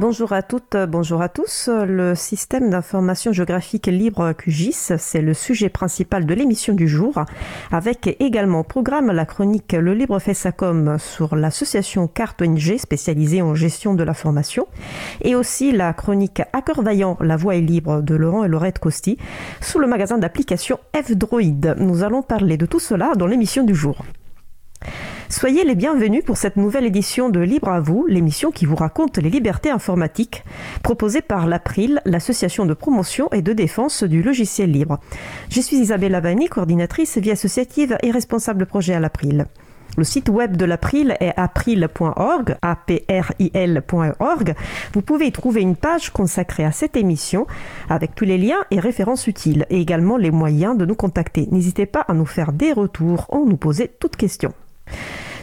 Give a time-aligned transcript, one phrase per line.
[0.00, 1.68] Bonjour à toutes, bonjour à tous.
[1.68, 7.22] Le système d'information géographique libre QGIS, c'est le sujet principal de l'émission du jour,
[7.70, 13.54] avec également au programme la chronique Le Libre Fessacom sur l'association Carte ONG spécialisée en
[13.54, 14.66] gestion de l'information,
[15.20, 19.18] et aussi la chronique Hacker Vaillant, la voix est libre de Laurent et Laurette Costi,
[19.60, 21.76] sous le magasin d'applications F-Droid.
[21.78, 24.02] Nous allons parler de tout cela dans l'émission du jour.
[25.30, 29.16] Soyez les bienvenus pour cette nouvelle édition de Libre à vous, l'émission qui vous raconte
[29.18, 30.42] les libertés informatiques,
[30.82, 34.98] proposée par l'April, l'association de promotion et de défense du logiciel libre.
[35.48, 39.46] Je suis Isabelle Lavani, coordinatrice vie associative et responsable projet à l'April.
[39.96, 44.54] Le site web de l'April est april.org, april.org.
[44.92, 47.46] Vous pouvez y trouver une page consacrée à cette émission
[47.88, 51.46] avec tous les liens et références utiles et également les moyens de nous contacter.
[51.52, 54.52] N'hésitez pas à nous faire des retours ou nous poser toutes questions.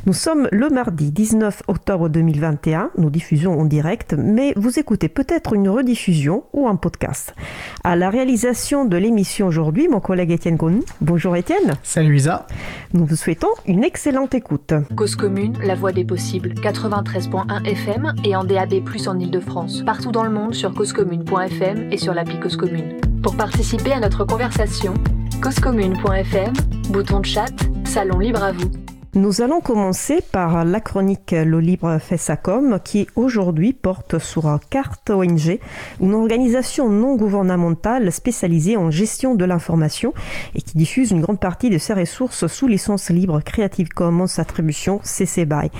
[0.05, 2.91] Nous sommes le mardi 19 octobre 2021.
[2.97, 7.33] Nous diffusons en direct, mais vous écoutez peut-être une rediffusion ou un podcast.
[7.83, 10.79] À la réalisation de l'émission aujourd'hui, mon collègue Étienne Gonin.
[11.01, 11.73] Bonjour Étienne.
[11.83, 12.47] Salut Isa.
[12.93, 14.73] Nous vous souhaitons une excellente écoute.
[14.95, 16.53] Cause commune, la voix des possibles.
[16.53, 18.73] 93.1 FM et en DAB+,
[19.07, 19.83] en Ile-de-France.
[19.85, 22.97] Partout dans le monde sur causecommune.fm et sur l'appli Cause Commune.
[23.21, 24.93] Pour participer à notre conversation,
[25.41, 26.53] causecommune.fm,
[26.89, 27.51] bouton de chat,
[27.85, 28.69] salon libre à vous.
[29.13, 35.59] Nous allons commencer par la chronique Le Libre Fessacom qui aujourd'hui porte sur Carte ONG,
[36.01, 40.13] une organisation non gouvernementale spécialisée en gestion de l'information
[40.55, 44.99] et qui diffuse une grande partie de ses ressources sous licence libre Creative Commons Attribution
[45.03, 45.71] CC BY.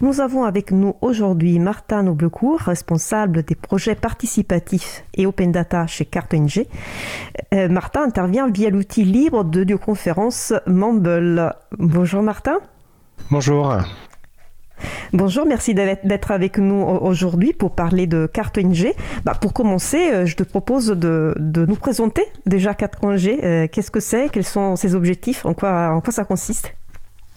[0.00, 6.04] Nous avons avec nous aujourd'hui Martin Noblecourt, responsable des projets participatifs et open data chez
[6.04, 6.64] Carte ONG.
[7.52, 11.52] Euh, Martin intervient via l'outil libre de conférence Mumble.
[11.78, 12.58] Bonjour Martin.
[13.30, 13.76] Bonjour.
[15.12, 18.92] Bonjour, merci d'être avec nous aujourd'hui pour parler de Carte ONG.
[19.24, 22.98] Bah, pour commencer, euh, je te propose de, nous présenter déjà Carte.
[23.42, 24.28] Euh, qu'est-ce que c'est?
[24.28, 25.46] Quels sont ses objectifs?
[25.46, 26.74] En quoi ça consiste?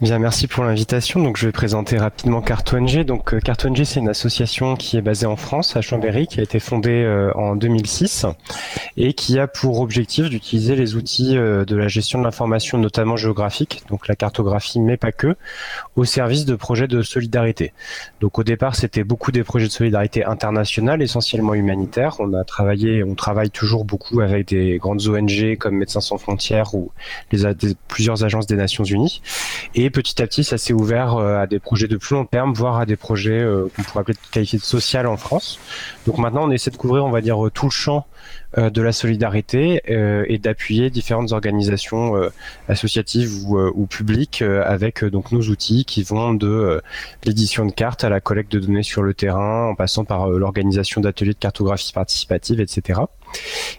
[0.02, 1.22] Bien, merci pour l'invitation.
[1.22, 3.04] Donc, je vais présenter rapidement Carte ONG.
[3.04, 6.40] Donc, euh, Carte ONG, c'est une association qui est basée en France, à Chambéry, qui
[6.40, 8.26] a été fondée euh, en 2006
[8.96, 13.18] et qui a pour objectif d'utiliser les outils euh, de la gestion de l'information, notamment
[13.18, 15.36] géographique, donc la cartographie, mais pas que,
[15.98, 17.74] au service de projets de solidarité.
[18.22, 22.16] Donc, au départ, c'était beaucoup des projets de solidarité internationale, essentiellement humanitaires.
[22.20, 26.74] On a travaillé, on travaille toujours beaucoup avec des grandes ONG comme Médecins sans frontières
[26.74, 26.94] ou
[27.34, 27.44] les,
[27.90, 29.22] plusieurs agences des Nations Unies.
[29.76, 32.53] Et petit à petit, ça s'est ouvert euh, à des projets de plus long terme,
[32.53, 35.59] voire à des projets euh, qu'on pourrait appeler de qualité sociale en France.
[36.05, 38.07] Donc maintenant, on essaie de couvrir, on va dire, tout le champ
[38.57, 42.13] euh, de la solidarité et d'appuyer différentes organisations
[42.67, 46.81] associatives ou, publiques avec donc nos outils qui vont de
[47.23, 51.01] l'édition de cartes à la collecte de données sur le terrain, en passant par l'organisation
[51.01, 53.01] d'ateliers de cartographie participative, etc.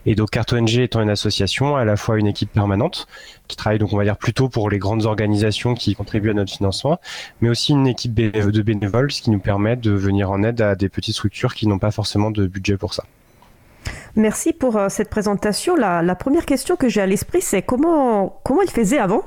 [0.07, 3.07] Et donc Carte ONG étant une association, à la fois une équipe permanente
[3.49, 6.53] qui travaille donc on va dire plutôt pour les grandes organisations qui contribuent à notre
[6.53, 7.01] financement,
[7.41, 10.75] mais aussi une équipe de bénévoles, ce qui nous permet de venir en aide à
[10.75, 13.05] des petites structures qui n'ont pas forcément de budget pour ça.
[14.17, 15.77] Merci pour euh, cette présentation.
[15.77, 19.23] La, première question que j'ai à l'esprit, c'est comment, comment ils faisaient avant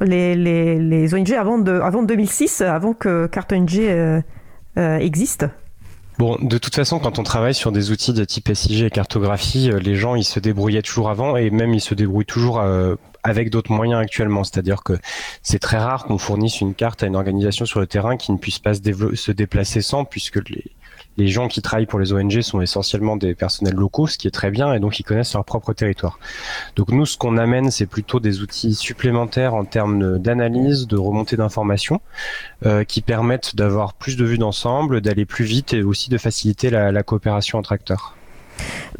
[0.00, 4.20] les, ONG avant, de, avant 2006, avant que Carte ONG euh,
[4.78, 5.46] euh, existe?
[6.22, 9.72] Bon, de toute façon, quand on travaille sur des outils de type SIG et cartographie,
[9.72, 12.94] euh, les gens ils se débrouillaient toujours avant et même ils se débrouillent toujours euh,
[13.24, 14.44] avec d'autres moyens actuellement.
[14.44, 14.92] C'est-à-dire que
[15.42, 18.38] c'est très rare qu'on fournisse une carte à une organisation sur le terrain qui ne
[18.38, 20.70] puisse pas se, se déplacer sans, puisque les,
[21.16, 24.32] les gens qui travaillent pour les ONG sont essentiellement des personnels locaux, ce qui est
[24.32, 26.18] très bien, et donc ils connaissent leur propre territoire.
[26.76, 31.36] Donc nous, ce qu'on amène, c'est plutôt des outils supplémentaires en termes d'analyse, de remontée
[31.36, 32.00] d'informations,
[32.64, 36.70] euh, qui permettent d'avoir plus de vues d'ensemble, d'aller plus vite et aussi de faciliter
[36.70, 38.16] la, la coopération entre acteurs.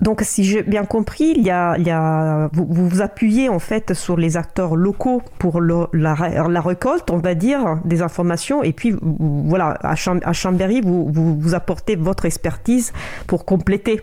[0.01, 4.37] Donc, si j'ai bien compris, il y a, vous, vous appuyez en fait sur les
[4.37, 8.63] acteurs locaux pour la, la, récolte, on va dire, des informations.
[8.63, 9.95] Et puis, voilà, à,
[10.33, 12.93] Chambéry, vous, vous apportez votre expertise
[13.27, 14.03] pour compléter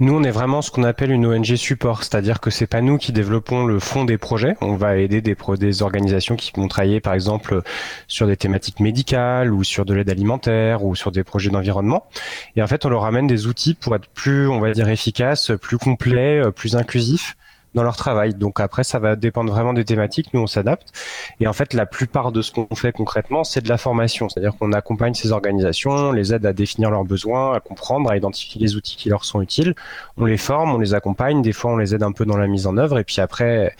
[0.00, 2.98] nous, on est vraiment ce qu'on appelle une ONG support, c'est-à-dire que c'est pas nous
[2.98, 4.56] qui développons le fond des projets.
[4.60, 7.62] On va aider des, organisations qui vont travailler, par exemple,
[8.06, 12.06] sur des thématiques médicales ou sur de l'aide alimentaire ou sur des projets d'environnement.
[12.54, 15.50] Et en fait, on leur amène des outils pour être plus, on va dire, efficaces,
[15.60, 17.36] plus complets, euh, plus inclusifs
[17.74, 18.34] dans leur travail.
[18.34, 20.32] Donc après, ça va dépendre vraiment des thématiques.
[20.34, 20.92] Nous, on s'adapte.
[21.40, 24.28] Et en fait, la plupart de ce qu'on fait concrètement, c'est de la formation.
[24.28, 28.16] C'est-à-dire qu'on accompagne ces organisations, on les aide à définir leurs besoins, à comprendre, à
[28.16, 29.74] identifier les outils qui leur sont utiles.
[30.16, 31.42] On les forme, on les accompagne.
[31.42, 32.98] Des fois, on les aide un peu dans la mise en œuvre.
[32.98, 33.74] Et puis après,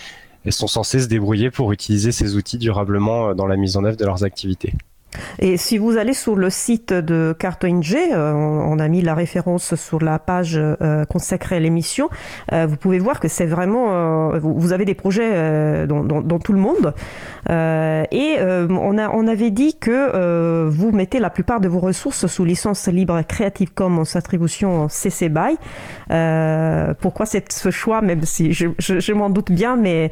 [0.44, 3.96] elles sont censées se débrouiller pour utiliser ces outils durablement dans la mise en œuvre
[3.96, 4.74] de leurs activités.
[5.38, 9.74] Et si vous allez sur le site de CartoING, euh, on, a mis la référence
[9.74, 12.08] sur la page euh, consacrée à l'émission,
[12.52, 16.94] euh, vous pouvez voir que c'est vraiment, vous, avez des projets dans, tout le monde.
[17.48, 22.44] et on, a, on avait dit que vous mettez la plupart de vos ressources sous
[22.44, 25.56] licence libre Creative Commons attribution CC BY.
[27.00, 30.10] pourquoi ce choix, même si je, m'en doute bien, mais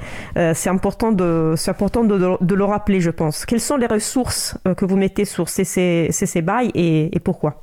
[0.54, 3.44] c'est important, de, important de, le rappeler, je pense.
[3.44, 7.62] Quelles sont les ressources que vous mettez sur CC, CC BY et, pourquoi?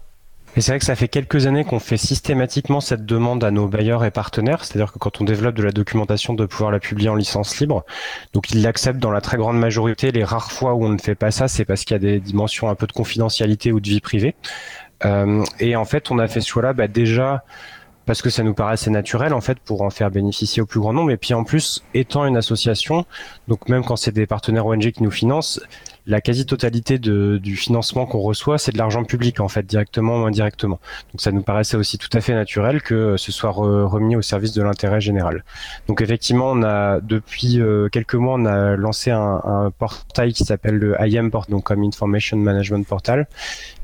[0.55, 4.05] C'est vrai que ça fait quelques années qu'on fait systématiquement cette demande à nos bailleurs
[4.05, 7.15] et partenaires, c'est-à-dire que quand on développe de la documentation, de pouvoir la publier en
[7.15, 7.83] licence libre,
[8.33, 10.11] donc ils l'acceptent dans la très grande majorité.
[10.11, 12.19] Les rares fois où on ne fait pas ça, c'est parce qu'il y a des
[12.19, 14.35] dimensions un peu de confidentialité ou de vie privée.
[15.05, 17.43] Euh, et en fait, on a fait ce choix-là bah, déjà
[18.05, 20.93] parce que ça nous assez naturel en fait pour en faire bénéficier au plus grand
[20.93, 21.11] nombre.
[21.11, 23.05] Et puis en plus, étant une association,
[23.47, 25.61] donc même quand c'est des partenaires ONG qui nous financent,
[26.05, 30.79] la quasi-totalité du financement qu'on reçoit, c'est de l'argent public en fait, directement ou indirectement.
[31.11, 34.53] Donc ça nous paraissait aussi tout à fait naturel que ce soit remis au service
[34.53, 35.43] de l'intérêt général.
[35.87, 40.75] Donc effectivement, on a depuis euh, quelques mois, on a lancé un, portail qui s'appelle
[40.75, 43.27] le IAM donc comme Information Management Portal,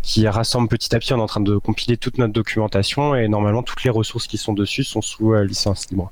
[0.02, 1.14] qui rassemble petit à petit.
[1.14, 4.38] On est en train de compiler toute notre documentation et normalement toutes les ressources qui
[4.38, 6.12] sont dessus sont sous euh, licence libre.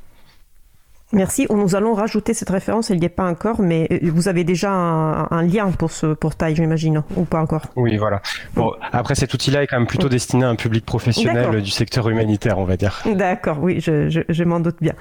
[1.14, 1.48] Merci.
[1.50, 4.72] Nous allons rajouter cette référence, elle n'y est pas encore, mais euh, vous avez déjà
[4.72, 7.62] un, lien pour ce portail, j'imagine, ou pas encore?
[7.78, 8.22] Oui, voilà.
[8.56, 12.10] Bon, après, cet outil-là est quand même plutôt destiné à un public professionnel du secteur
[12.10, 13.04] humanitaire, on va dire.
[13.06, 14.94] D'accord, oui, je, m'en doute bien.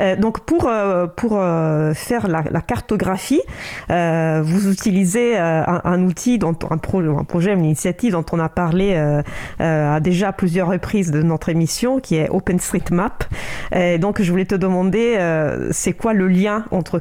[0.00, 1.40] Euh, donc, pour, euh, pour
[1.94, 3.42] faire la, cartographie,
[3.88, 8.96] vous utilisez un, outil, dont, un, un projet, une initiative dont on a parlé
[9.60, 13.24] à déjà plusieurs reprises de notre émission, qui est OpenStreetMap.
[14.00, 15.18] donc, je voulais te demander
[15.70, 16.98] c'est quoi le lien entre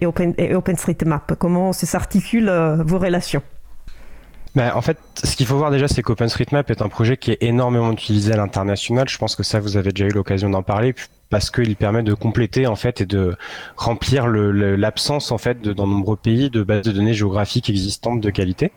[0.00, 1.34] et, Open, et OpenStreetMap?
[1.38, 3.42] Comment s'articulent euh, vos relations?
[4.56, 7.42] Ben, en fait, ce qu'il faut voir déjà, c'est qu'OpenStreetMap est un projet qui est
[7.42, 9.08] énormément utilisé à l'international.
[9.08, 10.94] Je pense que ça, vous avez déjà eu l'occasion d'en parler
[11.30, 13.36] parce qu'il permet de compléter en fait et de
[13.76, 18.20] remplir l'absence en fait de, dans de nombreux pays de bases de données géographiques existantes
[18.20, 18.72] de qualité.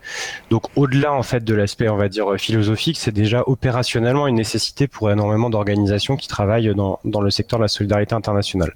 [0.50, 4.88] Donc au-delà en fait de l'aspect on va dire philosophique, c'est déjà opérationnellement une nécessité
[4.88, 8.76] pour énormément d'organisations qui travaillent dans, dans le secteur de la solidarité internationale.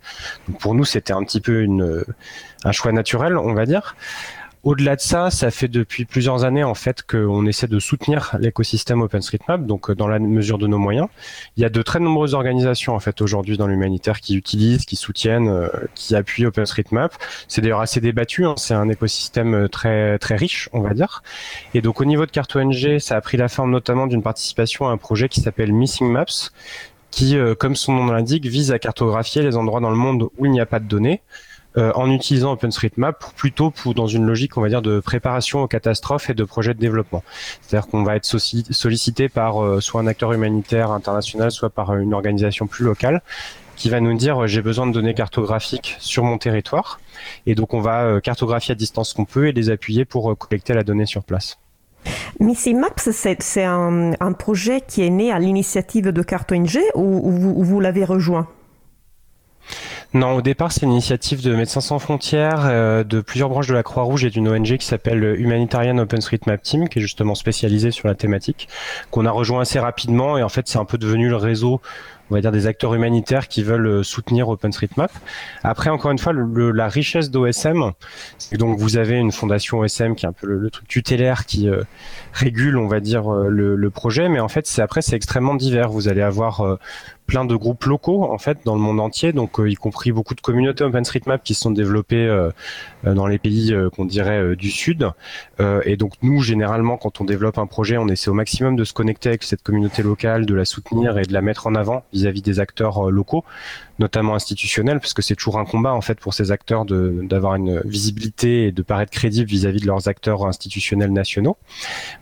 [0.60, 2.04] Pour nous, c'était un petit peu une
[2.64, 3.96] un choix naturel, on va dire.
[4.68, 9.02] Au-delà de ça, ça fait depuis plusieurs années en fait qu'on essaie de soutenir l'écosystème
[9.02, 11.08] OpenStreetMap, donc euh, dans la mesure de nos moyens.
[11.56, 14.98] Il y a de très nombreuses organisations en fait aujourd'hui dans l'humanitaire qui utilisent, qui
[14.98, 17.14] soutiennent, euh, qui appuient OpenStreetMap.
[17.48, 18.56] C'est d'ailleurs assez débattu, hein.
[18.58, 21.24] c'est un écosystème euh, très très riche, on va dire.
[21.74, 24.90] Et donc au niveau de Carte ONG, ça a pris la forme notamment d'une participation
[24.90, 26.52] à un projet qui s'appelle Missing Maps,
[27.10, 30.52] qui, comme son nom l'indique, vise à cartographier les endroits dans le monde où il
[30.52, 31.22] n'y a pas de données
[31.78, 36.30] euh, en utilisant OpenStreetMap plutôt dans une logique, on va dire, de préparation aux catastrophes
[36.30, 37.24] et de projets de développement.
[37.62, 42.16] C'est-à-dire qu'on va être sollicité par euh, soit un acteur humanitaire international, soit par une
[42.16, 43.22] organisation plus locale
[43.76, 47.00] qui va nous dire euh, j'ai besoin de données cartographiques sur mon territoire
[47.46, 50.84] et donc on va cartographier à distance qu'on peut et les appuyer pour collecter la
[50.84, 51.60] donnée sur place.
[52.40, 57.80] Missy Maps, c'est un, projet qui est né à l'initiative de CartoNG ou, ou vous
[57.80, 58.48] l'avez rejoint?
[60.18, 63.76] Non, au départ, c'est une initiative de Médecins sans frontières, euh, de plusieurs branches de
[63.76, 68.08] la Croix-Rouge et d'une ONG qui s'appelle Humanitarian OpenStreetMap Team, qui est justement spécialisée sur
[68.08, 68.68] la thématique,
[69.12, 70.36] qu'on a rejoint assez rapidement.
[70.36, 71.82] Et en fait, c'est un peu devenu le réseau
[72.30, 75.10] on va dire des acteurs humanitaires qui veulent euh, soutenir OpenStreetMap.
[75.64, 77.92] Après, encore une fois, le, la richesse d'OSM,
[78.54, 81.84] donc vous avez une fondation OSM qui est un peu le, truc tutélaire qui euh,
[82.34, 85.90] régule, on va dire, le, le, projet, mais en fait, c'est après c'est extrêmement divers.
[85.90, 86.78] Vous allez avoir
[87.28, 90.34] plein de groupes locaux en fait dans le monde entier, donc euh, y compris beaucoup
[90.34, 92.50] de communautés OpenStreetMap qui sont développées euh,
[93.06, 95.12] euh, dans les pays qu'on dirait du sud.
[95.60, 98.94] et donc nous généralement quand on développe un projet, on essaie au maximum de se
[98.94, 102.42] connecter avec cette communauté locale, de la soutenir et de la mettre en avant vis-à-vis
[102.42, 103.44] des acteurs locaux
[104.00, 107.82] notamment institutionnels, parce que c'est toujours un combat en fait pour ces acteurs d'avoir une
[107.86, 111.58] visibilité et de paraître crédibles vis-à-vis de leurs acteurs institutionnels nationaux.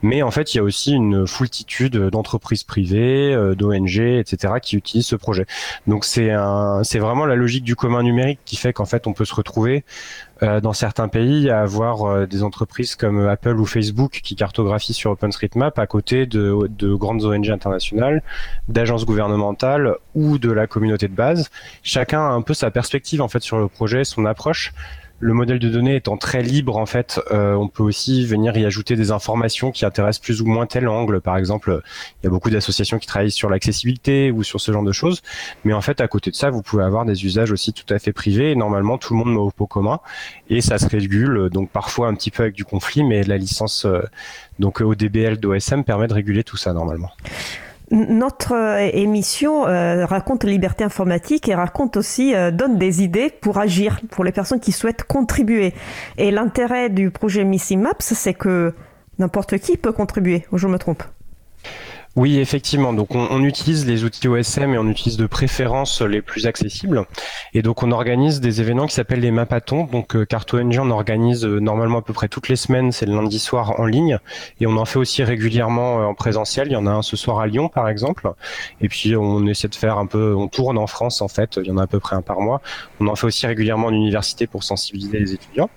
[0.02, 4.76] Mais en fait, il y a aussi une foultitude d'entreprises privées, euh, d'ONG, etc., qui
[4.76, 5.46] utilisent ce projet.
[5.88, 9.14] Donc c'est un, c'est vraiment la logique du commun numérique qui fait qu'en fait on
[9.14, 9.84] peut se retrouver
[10.44, 14.94] euh, dans certains pays à avoir euh, des entreprises comme Apple ou Facebook qui cartographient
[14.94, 18.22] sur OpenStreetMap à côté de, de grandes ONG internationales,
[18.68, 21.50] d'agences gouvernementales ou de la communauté de base.
[21.84, 24.74] Chacun a un peu sa perspective en fait sur le projet, son approche
[25.20, 28.66] le modèle de données étant très libre, en fait, euh, on peut aussi venir y
[28.66, 31.22] ajouter des informations qui intéressent plus ou moins tel angle.
[31.22, 31.82] Par exemple,
[32.22, 35.22] il y a beaucoup d'associations qui travaillent sur l'accessibilité ou sur ce genre de choses.
[35.64, 38.00] Mais en fait, à côté de ça, vous pouvez avoir des usages aussi tout à
[38.00, 38.52] fait privés.
[38.52, 40.00] Et normalement, tout le monde met au pot commun
[40.50, 41.50] et ça se régule.
[41.50, 44.02] Donc parfois un petit peu avec du conflit, mais la licence euh,
[44.60, 47.12] donc ODBL d'OSM permet de réguler tout ça normalement.
[47.96, 53.58] Notre euh, émission euh, raconte liberté informatique et raconte aussi, euh, donne des idées pour
[53.58, 55.74] agir, pour les personnes qui souhaitent contribuer.
[56.18, 58.74] Et l'intérêt du projet Missing Maps, c'est que
[59.18, 61.04] n'importe qui peut contribuer, ou je me trompe?
[62.16, 62.94] Oui, effectivement.
[62.94, 67.06] Donc, on, utilise les outils OSM et on utilise de préférence les plus accessibles.
[67.54, 69.84] Et donc, on organise des événements qui s'appellent les Mapatons.
[69.84, 72.94] Donc, euh, on organise euh, normalement à peu près toutes les semaines.
[72.94, 74.18] C'est le lundi soir en ligne.
[74.62, 76.68] Et on en fait aussi régulièrement euh, en présentiel.
[76.70, 78.32] Il y en a un ce soir à Lyon, par exemple.
[78.80, 81.60] Et puis, on essaie de faire un peu, on tourne en France, en fait.
[81.62, 82.62] Il y en a à peu près un par mois.
[83.02, 85.70] On en fait aussi régulièrement en université pour sensibiliser les étudiants.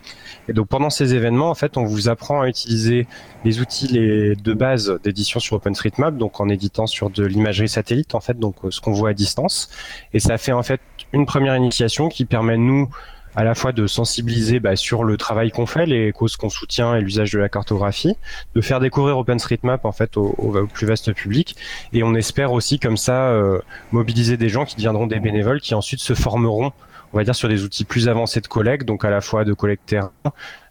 [0.48, 3.06] Et donc pendant ces événements, en fait, on vous apprend à utiliser
[3.44, 8.20] les outils de base d'édition sur OpenStreetMap, donc en éditant sur de l'imagerie satellite, en
[8.20, 9.70] fait, donc euh, ce qu'on voit à distance.
[10.14, 10.80] Et ça fait en fait
[11.12, 12.88] une première initiation qui permet nous
[13.36, 16.96] à la fois de sensibiliser bah, sur le travail qu'on fait, les causes qu'on soutient
[16.96, 18.16] et l'usage de la cartographie,
[18.54, 21.54] de faire découvrir OpenStreetMap en fait au, au, plus vaste public,
[21.92, 23.60] et on espère aussi comme ça euh,
[23.92, 26.72] mobiliser des gens qui deviendront des bénévoles, qui ensuite se formeront
[27.12, 29.52] on va dire sur des outils plus avancés de collecte, donc à la fois de
[29.52, 30.12] collecte terrain,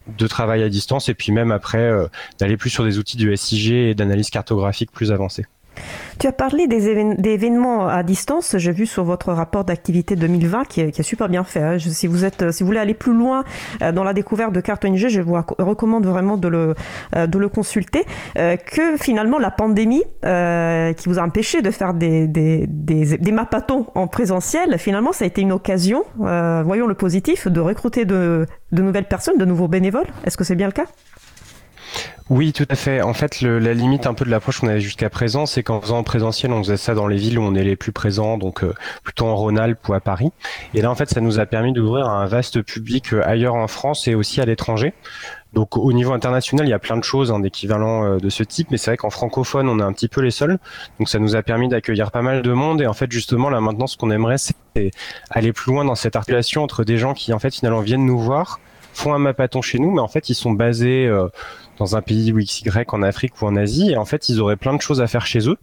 [0.08, 2.08] de travail à distance, et puis même après euh,
[2.40, 5.46] d'aller plus sur des outils de SIG et d'analyse cartographique plus avancés.
[6.20, 8.56] Tu as parlé des, événements à distance.
[8.58, 11.62] J'ai vu sur votre rapport d'activité 2020 qui est, super bien fait.
[11.62, 11.78] Hein.
[11.78, 13.44] si vous voulez aller plus loin
[13.82, 16.76] euh, dans la découverte de CartoNG, je vous recommande vraiment de le,
[17.16, 18.04] euh, consulter.
[18.38, 24.08] Euh, que finalement la pandémie qui vous a empêché de faire des, des, mapatons en
[24.08, 29.38] présentiel, finalement ça a été une occasion, voyons le positif, de recruter de nouvelles personnes,
[29.38, 30.08] de nouveaux bénévoles.
[30.26, 30.86] Est-ce que c'est bien le cas?
[32.30, 33.02] Oui, tout à fait.
[33.02, 35.80] En fait, le, la limite un peu de l'approche qu'on avait jusqu'à présent, c'est qu'en
[35.80, 38.38] faisant en présentiel, on faisait ça dans les villes où on est les plus présents,
[38.38, 40.32] donc euh, plutôt en Rhône-Alpes ou à Paris.
[40.74, 43.70] Et là, en fait, ça nous a permis d'ouvrir un vaste public euh, ailleurs en
[43.70, 44.94] France et aussi à l'étranger.
[45.54, 48.44] Donc au niveau international, il y a plein de choses hein, d'équivalent euh, de ce
[48.44, 50.60] type, mais c'est vrai qu'en francophone, on est un petit peu les seuls.
[51.00, 52.82] Donc ça nous a permis d'accueillir pas mal de monde.
[52.82, 54.92] Et en fait, justement, là maintenant, ce qu'on aimerait, c'est
[55.30, 58.20] aller plus loin dans cette articulation entre des gens qui, en fait, finalement, viennent nous
[58.20, 58.60] voir,
[58.94, 61.10] font un mapaton chez nous, mais en fait, ils sont basés
[61.78, 64.56] dans un pays ou XY en Afrique ou en Asie et en fait ils auraient
[64.56, 65.58] plein de choses à faire chez eux.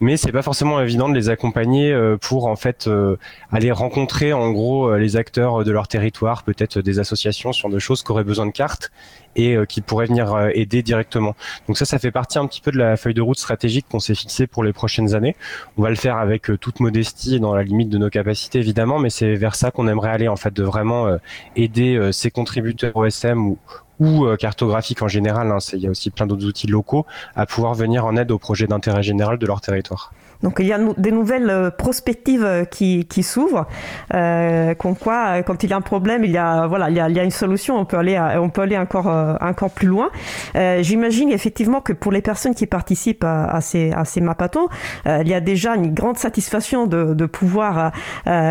[0.00, 3.16] Mais c'est pas forcément évident de les accompagner euh, pour en fait euh,
[3.52, 7.80] aller rencontrer en gros euh, les acteurs de leur territoire peut-être des associations sur des
[7.80, 8.90] choses qui auraient besoin de cartes
[9.36, 11.36] et qui pourraient venir aider directement.
[11.68, 14.00] Donc ça ça fait partie un petit peu de la feuille de route stratégique qu'on
[14.00, 15.36] s'est fixée pour les prochaines années.
[15.76, 18.98] On va le faire avec toute modestie et dans la limite de nos capacités évidemment
[18.98, 21.06] mais c'est vers ça qu'on aimerait aller en fait de vraiment
[21.54, 23.58] aider ces contributeurs OSM ou,
[24.00, 27.46] ou euh, cartographique en général, hein, il y a aussi plein d'autres outils locaux, à
[27.46, 30.12] pouvoir venir en aide aux projets d'intérêt général de leur territoire.
[30.42, 33.66] Donc il y a des nouvelles euh, prospectives euh, qui, s'ouvrent,
[34.14, 37.24] euh, quoi, quand il y a un problème, il y a voilà, il y a,
[37.24, 37.76] une solution.
[37.76, 39.06] On peut aller, on peut aller encore
[39.40, 40.10] encore plus loin.
[40.56, 45.28] Euh, J'imagine effectivement que pour les personnes qui participent à, ces à ces euh, il
[45.28, 47.92] y a déjà une grande satisfaction de, pouvoir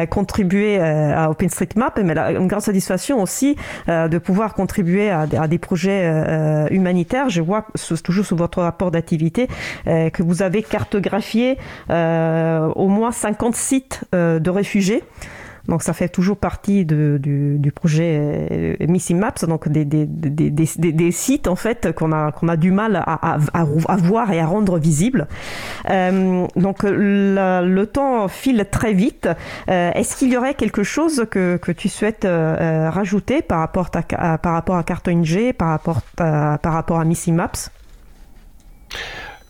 [0.10, 3.56] contribuer à OpenStreetMap, mais une grande satisfaction aussi
[3.88, 7.30] de pouvoir contribuer à, des projets humanitaires.
[7.30, 7.66] Je vois
[8.04, 9.48] toujours sur votre rapport d'activité
[9.86, 15.04] que vous avez cartographié euh, au moins 50 sites euh, de réfugiés.
[15.68, 21.94] Donc ça fait toujours partie du, projet euh, Missing Maps, donc des, sites en fait
[21.94, 23.38] qu'on a, du mal à,
[23.98, 25.28] voir et à rendre visibles.
[25.90, 29.28] Euh, donc le temps file très vite.
[29.70, 34.38] Euh, Est-ce qu'il y aurait quelque chose que, tu souhaites euh, rajouter par rapport à,
[34.38, 37.70] par à par rapport à, par rapport à Missing Maps?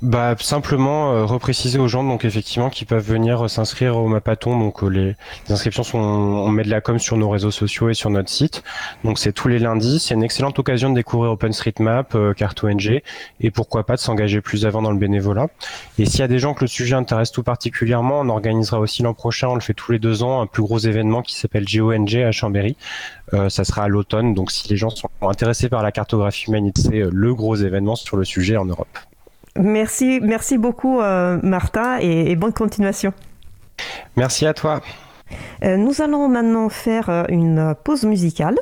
[0.04, 4.60] Bah simplement euh, repréciser aux gens donc effectivement qui peuvent venir euh, s'inscrire au Mapaton
[4.60, 5.16] donc euh, les,
[5.50, 8.63] inscriptions sont on met de la com sur nos réseaux sociaux et sur notre site.
[9.04, 10.00] Donc c'est tous les lundis.
[10.00, 13.01] C'est une excellente occasion de découvrir OpenStreetMap euh, CartoNG
[13.39, 15.48] et pourquoi pas de s'engager plus avant dans le bénévolat.
[15.98, 19.01] Et s'il y a des gens que le sujet intéresse tout particulièrement on organisera aussi
[19.01, 21.66] l'an prochain on le fait tous les deux ans un plus gros événement qui s'appelle
[21.66, 22.77] GONG à Chambéry.
[23.50, 24.36] Ça sera à l'automne.
[24.36, 28.16] Donc si les gens sont intéressés par la cartographie humanitaire c'est le gros événement sur
[28.16, 28.88] le sujet en Europe.
[29.57, 33.13] Merci, merci beaucoup euh, Martha et, et, bonne continuation.
[34.15, 34.81] Merci à toi.
[35.63, 38.55] Euh, nous allons maintenant faire euh, une pause musicale.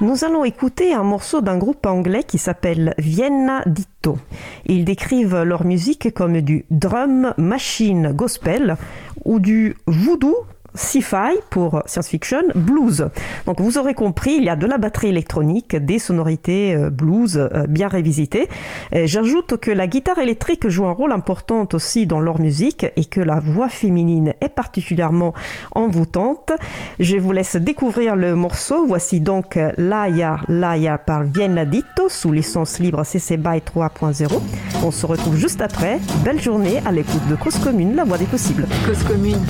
[0.00, 4.18] Nous allons écouter un morceau d'un groupe anglais qui s'appelle Vienna Ditto.
[4.66, 8.76] Ils décrivent leur musique comme du drum machine gospel
[9.24, 13.08] ou du voodoo sci-fi pour science-fiction, blues.
[13.46, 17.36] Donc vous aurez compris, il y a de la batterie électronique, des sonorités euh, blues
[17.36, 18.48] euh, bien révisitées.
[18.92, 23.20] J'ajoute que la guitare électrique joue un rôle important aussi dans leur musique et que
[23.20, 25.34] la voix féminine est particulièrement
[25.72, 26.52] envoûtante.
[27.00, 28.86] Je vous laisse découvrir le morceau.
[28.86, 34.40] Voici donc Laia Laia par Vienna Ditto sous licence libre CC BY 3.0.
[34.84, 35.98] On se retrouve juste après.
[36.24, 38.66] Belle journée à l'écoute de Cause Commune, la voix des possibles.
[38.86, 39.40] Cause Commune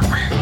[0.00, 0.37] 我吗？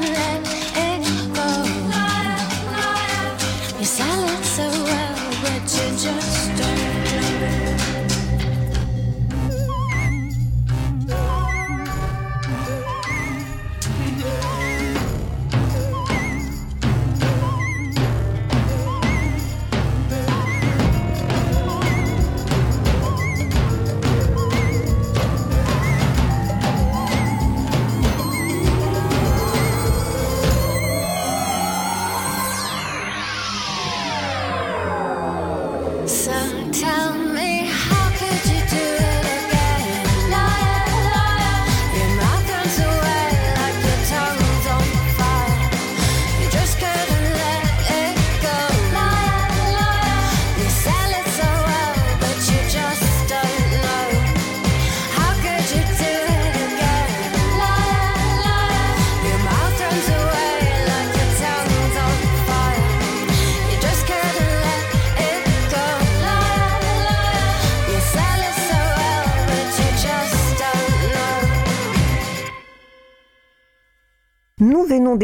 [0.00, 0.43] 93.1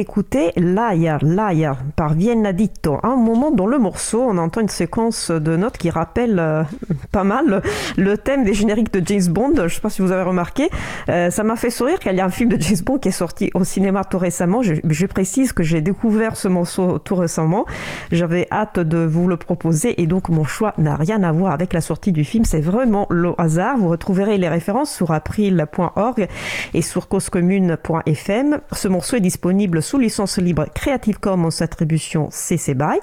[0.00, 2.96] d'écouter Liar, Liar par Vienna Ditto.
[3.02, 6.62] À un moment dans le morceau, on entend une séquence de notes qui rappelle euh,
[7.12, 7.60] pas mal
[7.98, 9.52] le thème des génériques de James Bond.
[9.66, 10.70] Je sais pas si vous avez remarqué.
[11.10, 13.10] Euh, ça m'a fait sourire qu'il y a un film de James Bond qui est
[13.10, 14.62] sorti au cinéma tout récemment.
[14.62, 17.66] Je, je précise que j'ai découvert ce morceau tout récemment.
[18.10, 21.74] J'avais hâte de vous le proposer et donc mon choix n'a rien à voir avec
[21.74, 22.46] la sortie du film.
[22.46, 23.76] C'est vraiment le hasard.
[23.76, 26.26] Vous retrouverez les références sur april.org
[26.72, 28.60] et sur causecommune.fm.
[28.72, 33.00] Ce morceau est disponible sous licence libre Creative Commons Attribution CC BY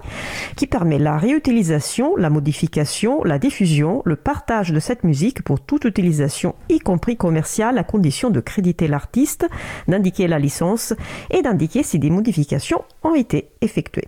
[0.56, 5.84] qui permet la réutilisation, la modification, la diffusion, le partage de cette musique pour toute
[5.84, 9.50] utilisation, y compris commerciale, à condition de créditer l'artiste,
[9.89, 10.93] d'indiquer la licence
[11.30, 14.08] et d'indiquer si des modifications ont été effectuées.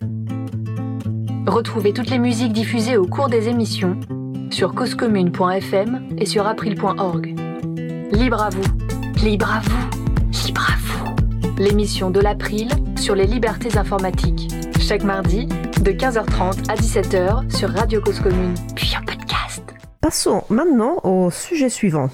[1.47, 3.99] Retrouvez toutes les musiques diffusées au cours des émissions
[4.51, 7.35] sur causecommune.fm et sur april.org.
[8.13, 9.98] Libre à vous, libre à vous.
[11.60, 14.48] L'émission de l'April sur les libertés informatiques.
[14.80, 15.45] Chaque mardi,
[15.82, 19.62] de 15h30 à 17h sur Radio Cause Commune, puis en podcast.
[20.00, 22.10] Passons maintenant au sujet suivant.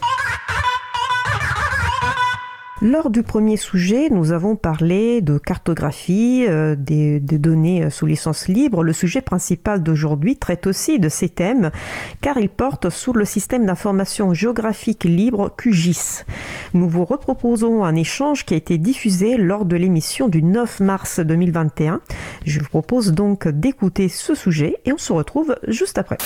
[2.81, 8.49] Lors du premier sujet, nous avons parlé de cartographie, euh, des, données euh, sous licence
[8.49, 8.83] libre.
[8.83, 11.71] Le sujet principal d'aujourd'hui traite aussi de ces thèmes,
[12.19, 16.25] car il porte sous le système d'information géographique libre QGIS.
[16.73, 21.21] Nous vous reproposons un échange qui a été diffusé lors de l'émission du 9 mars
[21.21, 22.01] 2021.
[22.45, 26.17] Je vous propose donc d'écouter ce sujet et on se retrouve juste après.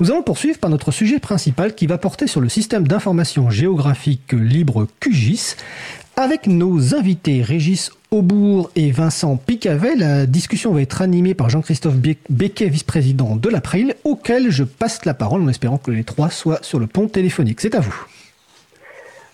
[0.00, 4.32] Nous allons poursuivre par notre sujet principal qui va porter sur le système d'information géographique
[4.32, 5.56] libre QGIS.
[6.16, 11.96] Avec nos invités Régis Aubourg et Vincent Picavet, la discussion va être animée par Jean-Christophe
[11.96, 16.62] Becquet, vice-président de l'April, auquel je passe la parole en espérant que les trois soient
[16.62, 17.60] sur le pont téléphonique.
[17.60, 17.94] C'est à vous.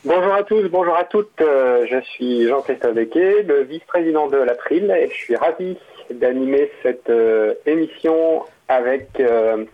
[0.04, 1.40] Bonjour à tous, bonjour à toutes.
[1.40, 5.76] Euh, je suis Jean-Christophe Becquet, le vice-président de l'April, et je suis ravi
[6.12, 9.64] d'animer cette euh, émission avec euh,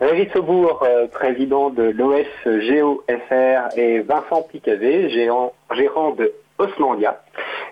[0.00, 5.54] Régis Aubourg, euh, président de l'OS GeoFR, et Vincent Picavet, gérant,
[6.16, 7.22] de Osmandia.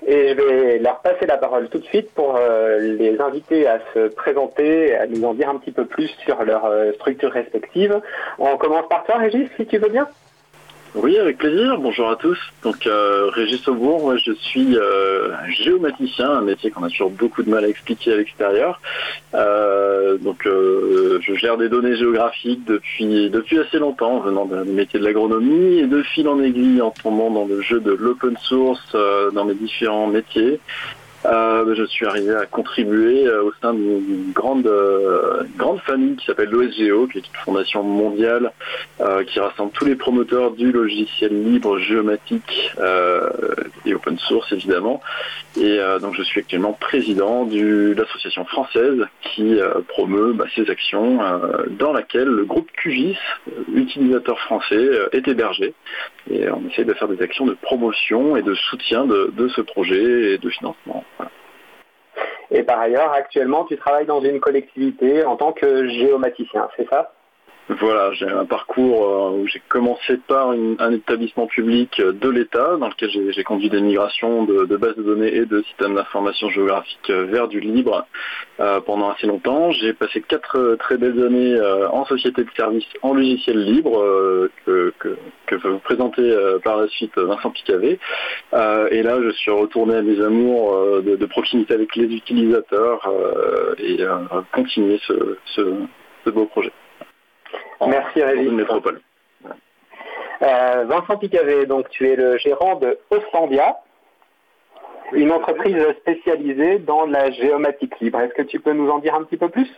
[0.07, 3.81] Et je vais leur passer la parole tout de suite pour euh, les inviter à
[3.93, 8.01] se présenter, à nous en dire un petit peu plus sur leur structure respective.
[8.39, 10.09] On commence par toi, Régis, si tu veux bien.
[10.97, 11.79] Oui, avec plaisir.
[11.79, 12.37] Bonjour à tous.
[12.65, 17.45] Donc, euh, Régis Aubourg, moi je suis euh, géomaticien, un métier qu'on a toujours beaucoup
[17.45, 18.81] de mal à expliquer à l'extérieur.
[19.35, 24.99] Euh, donc, euh, je gère des données géographiques depuis depuis assez longtemps, venant d'un métier
[24.99, 28.97] de l'agronomie et de fil en aiguille en tombant dans le jeu de l'open source
[29.33, 30.59] dans mes différents métiers.
[31.27, 36.25] Euh, je suis arrivé à contribuer euh, au sein d'une grande euh, grande famille qui
[36.25, 38.53] s'appelle l'OSGO, qui est une fondation mondiale
[39.27, 42.71] qui rassemble tous les promoteurs du logiciel libre géomatique
[43.87, 45.01] et open source évidemment.
[45.59, 51.21] Et donc je suis actuellement président de l'association française qui promeut bah, ces actions
[51.71, 53.17] dans laquelle le groupe QGIS,
[53.75, 55.75] utilisateur français, est hébergé.
[56.31, 59.61] Et on essaie de faire des actions de promotion et de soutien de, de ce
[59.61, 61.05] projet et de financement.
[62.53, 67.13] Et par ailleurs, actuellement, tu travailles dans une collectivité en tant que géomaticien, c'est ça?
[67.79, 72.89] Voilà, j'ai un parcours euh, où j'ai commencé par un établissement public de l'État dans
[72.89, 77.47] lequel j'ai conduit des migrations de, bases de données et de systèmes d'information géographique vers
[77.47, 78.07] du libre
[78.59, 79.71] euh, pendant assez longtemps.
[79.71, 84.93] J'ai passé quatre très belles années euh, en société de services en logiciel libre que,
[84.99, 87.99] que, va vous présenter par la suite Vincent Picavet.
[88.53, 93.09] et là, je suis retourné à mes amours de, proximité avec les utilisateurs
[93.79, 93.99] et
[94.53, 96.73] continuer ce beau projet.
[97.87, 98.51] Merci Régis.
[98.51, 99.01] Métropole.
[100.43, 103.77] Euh, Vincent Picavet, donc tu es le gérant de Ostandia,
[105.13, 108.21] une entreprise spécialisée dans la géomatique libre.
[108.21, 109.69] Est-ce que tu peux nous en dire un petit peu plus?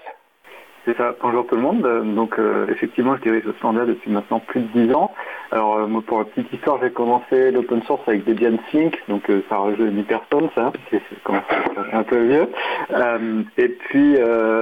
[0.84, 1.14] C'est ça.
[1.22, 1.82] Bonjour tout le monde.
[2.14, 5.12] Donc euh, effectivement, je dirige Ostandia depuis maintenant plus de 10 ans.
[5.52, 9.30] Alors euh, moi, pour la petite histoire, j'ai commencé l'open source avec Debian Sync, donc
[9.30, 11.00] euh, ça rajeunit personne, ça, c'est
[11.92, 12.48] un peu vieux.
[13.58, 14.16] et puis,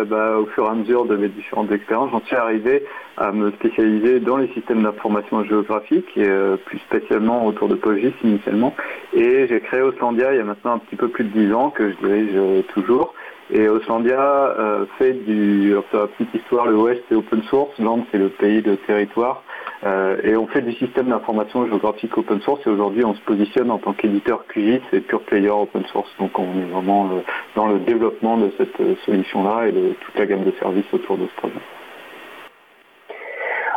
[0.09, 2.85] bah, au fur et à mesure de mes différentes expériences, j'en suis arrivé
[3.17, 6.29] à me spécialiser dans les systèmes d'information géographique, et
[6.67, 8.75] plus spécialement autour de PostGIS initialement.
[9.13, 11.71] Et j'ai créé Oslandia il y a maintenant un petit peu plus de 10 ans,
[11.71, 13.15] que je dirige toujours.
[13.53, 18.19] Et Oslandia euh, fait du, la petite histoire, le Ouest c'est open source, Land c'est
[18.19, 19.43] le pays de territoire,
[19.85, 23.73] euh, et on fait du système d'information géographique open source et aujourd'hui on se positionne
[23.73, 26.11] en tant qu'éditeur QGIS et pure player open source.
[26.21, 27.21] Donc on est vraiment euh,
[27.57, 31.27] dans le développement de cette solution-là et de toute la gamme de services autour de
[31.27, 31.61] ce projet.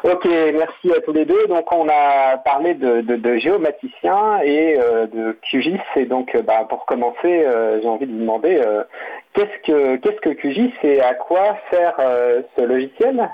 [0.04, 1.48] Ok, merci à tous les deux.
[1.48, 5.80] Donc on a parlé de, géomaticiens et euh, de QGIS.
[5.96, 8.62] Et donc euh, bah, pour commencer, euh, j'ai envie de vous demander
[9.34, 11.96] qu'est-ce que qu'est-ce que QGIS et à quoi sert
[12.58, 13.30] ce logiciel,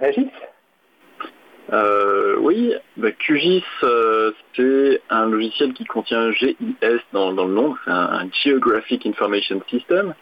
[0.00, 0.30] Régis?
[2.40, 3.64] Oui, bah, QGIS,
[4.54, 6.56] c'est un logiciel qui contient GIS
[7.12, 10.14] dans, dans le nom, c'est un, Geographic Information System.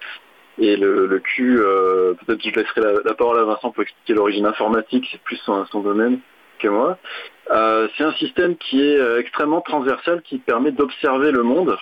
[0.58, 5.08] Et le, Q, euh, peut-être je laisserai la, parole à Vincent pour expliquer l'origine informatique,
[5.10, 6.18] c'est plus son, domaine
[6.58, 6.98] que moi.
[7.50, 11.76] Euh, c'est un système qui est euh, extrêmement transversal, qui permet d'observer le monde.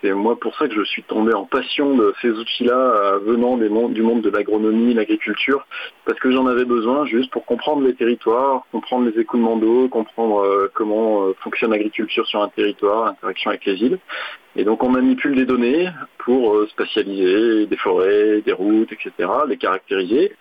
[0.00, 4.02] C'est moi pour ça que je suis tombé en passion de ces outils-là venant du
[4.02, 5.64] monde de l'agronomie, l'agriculture,
[6.04, 10.68] parce que j'en avais besoin juste pour comprendre les territoires, comprendre les écoulements d'eau, comprendre
[10.74, 13.98] comment fonctionne l'agriculture sur un territoire, l'interaction avec les îles.
[14.56, 15.88] Et donc on manipule des données
[16.18, 20.32] pour spatialiser des forêts, des routes, etc., les caractériser.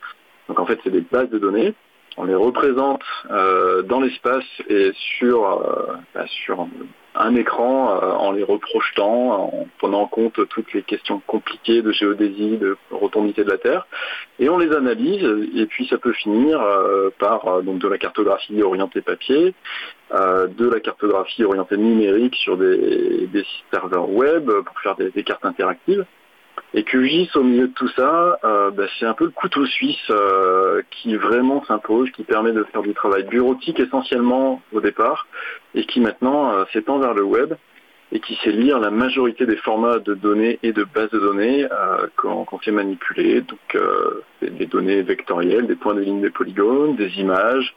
[0.47, 1.73] Donc en fait c'est des bases de données
[2.17, 6.67] on les représente euh, dans l'espace et sur, euh, bah, sur
[7.15, 11.91] un écran euh, en les reprojetant, en prenant en compte toutes les questions compliquées de
[11.91, 13.87] géodésie, de rotondité de la Terre,
[14.39, 15.23] et on les analyse,
[15.55, 16.59] et puis ça peut finir
[17.19, 19.53] par donc de la cartographie orientée papier,
[20.11, 23.29] de la cartographie orientée numérique sur des,
[23.71, 26.05] serveurs web pour faire des cartes interactives.
[26.75, 30.09] Et QGIS au milieu de tout ça, euh, bah, c'est un peu le couteau suisse
[30.09, 35.27] euh, qui vraiment s'impose, qui permet de faire du travail bureautique essentiellement au départ,
[35.75, 37.53] et qui maintenant euh, s'étend vers le web
[38.11, 41.67] et qui sait lire la majorité des formats de données et de bases de données
[42.15, 43.41] quand, quand c'est manipulé.
[43.41, 43.81] Donc
[44.39, 47.73] des données vectorielles, des points de ligne, des polygones, des images,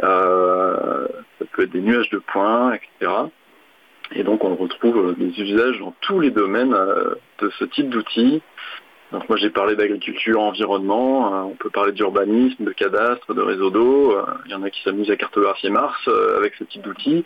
[0.00, 3.12] ça peut être des nuages de points, etc.
[4.14, 8.42] Et donc on retrouve des usages dans tous les domaines euh, de ce type d'outils.
[9.12, 13.70] Donc moi j'ai parlé d'agriculture, environnement, euh, on peut parler d'urbanisme, de cadastre, de réseau
[13.70, 14.12] d'eau.
[14.12, 17.24] Euh, il y en a qui s'amusent à cartographier Mars avec ce type d'outils,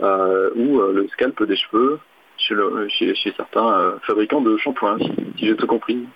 [0.00, 2.00] ou le scalp des cheveux
[2.38, 6.06] chez, certains fabricants de shampoings, si, j'ai tout compris.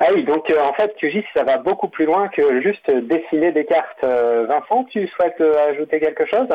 [0.00, 3.64] Ah oui, donc en fait, QGIS, ça va beaucoup plus loin que juste dessiner des
[3.64, 4.02] cartes.
[4.02, 6.48] Vincent, tu souhaites ajouter quelque chose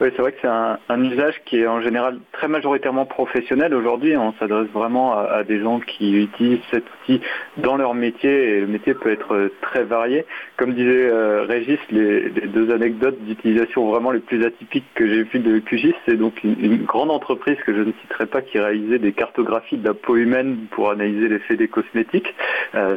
[0.00, 3.74] oui, c'est vrai que c'est un, usage qui est en général très majoritairement professionnel.
[3.74, 7.20] Aujourd'hui, on s'adresse vraiment à, des gens qui utilisent cet outil
[7.58, 10.24] dans leur métier et le métier peut être très varié.
[10.56, 15.40] Comme disait euh, Régis, les, deux anecdotes d'utilisation vraiment les plus atypiques que j'ai vues
[15.40, 19.12] de QGIS, c'est donc une, grande entreprise que je ne citerai pas qui réalisait des
[19.12, 22.34] cartographies de la peau humaine pour analyser l'effet des cosmétiques.
[22.74, 22.96] Euh,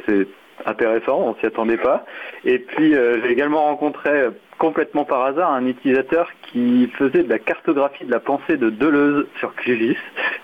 [0.65, 2.05] intéressant, on s'y attendait pas.
[2.45, 7.29] Et puis euh, j'ai également rencontré euh, complètement par hasard un utilisateur qui faisait de
[7.29, 9.97] la cartographie de la pensée de Deleuze sur QGIS.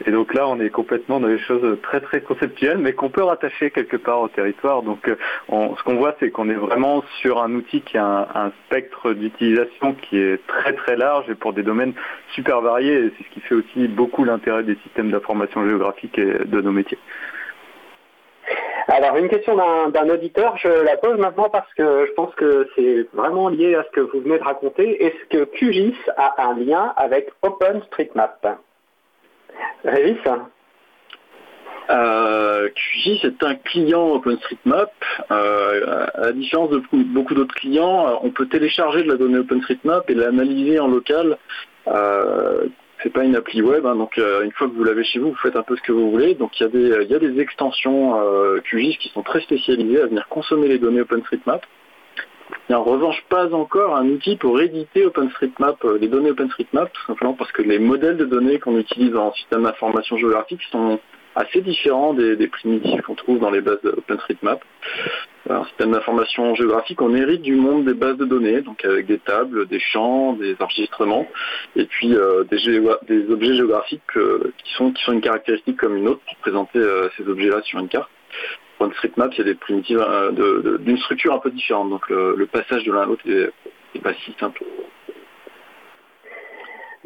[0.05, 3.23] Et donc là, on est complètement dans des choses très très conceptuelles, mais qu'on peut
[3.23, 4.81] rattacher quelque part au territoire.
[4.81, 5.15] Donc euh,
[5.49, 9.13] ce qu'on voit, c'est qu'on est vraiment sur un outil qui a un, un spectre
[9.13, 11.93] d'utilisation qui est très très large et pour des domaines
[12.33, 13.11] super variés.
[13.17, 16.99] C'est ce qui fait aussi beaucoup l'intérêt des systèmes d'information géographique et de nos métiers.
[18.91, 23.07] Alors une question d'un auditeur, je la pose maintenant parce que je pense que c'est
[23.13, 25.03] vraiment lié à ce que vous venez de raconter.
[25.03, 28.59] Est-ce que QGIS a un lien avec OpenStreetMap?
[29.85, 30.17] Régis?
[31.91, 34.91] Euh, QGIS est un client OpenStreetMap.
[35.29, 36.81] Euh, à la différence de
[37.13, 41.37] beaucoup d'autres clients, on peut télécharger de la donnée OpenStreetMap et l'analyser en local
[41.87, 42.65] euh,
[43.01, 45.29] c'est pas une appli web, hein, donc euh, une fois que vous l'avez chez vous,
[45.29, 46.35] vous faites un peu ce que vous voulez.
[46.35, 50.67] Donc il y a des, extensions euh, QGIS qui sont très spécialisées à venir consommer
[50.67, 51.65] les données OpenStreetMap.
[52.51, 56.31] Il n'y a en revanche pas encore un outil pour éditer OpenStreetMap, euh, les données
[56.31, 60.61] OpenStreetMap, tout simplement parce que les modèles de données qu'on utilise en système d'information géographique
[60.71, 60.99] sont
[61.39, 64.61] assez différents des, primitifs qu'on trouve dans les bases OpenStreetMap.
[65.49, 69.17] Un système d'information géographique, on hérite du monde des bases de données, donc avec des
[69.17, 71.27] tables, des champs, des enregistrements,
[71.75, 76.09] et puis euh, des, objets géographiques euh, qui, sont, qui sont une caractéristique comme une
[76.09, 78.09] autre pour présenter euh, ces objets-là sur une carte.
[78.79, 80.05] OpenStreetMap, c'est des primitives
[80.81, 84.33] d'une structure un peu différente, donc le, passage de l'un à l'autre n'est pas si
[84.39, 84.63] simple.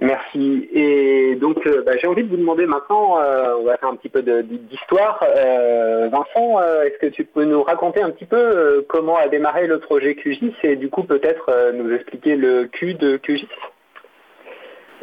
[0.03, 0.67] Merci.
[0.73, 3.95] Et donc, euh, bah, j'ai envie de vous demander maintenant, euh, on va faire un
[3.95, 5.23] petit peu d'histoire.
[5.23, 9.79] Euh, Vincent, est-ce que tu peux nous raconter un petit peu comment a démarré le
[9.79, 13.47] projet QGIS et du coup peut-être nous expliquer le Q de QGIS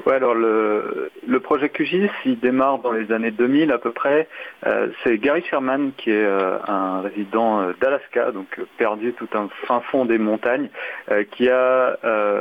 [0.07, 1.11] Ouais, alors le,
[1.43, 4.29] projet QGIS, il démarre dans les années 2000 à peu près.
[4.67, 8.47] Euh, c'est Gary Sherman qui est euh, un résident euh, d'Alaska, donc
[8.79, 10.69] perdu tout un fin fond des montagnes,
[11.33, 11.97] qui a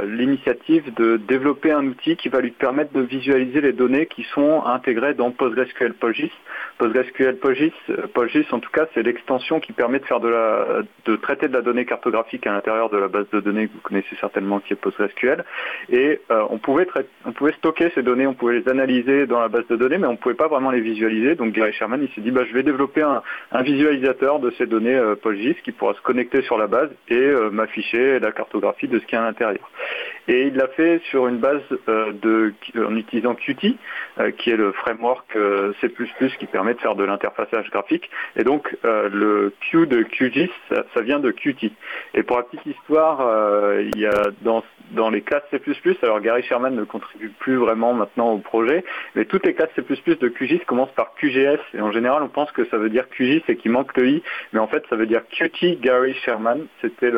[0.05, 4.63] l'initiative de développer un outil qui va lui permettre de visualiser les données qui sont
[4.65, 6.31] intégrées dans PostgreSQL PostGIS.
[6.77, 7.73] PostgreSQL PostGIS,
[8.13, 11.61] PostGIS en tout cas, c'est l'extension qui permet de faire de la, traiter de la
[11.61, 14.75] donnée cartographique à l'intérieur de la base de données que vous connaissez certainement qui est
[14.75, 15.43] PostgreSQL.
[15.89, 16.85] Et on pouvait
[17.53, 20.17] stocker ces données, on pouvait les analyser dans la base de données, mais on ne
[20.17, 21.35] pouvait pas vraiment les visualiser.
[21.35, 23.21] Donc Gary Sherman, il s'est dit, bah, je vais développer un,
[23.61, 25.15] visualisateur de ces données euh,
[25.63, 29.15] qui pourra se connecter sur la base et euh, m'afficher la cartographie de ce qu'il
[29.15, 29.69] y a à l'intérieur.
[30.27, 33.75] Et il l'a fait sur une base de, en utilisant Qt,
[34.37, 35.35] qui est le framework
[35.81, 35.89] C++
[36.37, 38.09] qui permet de faire de l'interfaçage graphique.
[38.35, 41.71] Et donc le Q de QGIS, ça, vient de Qt.
[42.13, 43.19] Et pour la petite histoire,
[43.79, 45.59] il y a dans, dans les classes C++,
[46.03, 48.83] alors Gary Sherman ne contribue plus vraiment maintenant au projet,
[49.15, 51.59] mais toutes les classes C++ de QGIS commencent par QGS.
[51.73, 54.23] Et en général, on pense que ça veut dire QGIS et qu'il manque le I,
[54.53, 56.67] mais en fait, ça veut dire Qt Gary Sherman.
[56.81, 57.11] C'était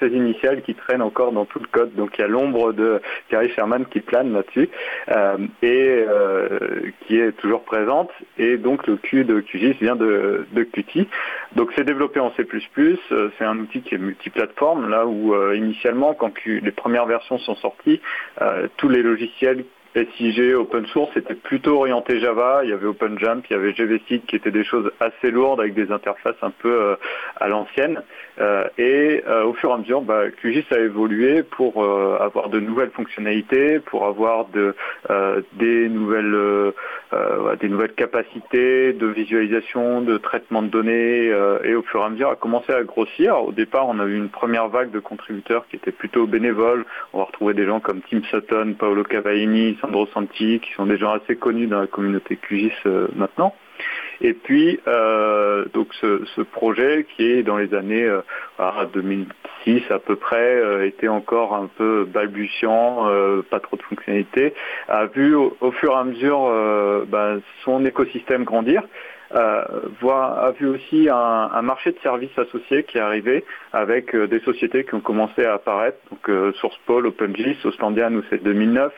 [0.00, 1.94] ses initiales qui traînent encore dans tout le code.
[1.94, 4.68] Donc il y a l'ombre de Gary Sherman qui plane là-dessus
[5.10, 8.10] euh, et euh, qui est toujours présente.
[8.38, 11.06] Et donc le Q de QGIS vient de, de Qt.
[11.54, 12.46] Donc c'est développé en C++.
[12.78, 17.56] Euh, c'est un outil qui est multiplateforme, là où initialement, quand les premières versions sont
[17.56, 18.00] sorties,
[18.76, 19.64] tous les logiciels
[19.96, 22.60] SIG, open source, c'était plutôt orienté Java.
[22.64, 25.74] Il y avait OpenJump, il y avait GVSeed qui étaient des choses assez lourdes avec
[25.74, 26.96] des interfaces un peu euh,
[27.36, 28.02] à l'ancienne.
[28.38, 31.82] Euh, et euh, au fur et à mesure, bah, QGIS a évolué pour
[32.20, 34.74] avoir de nouvelles fonctionnalités, pour avoir de,
[35.54, 36.72] des nouvelles
[37.60, 41.26] des nouvelles capacités de visualisation, de traitement de données,
[41.64, 43.42] et au fur et à mesure a commencé à grossir.
[43.42, 46.84] Au départ, on a eu une première vague de contributeurs qui étaient plutôt bénévoles.
[47.12, 49.78] On va retrouver des gens comme Tim Sutton, Paolo Cavaini,
[50.58, 53.54] Qui sont des gens assez connus dans la communauté QGIS euh, maintenant.
[54.20, 58.10] Et puis, euh, donc ce, projet qui est dans les années
[58.94, 63.10] 2006 euh, à peu près, était encore un peu balbutiant,
[63.50, 64.54] pas trop de fonctionnalités,
[64.88, 68.82] a vu au, fur et à mesure ben, son écosystème grandir.
[69.34, 69.64] Euh,
[70.08, 74.84] a vu aussi un, marché de services associés qui est arrivé avec euh, des sociétés
[74.84, 78.92] qui ont commencé à apparaître, donc euh, SourcePol, OpenGIS, Ostandia, nous c'est 2009,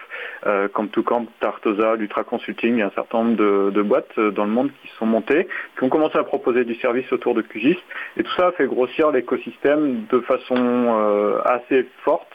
[0.47, 4.45] euh, Camp2Camp, Tartosa, Lutra Consulting, il y a un certain nombre de, de, boîtes dans
[4.45, 7.79] le monde qui sont montées, qui ont commencé à proposer du service autour de QGIS,
[8.17, 12.29] et tout ça a fait grossir l'écosystème de façon assez forte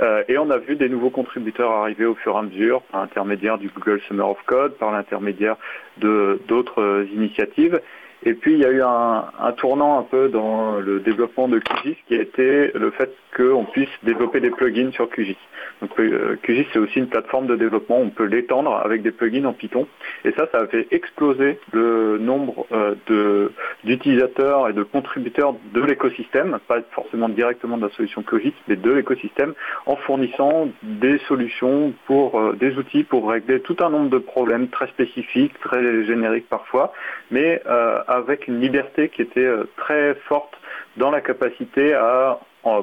[0.00, 3.00] euh, et on a vu des nouveaux contributeurs arriver au fur et à mesure par
[3.00, 5.56] l'intermédiaire du Google Summer of Code, par l'intermédiaire
[5.98, 7.80] d'autres euh, initiatives.
[8.24, 11.96] Et puis il y a eu un, tournant un peu dans le développement de QGIS
[12.08, 15.36] qui a été le fait qu'on puisse développer des plugins sur QGIS.
[15.80, 19.44] Donc euh, QGIS c'est aussi une plateforme de développement, on peut l'étendre avec des plugins
[19.44, 19.86] en Python.
[20.24, 23.48] Et ça, ça a fait exploser le nombre euh,
[23.84, 28.90] d'utilisateurs et de contributeurs de l'écosystème, pas forcément directement de la solution QGIS, mais de
[28.90, 34.18] l'écosystème, en fournissant des solutions pour euh, des outils pour régler tout un nombre de
[34.18, 36.92] problèmes très spécifiques, très génériques parfois,
[37.30, 37.62] mais
[38.06, 40.54] avec une liberté qui était très forte
[40.96, 42.40] dans la capacité à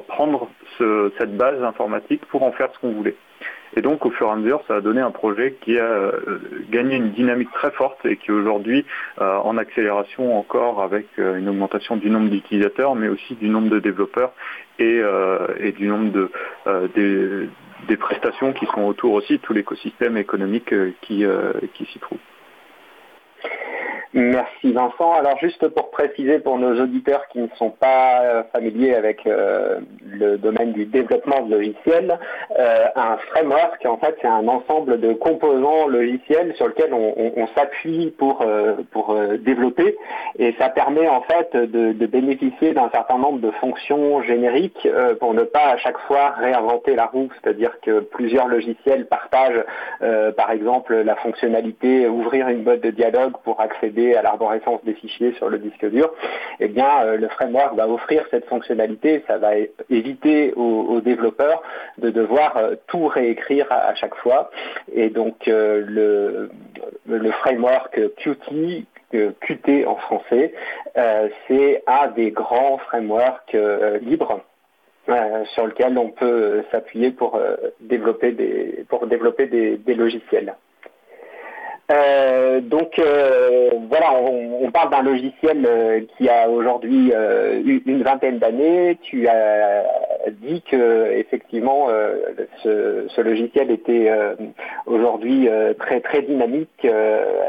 [0.07, 3.15] prendre cette base informatique pour en faire ce qu'on voulait.
[3.75, 6.12] Et donc, au fur et à mesure, ça a donné un projet qui a euh,
[6.69, 8.86] gagné une dynamique très forte et qui est aujourd'hui
[9.19, 13.69] euh, en accélération encore avec euh, une augmentation du nombre d'utilisateurs, mais aussi du nombre
[13.69, 14.33] de développeurs
[14.79, 15.01] et,
[15.77, 17.49] du nombre de,
[17.88, 21.25] des, prestations qui sont autour aussi, tout l'écosystème économique qui
[21.91, 22.19] s'y trouve.
[24.15, 25.12] Merci Vincent.
[25.13, 29.80] Alors juste pour préciser pour nos auditeurs qui ne sont pas euh, familiers avec euh,
[30.06, 32.19] le domaine du développement de logiciels,
[32.60, 38.12] euh, un framework en fait c'est un ensemble de composants logiciels sur lequel on, s'appuie
[38.17, 38.45] pour,
[38.91, 39.95] pour développer
[40.39, 44.88] et ça permet en fait de, de bénéficier d'un certain nombre de fonctions génériques
[45.19, 49.63] pour ne pas à chaque fois réinventer la roue, c'est-à-dire que plusieurs logiciels partagent
[50.38, 55.33] par exemple la fonctionnalité ouvrir une boîte de dialogue pour accéder à l'arborescence des fichiers
[55.33, 56.11] sur le disque dur,
[56.59, 59.23] eh bien, euh, le framework va offrir cette fonctionnalité.
[59.27, 59.51] Ça va
[59.89, 61.61] éviter aux, développeurs
[61.97, 64.51] de devoir euh, tout réécrire à, chaque fois.
[64.93, 66.49] Et donc, euh,
[67.07, 70.53] le, framework Qt Qt en français,
[71.47, 73.55] c'est un des grands frameworks
[74.01, 74.41] libres
[75.53, 77.39] sur lequel on peut s'appuyer pour
[77.79, 80.55] développer des pour développer des logiciels.
[81.93, 87.13] Euh, donc euh, voilà, on, parle d'un logiciel euh, qui a aujourd'hui
[87.86, 88.97] une vingtaine d'années.
[89.03, 89.84] Tu as
[90.41, 91.89] dit que effectivement
[92.63, 94.10] ce, logiciel était
[94.86, 95.47] aujourd'hui
[95.79, 96.88] très très dynamique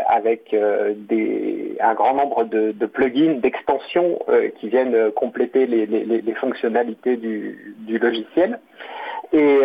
[0.08, 4.18] avec un grand nombre de, plugins, d'extensions
[4.58, 8.58] qui viennent compléter les, fonctionnalités du, logiciel.
[9.32, 9.60] Et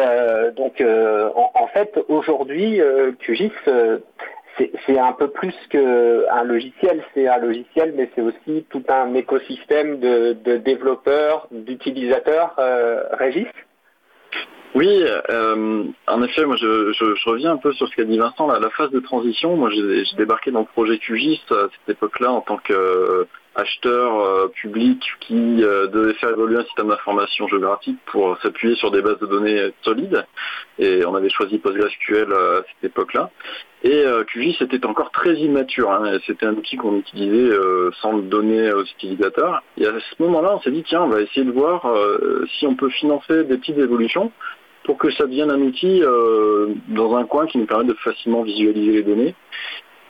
[0.56, 2.80] donc en, en, fait aujourd'hui
[3.20, 3.52] QGIS
[4.86, 10.00] c'est un peu plus qu'un logiciel, c'est un logiciel, mais c'est aussi tout un écosystème
[10.00, 12.56] de, développeurs, d'utilisateurs.
[12.60, 13.48] Euh, Régis?
[14.76, 18.69] Oui, euh, en effet, moi je, reviens un peu sur ce qu'a dit Vincent, la
[18.69, 22.58] phase de transition, moi j'ai débarqué dans le projet QGIS à cette époque-là en tant
[22.58, 29.01] que acheteur public qui devait faire évoluer un système d'information géographique pour s'appuyer sur des
[29.01, 30.24] bases de données solides.
[30.78, 33.32] Et on avait choisi PostgreSQL à cette époque-là.
[33.84, 35.89] Et QGIS était encore très immature.
[35.89, 37.55] Hein, c'était un outil qu'on utilisait
[38.01, 39.63] sans le donner aux utilisateurs.
[39.77, 41.88] Et à ce moment-là, on s'est dit tiens, on va essayer de voir
[42.57, 44.34] si on peut financer des petites évolutions
[44.89, 48.41] pour que ça devienne un outil euh, dans un coin qui nous permet de facilement
[48.41, 49.36] visualiser les données.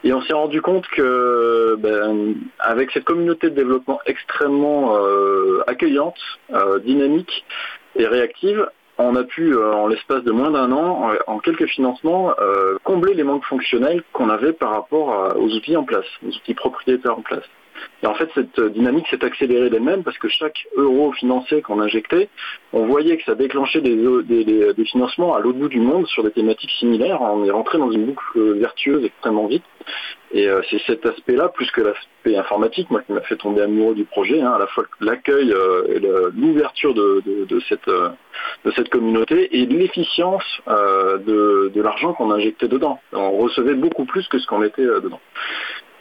[0.05, 6.15] Et on s'est rendu compte que ben, avec cette communauté de développement extrêmement euh, accueillante,
[6.53, 7.45] euh, dynamique
[7.97, 8.69] et réactive,
[8.99, 12.33] on a pu, en l'espace de moins d'un an, en, quelques financements,
[12.83, 17.17] combler les manques fonctionnels qu'on avait par rapport aux outils en place, aux outils propriétaires
[17.17, 17.45] en place.
[18.03, 22.29] Et en fait, cette dynamique s'est accélérée d'elle-même parce que chaque euro financé qu'on injectait,
[22.73, 26.71] on voyait que ça déclenchait des, financements à l'autre bout du monde sur des thématiques
[26.79, 27.21] similaires.
[27.21, 29.63] On est rentré dans une boucle vertueuse extrêmement vite.
[30.31, 33.95] Et euh, c'est cet aspect-là, plus que l'aspect informatique, moi qui m'a fait tomber amoureux
[33.95, 35.99] du projet, hein, à la fois l'accueil euh, et
[36.39, 38.09] l'ouverture de, cette, euh,
[38.91, 42.99] communauté et l'efficience de l'argent qu'on injectait dedans.
[43.13, 45.19] On recevait beaucoup plus que ce qu'on mettait dedans.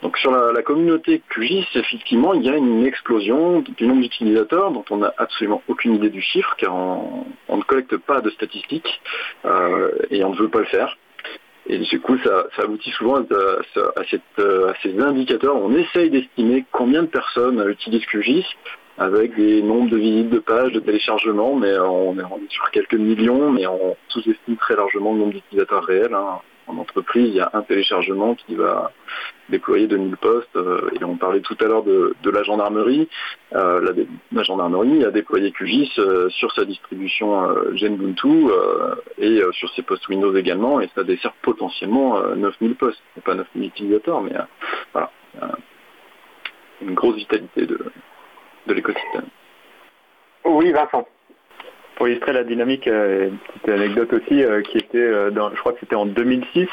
[0.03, 4.85] Donc sur la, communauté QGIS, effectivement, il y a une explosion du nombre d'utilisateurs dont
[4.91, 9.01] on n'a absolument aucune idée du chiffre, car on, ne collecte pas de statistiques
[9.45, 10.97] euh, et on ne veut pas le faire.
[11.67, 14.05] Et du coup, ça, aboutit souvent à,
[14.81, 15.57] ces indicateurs.
[15.57, 18.47] On essaye d'estimer combien de personnes utilisent QGIS
[18.99, 23.51] avec des nombres de visites de pages, de téléchargements, mais on est sur quelques millions,
[23.51, 26.15] mais on sous-estime très largement le nombre d'utilisateurs réels.
[26.15, 28.93] Hein en entreprise, il y a un téléchargement qui va
[29.49, 30.57] déployer 2000 postes.
[30.57, 33.09] Euh, et on parlait tout à l'heure de, la gendarmerie.
[33.55, 38.49] Euh, la, gendarmerie a déployé QGIS euh, sur sa distribution Genbuntu
[39.19, 40.81] et sur ses postes Windows également.
[40.81, 43.03] Et ça dessert potentiellement 9000 postes.
[43.25, 44.33] Pas 9000 utilisateurs, mais
[44.93, 45.11] voilà.
[46.81, 47.79] Une grosse vitalité de,
[48.67, 49.27] de l'écosystème.
[50.45, 51.07] Oui, Vincent
[51.99, 55.59] pour illustrer la dynamique, euh, une petite anecdote aussi euh, qui était euh, dans, je
[55.59, 56.69] crois que c'était en 2006.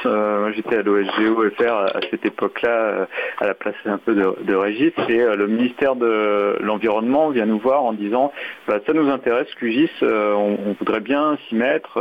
[0.56, 3.08] j'étais à l'OSGO FR à cette époque-là,
[3.40, 7.58] à la place un peu de, de Régis, et le ministère de l'environnement vient nous
[7.58, 8.32] voir en disant
[8.68, 12.00] bah, ça nous intéresse, QGIS, on, on, voudrait bien s'y mettre,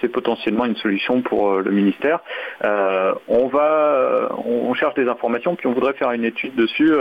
[0.00, 2.20] c'est potentiellement une solution pour le ministère.
[2.62, 6.92] on va, on, cherche des informations, puis on voudrait faire une étude dessus,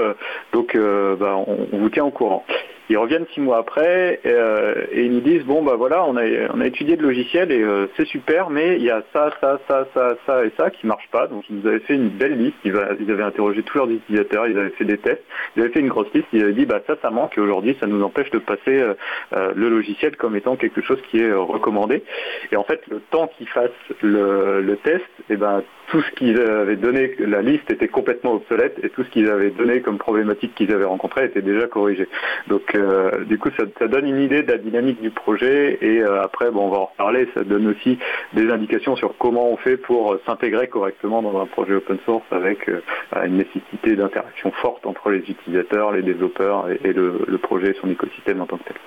[0.54, 2.46] donc bah, on, on vous tient au courant.
[2.90, 6.24] Ils reviennent six mois après euh, et ils nous disent bon bah voilà on a
[6.54, 9.60] on a étudié le logiciel et euh, c'est super mais il y a ça ça
[9.68, 11.28] ça ça ça et ça qui marche pas.
[11.28, 12.58] Donc ils nous avaient fait une belle liste.
[12.64, 14.48] Ils, avaient interrogé tous leurs utilisateurs.
[14.48, 15.24] Ils avaient fait des tests.
[15.56, 16.28] Ils avaient fait une grosse liste.
[16.34, 17.38] Ils avaient dit bah ça ça manque.
[17.38, 18.94] Et aujourd'hui ça nous empêche de passer euh,
[19.56, 22.04] le logiciel comme étant quelque chose qui est recommandé.
[22.52, 23.72] Et en fait le temps qu'ils fassent
[24.02, 28.34] le, le test et eh ben tout ce qu'ils avaient donné, la liste était complètement
[28.34, 32.08] obsolète et tout ce qu'ils avaient donné comme problématique qu'ils avaient rencontré était déjà corrigé.
[32.48, 36.22] Donc euh, du coup ça, donne une idée de la dynamique du projet et euh,
[36.22, 37.98] après bon on va en reparler, ça donne aussi
[38.34, 42.68] des indications sur comment on fait pour s'intégrer correctement dans un projet open source avec
[42.68, 42.82] euh,
[43.26, 47.90] une nécessité d'interaction forte entre les utilisateurs, les développeurs et, le, le projet et son
[47.90, 48.78] écosystème en tant que tel.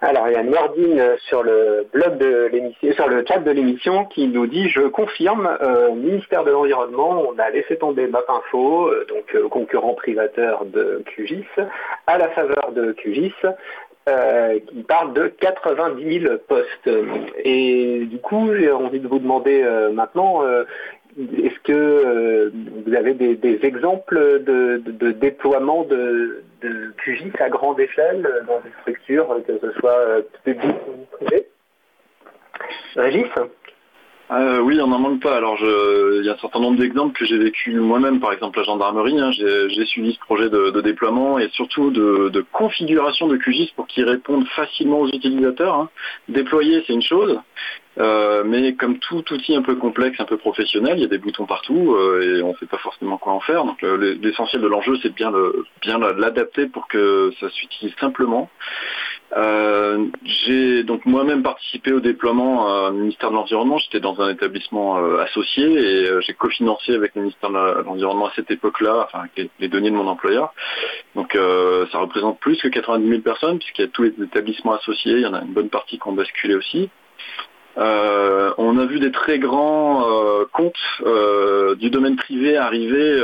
[0.00, 4.04] Alors il y a Nordine sur le blog de l'émission, sur le chat de l'émission
[4.04, 9.04] qui nous dit je confirme, euh, ministère de l'Environnement, on a laissé tomber MapInfo, euh,
[9.08, 11.46] donc euh, concurrent privateur de QGIS,
[12.06, 13.34] à la faveur de QGIS.
[14.68, 16.88] qui parle de 90 000 postes.
[17.44, 20.42] Et du coup, j'ai envie de vous demander maintenant,
[21.18, 22.50] est-ce que
[22.86, 28.70] vous avez des, exemples de, déploiement de, de QGIS à grande échelle euh, dans des
[28.80, 31.46] structures, euh, que ce soit euh, publiques ou privées
[32.96, 33.26] Régis
[34.30, 35.38] oui, on n'en manque pas.
[35.38, 38.64] Alors, il y a un certain nombre d'exemples que j'ai vécu moi-même, par exemple la
[38.66, 39.18] gendarmerie.
[39.18, 39.30] Hein.
[39.32, 44.46] j'ai suivi ce projet de, déploiement et surtout de, configuration de QGIS pour qu'il réponde
[44.48, 45.76] facilement aux utilisateurs.
[45.76, 45.88] Hein.
[46.28, 47.40] Déployer, c'est une chose,
[47.98, 51.18] euh, mais comme tout outil un peu complexe, un peu professionnel, il y a des
[51.18, 53.64] boutons partout euh, et on ne sait pas forcément quoi en faire.
[53.64, 55.32] Donc euh, l'essentiel de l'enjeu, c'est de bien
[55.80, 58.50] bien l'adapter pour que ça s'utilise simplement.
[60.24, 63.78] j'ai donc moi-même participé au déploiement au ministère de l'Environnement.
[63.78, 68.50] J'étais dans un établissement associé et j'ai cofinancé avec le ministère de l'Environnement à cette
[68.50, 70.54] époque-là, enfin avec les, données de mon employeur.
[71.16, 71.36] Donc
[71.92, 75.14] ça représente plus que 90 000 personnes puisqu'il y a tous les établissements associés.
[75.14, 76.90] Il y en a une bonne partie qui ont basculé aussi.
[77.78, 83.22] Euh, on a vu des très grands euh, comptes euh, du domaine privé arriver,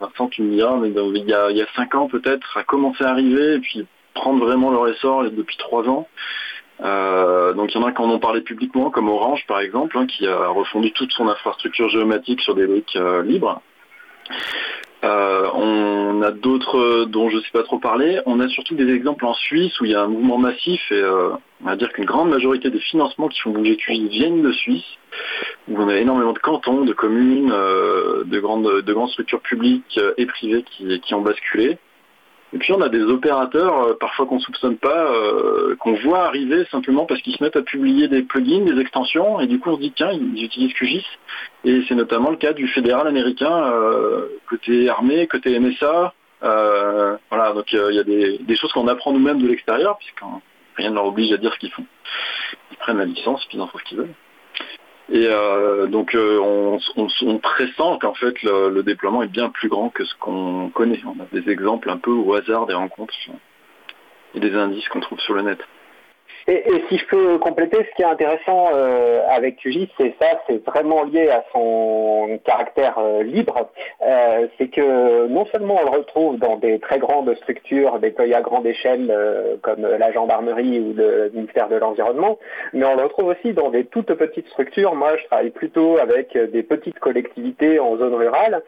[0.00, 3.86] Vincent tu il y a, il cinq ans peut-être, à commencer à arriver et puis
[4.14, 6.08] prendre vraiment leur essor depuis trois ans.
[6.80, 10.06] donc il y en a qui en ont parlé publiquement, comme Orange par exemple, hein,
[10.06, 13.60] qui a refondu toute son infrastructure géomatique sur des briques libres.
[16.24, 18.20] Euh, a d'autres dont je ne sais pas trop parler.
[18.26, 20.94] On a surtout des exemples en Suisse où il y a un mouvement massif et
[20.94, 21.30] euh,
[21.62, 24.84] on va dire qu'une grande majorité des financements qui font bouger QGIS viennent de Suisse,
[25.68, 29.98] où on a énormément de cantons, de communes, euh, de, grandes, de grandes structures publiques
[30.16, 31.78] et privées qui, qui ont basculé.
[32.54, 36.64] Et puis on a des opérateurs, euh, parfois qu'on soupçonne pas, euh, qu'on voit arriver
[36.70, 39.76] simplement parce qu'ils se mettent à publier des plugins, des extensions, et du coup on
[39.76, 41.04] se dit tiens, ils utilisent QGIS.
[41.64, 46.14] Et c'est notamment le cas du fédéral américain, euh, côté armée, côté MSA.
[46.40, 50.22] voilà, donc il y a des, choses qu'on apprend nous-mêmes de l'extérieur, puisque
[50.76, 51.86] rien ne leur oblige à dire ce qu'ils font.
[52.70, 54.14] Ils prennent la licence, puis ils en font ce qu'ils veulent.
[55.10, 59.90] Et euh, donc euh, on, on, pressent qu'en fait le, déploiement est bien plus grand
[59.90, 61.02] que ce qu'on connaît.
[61.04, 63.14] On a des exemples un peu au hasard des rencontres
[64.34, 65.58] et des indices qu'on trouve sur le net.
[66.46, 70.62] Et, si je peux compléter, ce qui est intéressant euh, avec QGIS, c'est ça, c'est
[70.66, 73.70] vraiment lié à son caractère euh, libre.
[74.06, 78.42] Euh, c'est que non seulement on le retrouve dans des très grandes structures déployées à
[78.42, 79.12] grande échelle,
[79.62, 82.38] comme la gendarmerie ou le ministère de l'Environnement,
[82.72, 84.94] mais on le retrouve aussi dans des toutes petites structures.
[84.94, 88.62] Moi, je travaille plutôt avec des petites collectivités en zone rurale,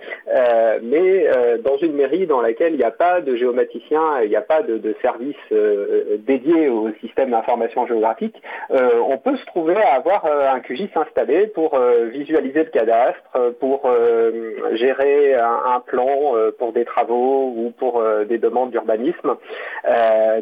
[0.83, 1.27] mais
[1.63, 4.63] dans une mairie dans laquelle il n'y a pas de géomaticien, il n'y a pas
[4.63, 5.37] de, de service
[6.27, 7.35] dédié au système
[7.67, 12.07] d'information géographique, euh, on peut se trouver à avoir euh, un QGIS installé pour euh,
[12.07, 13.17] visualiser le cadastre,
[13.61, 13.89] pour
[14.73, 19.37] gérer un, plan pour des travaux ou pour des demandes d'urbanisme.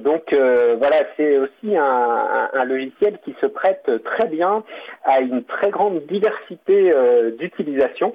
[0.01, 4.65] donc voilà, c'est aussi un, logiciel qui se prête très bien
[5.05, 6.95] à une très grande diversité
[7.39, 8.15] d'utilisation.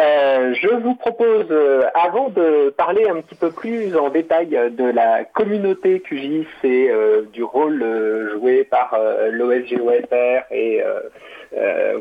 [0.00, 4.84] Euh, je vous propose, euh, avant de parler un petit peu plus en détail de
[4.84, 7.84] la communauté QGIS et euh, du rôle
[8.34, 8.98] joué par
[9.30, 10.82] l'OSGOFR et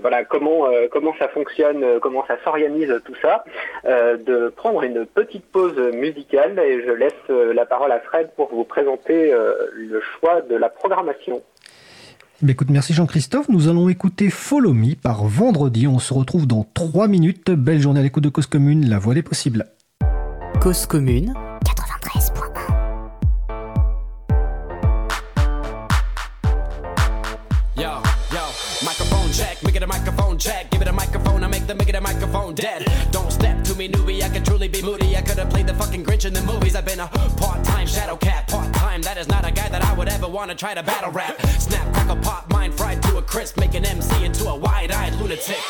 [0.02, 3.44] voilà comment comment ça fonctionne, comment ça s'organise tout ça,
[3.86, 8.64] de prendre une petite pause musicale et je laisse la parole à Fred pour vous
[8.64, 9.34] présenter
[9.74, 11.42] le choix de la programmation.
[12.48, 13.50] Écoute, merci Jean-Christophe.
[13.50, 15.88] Nous allons écouter Follow Me par vendredi.
[15.88, 17.52] On se retrouve dans 3 minutes.
[17.52, 19.68] Belle journée à l'écoute de Cause Commune, la voix des possibles.
[20.60, 21.34] Cause Commune
[21.64, 22.42] 93.1
[27.78, 27.84] Yo,
[28.32, 28.40] yo,
[28.84, 30.70] microphone check, make it a microphone check.
[30.72, 31.21] Give it a microphone,
[31.72, 32.86] The it a microphone dead.
[33.12, 34.22] Don't step to me, newbie.
[34.22, 35.16] I could truly be moody.
[35.16, 36.76] I could have played the fucking Grinch in the movies.
[36.76, 39.02] I've been a part time shadow cat, part time.
[39.04, 41.42] That is not a guy that I would ever want to try to battle rap.
[41.42, 45.14] Snap, crackle, pop, mind fried to a crisp, make an MC into a wide eyed
[45.14, 45.62] lunatic.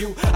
[0.00, 0.31] You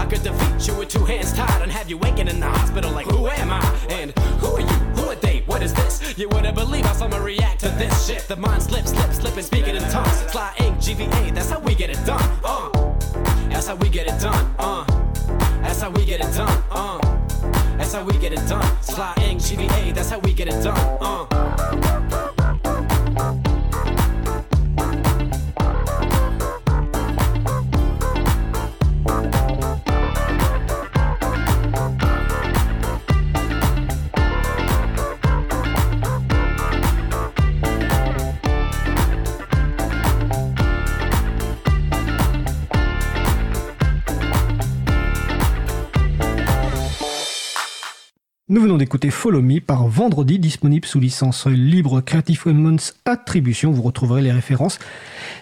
[48.77, 53.71] D'écouter Follow Me par Vendredi, disponible sous licence libre Creative Commons Attribution.
[53.71, 54.77] Vous retrouverez les références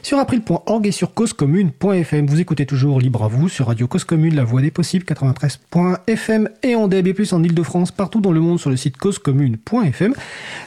[0.03, 2.27] sur april.org et sur causecommune.fm.
[2.27, 6.49] Vous écoutez toujours Libre à vous sur Radio Cause Commune, la voix des possibles, 93.fm
[6.63, 10.13] et en DAB+, en Ile-de-France, partout dans le monde sur le site causecommune.fm.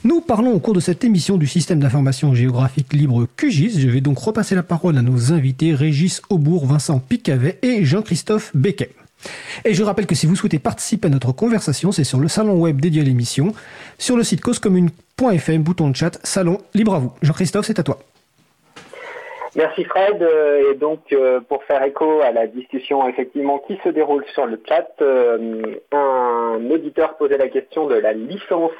[0.04, 3.80] Nous parlons au cours de cette émission du système d'information géographique libre QGIS.
[3.80, 8.50] Je vais donc repasser la parole à nos invités Régis Aubourg, Vincent Picavet et Jean-Christophe
[8.54, 8.90] Becquet.
[9.64, 12.54] Et je rappelle que si vous souhaitez participer à notre conversation, c'est sur le salon
[12.60, 13.52] web dédié à l'émission,
[13.98, 17.12] sur le site causecommune.fm, bouton de chat, salon, libre à vous.
[17.22, 17.98] Jean-Christophe, c'est à toi.
[19.58, 20.22] Merci Fred.
[20.22, 24.46] Euh, et donc euh, pour faire écho à la discussion effectivement qui se déroule sur
[24.46, 28.70] le chat, euh, un auditeur posait la question de la licence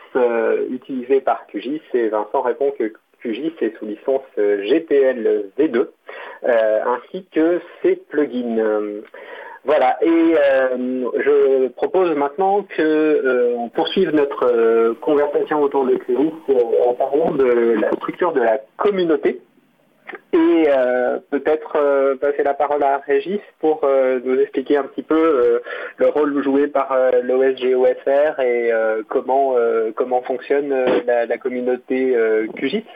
[0.71, 5.89] utilisée par QGIS et Vincent répond que QGIS est sous licence GPL V2
[6.45, 9.03] ainsi que ses plugins.
[9.65, 15.97] Voilà, et euh, je propose maintenant que euh, on poursuive notre euh, conversation autour de
[15.97, 16.33] Cléris
[16.87, 19.41] en parlant de la structure de la communauté
[20.33, 20.65] et
[21.31, 23.87] peut-être passer la parole à Régis pour
[24.25, 25.61] nous expliquer un petit peu
[25.99, 28.73] le rôle joué par l'OSGOFR et
[29.09, 29.55] comment
[29.95, 30.75] comment fonctionne
[31.07, 32.17] la, la communauté
[32.57, 32.87] QGIS.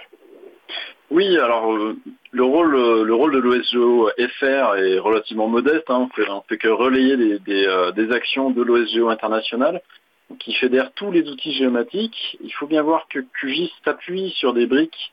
[1.12, 1.94] Oui, alors euh,
[2.30, 5.84] le rôle euh, le rôle de l'OSGO FR est relativement modeste.
[5.88, 6.08] Hein.
[6.08, 9.82] On, fait, fait que relayer des, euh, des, actions de l'OSGO international
[10.39, 12.39] qui fédère tous les outils géomatiques.
[12.43, 15.12] Il faut bien voir que QGIS s'appuie sur des briques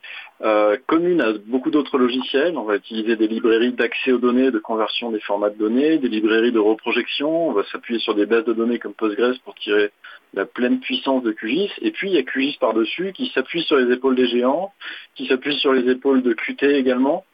[0.88, 2.58] communes à beaucoup d'autres logiciels.
[2.58, 6.08] On va utiliser des librairies d'accès aux données, de conversion des formats de données, des
[6.08, 7.50] librairies de reprojection.
[7.50, 9.92] On va s'appuyer sur des bases de données comme Postgres pour tirer
[10.34, 13.78] la pleine puissance de QGIS, et puis il y a QGIS par-dessus qui s'appuie sur
[13.78, 14.72] les épaules des géants,
[15.16, 17.26] qui s'appuie sur les épaules de Qt également.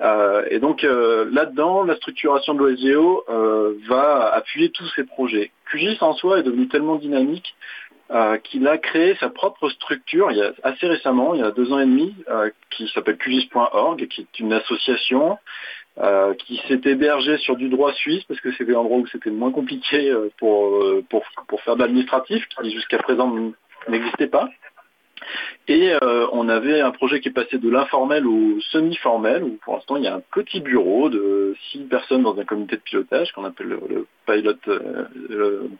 [0.00, 5.50] Euh, et donc euh, là-dedans, la structuration de l'OSGO euh, va appuyer tous ces projets.
[5.70, 7.54] QGIS en soi est devenu tellement dynamique
[8.42, 11.72] qu'il a créé sa propre structure il y a assez récemment, il y a deux
[11.72, 12.12] ans et demi,
[12.70, 15.38] qui s'appelle QGIS.org, qui est une association
[15.98, 19.50] euh, qui s'est hébergé sur du droit suisse parce que c'était l'endroit où c'était moins
[19.50, 23.30] compliqué euh, pour, euh, pour, pour faire de l'administratif qui jusqu'à présent
[23.88, 24.48] n'existait pas.
[25.68, 25.92] Et
[26.32, 30.04] on avait un projet qui est passé de l'informel au semi-formel, où pour l'instant il
[30.04, 33.68] y a un petit bureau de six personnes dans un comité de pilotage qu'on appelle
[33.68, 34.56] le, pilot,
[35.28, 35.70] le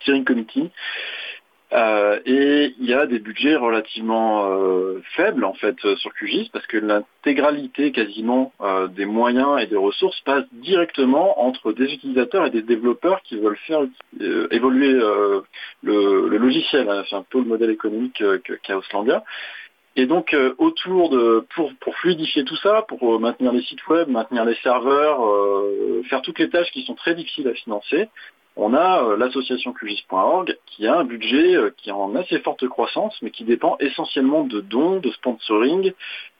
[0.00, 0.70] steering committee,
[1.72, 6.50] euh, et il y a des budgets relativement euh, faibles en fait euh, sur QGIS
[6.52, 8.52] parce que l'intégralité quasiment
[8.96, 13.58] des moyens et des ressources passe directement entre des utilisateurs et des développeurs qui veulent
[13.66, 13.82] faire
[14.50, 14.92] évoluer
[15.82, 16.88] le, logiciel.
[16.88, 17.04] Hein.
[17.08, 18.22] C'est un peu le modèle économique
[18.62, 19.22] qu'a Auslandia.
[19.96, 24.44] Et donc autour de pour, pour fluidifier tout ça, pour maintenir les sites web, maintenir
[24.44, 25.20] les serveurs,
[26.08, 28.08] faire toutes les tâches qui sont très difficiles à financer,
[28.56, 32.66] on a euh, l'association QGIS.org qui a un budget euh, qui est en assez forte
[32.68, 35.92] croissance, mais qui dépend essentiellement de dons, de sponsoring,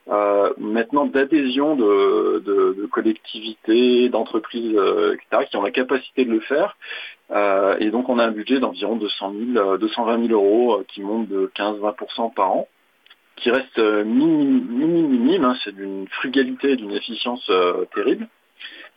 [0.09, 4.77] euh, maintenant d'adhésion de, collectivités, d'entreprises,
[5.13, 6.75] etc., qui ont la capacité de le faire.
[7.79, 11.49] et donc on a un budget d'environ 200 000, 220 000 euros qui monte de
[11.55, 12.67] 15-20% par an
[13.37, 17.49] qui reste minime, minime, hein, c'est d'une frugalité et d'une efficience
[17.95, 18.27] terrible.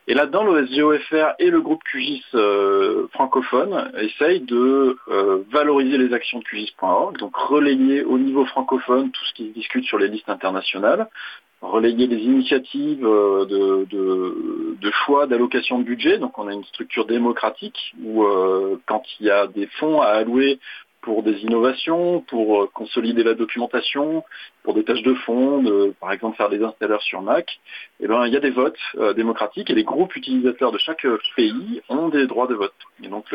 [0.07, 6.41] Et là-dedans, l'OSGOFR et le groupe QGIS euh, francophone essayent de euh, valoriser les actions
[6.41, 10.29] de QGIS.org, donc relayer au niveau francophone tout ce qui se discute sur les listes
[10.29, 11.09] internationales,
[11.63, 16.19] relayer les initiatives euh, de, choix d'allocation de budget.
[16.19, 18.25] Donc on a une structure démocratique où
[18.87, 20.61] quand il y a des fonds à allouer
[21.05, 24.25] pour des innovations, pour euh, consolider la documentation,
[24.63, 25.63] pour des tâches de fond,
[26.01, 27.61] par exemple faire des installeurs sur Mac,
[28.01, 31.07] eh ben, il y a des votes euh, démocratiques et les groupes utilisateurs de chaque
[31.37, 32.73] pays ont des droits de vote.
[33.03, 33.27] Et donc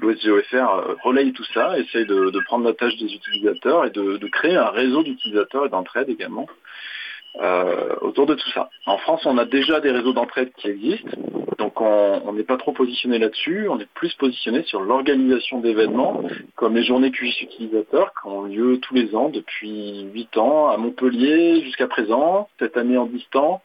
[0.00, 4.56] l'OSGOFR relaye tout ça, essaye de, prendre la tâche des utilisateurs et de, de créer
[4.56, 6.46] un réseau d'utilisateurs et d'entraide également
[7.40, 8.70] euh, autour de tout ça.
[8.86, 11.10] En France, on a déjà des réseaux d'entraide qui existent,
[11.58, 16.22] donc on n'est pas trop positionné là-dessus, on est plus positionné sur l'organisation d'événements,
[16.54, 20.76] comme les journées QGIS utilisateurs qui ont lieu tous les ans depuis 8 ans à
[20.76, 23.60] Montpellier jusqu'à présent, cette année en distance,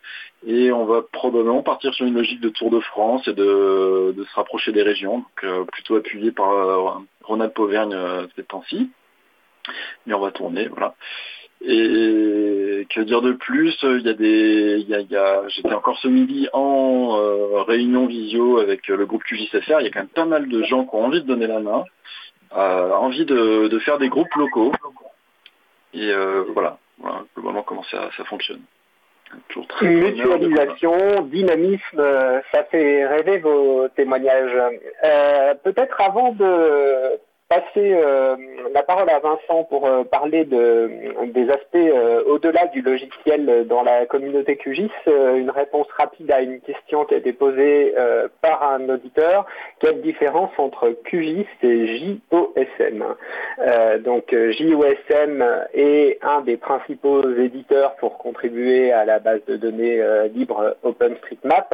[0.46, 4.36] et on va probablement partir sur une logique de Tour de France et de, se
[4.36, 6.92] rapprocher des régions, donc euh, plutôt appuyé par euh,
[7.24, 8.90] Ronald Pauvergne euh, ces temps-ci.
[10.06, 10.96] Mais on va tourner, voilà.
[11.64, 16.08] Et que dire de plus Il y a des, il y a, j'étais encore ce
[16.08, 19.80] midi en euh, réunion visio avec le groupe QJSFR.
[19.80, 21.60] Il y a quand même pas mal de gens qui ont envie de donner la
[21.60, 21.84] main,
[22.58, 24.72] euh, envie de, faire des groupes locaux.
[25.94, 28.62] Et euh, voilà, voilà, globalement comment ça, ça fonctionne.
[29.82, 32.04] Mutualisation, dynamisme,
[32.52, 34.58] ça fait rêver vos témoignages.
[35.64, 37.18] Peut-être avant de
[37.52, 38.38] passer euh,
[38.74, 40.90] la parole à Vincent pour euh, parler de,
[41.34, 46.62] des aspects euh, au-delà du logiciel dans la communauté QGIS, une réponse rapide à une
[46.62, 47.94] question qui a été posée
[48.42, 49.46] par un auditeur.
[49.80, 51.88] Quelle différence entre QGIS et
[52.32, 53.04] JOSM
[54.00, 55.44] Donc JOSM
[55.74, 60.02] est un des principaux éditeurs pour contribuer à la base de données
[60.34, 61.74] libre OpenStreetMap.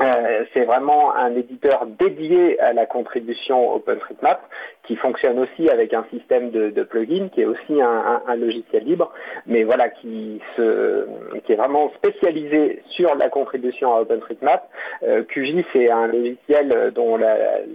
[0.00, 4.42] Euh, c'est vraiment un éditeur dédié à la contribution OpenStreetMap
[4.82, 9.12] qui fonctionne aussi avec un système de, de plugin qui est aussi un, logiciel libre,
[9.46, 14.68] mais voilà qui, est vraiment spécialisé sur la contribution à OpenStreetMap.
[15.02, 17.18] Euh, QGIS est un logiciel dont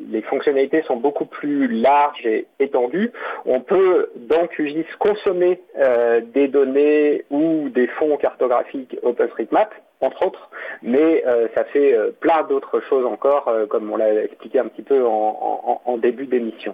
[0.09, 3.11] les fonctionnalités sont beaucoup plus larges et étendues.
[3.45, 10.49] On peut dans QGIS consommer euh, des données ou des fonds cartographiques OpenStreetMap entre autres,
[10.81, 14.67] mais euh, ça fait euh, plein d'autres choses encore, euh, comme on l'a expliqué un
[14.67, 16.73] petit peu en, début d'émission.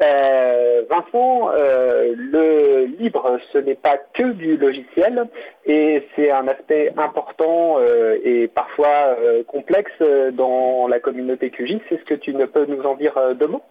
[0.00, 5.26] Vincent, le libre, ce n'est pas que du logiciel,
[5.64, 7.78] et c'est un aspect important
[8.24, 11.80] et parfois complexe dans la communauté QGIS.
[11.90, 13.62] Est-ce que tu ne peux nous en dire deux mots?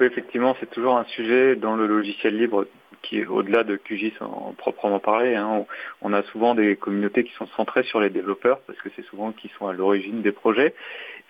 [0.00, 2.66] Oui, effectivement, c'est toujours un sujet dans le logiciel libre
[3.02, 5.34] qui au-delà de QGIS en, proprement parler.
[5.34, 5.64] Hein.
[6.02, 9.32] On, a souvent des communautés qui sont centrées sur les développeurs parce que c'est souvent
[9.32, 10.74] qui sont à l'origine des projets.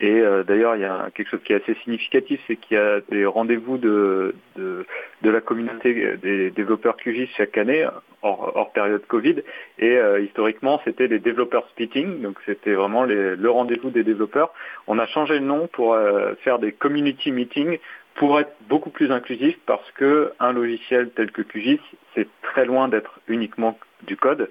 [0.00, 2.80] Et euh, d'ailleurs, il y a quelque chose qui est assez significatif, c'est qu'il y
[2.80, 4.86] a des rendez-vous de, de,
[5.22, 7.86] la communauté des développeurs QGIS chaque année,
[8.22, 9.42] hors, période Covid.
[9.78, 14.52] Et euh, historiquement, c'était les développeurs splitting, donc c'était vraiment le rendez-vous des développeurs.
[14.86, 17.78] On a changé le nom pour euh, faire des community meetings
[18.14, 21.80] pour être beaucoup plus inclusif parce que un logiciel tel que QGIS,
[22.14, 24.50] c'est très loin d'être uniquement du code.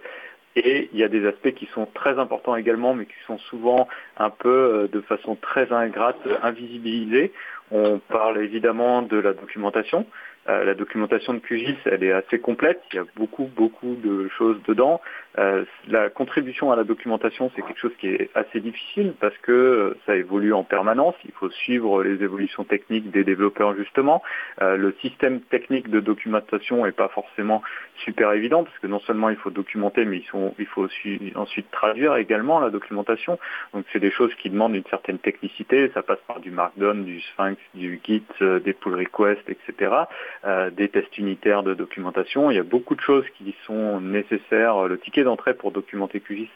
[0.55, 3.87] Et il y a des aspects qui sont très importants également, mais qui sont souvent
[4.17, 7.31] un peu euh, de façon très ingrate, invisibilisés.
[7.71, 10.07] On parle évidemment de la documentation.
[10.49, 12.81] Euh, la documentation de QGIS, elle est assez complète.
[12.91, 14.99] Il y a beaucoup, beaucoup de choses dedans.
[15.37, 19.51] Euh, la contribution à la documentation, c'est quelque chose qui est assez difficile parce que
[19.51, 21.13] euh, ça évolue en permanence.
[21.25, 24.23] Il faut suivre les évolutions techniques des développeurs justement.
[24.59, 27.61] le système technique de documentation n'est pas forcément
[28.03, 30.87] super évident parce que non seulement il faut documenter, mais il faut
[31.35, 33.37] ensuite traduire également la documentation.
[33.73, 35.91] Donc c'est des choses qui demandent une certaine technicité.
[35.93, 40.07] Ça passe par du Markdown, du Sphinx, du Git, des pull requests, etc.
[40.45, 42.49] Euh, des tests unitaires de documentation.
[42.49, 44.87] Il y a beaucoup de choses qui sont nécessaires.
[44.87, 46.47] Le ticket d'entrée pour documenter QGIS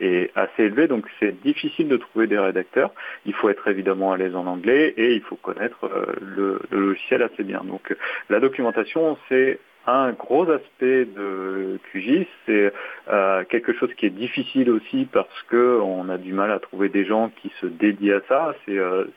[0.00, 2.92] est, assez élevé, donc c'est difficile de trouver des rédacteurs.
[3.24, 7.22] Il faut être évidemment à l'aise en anglais et il faut connaître euh, le, logiciel
[7.22, 7.62] assez bien.
[7.64, 7.96] Donc
[8.28, 12.70] la documentation, c'est un gros aspect de QGIS, c'est
[13.08, 17.06] euh, quelque chose qui est difficile aussi parce qu'on a du mal à trouver des
[17.06, 18.54] gens qui se dédient à ça.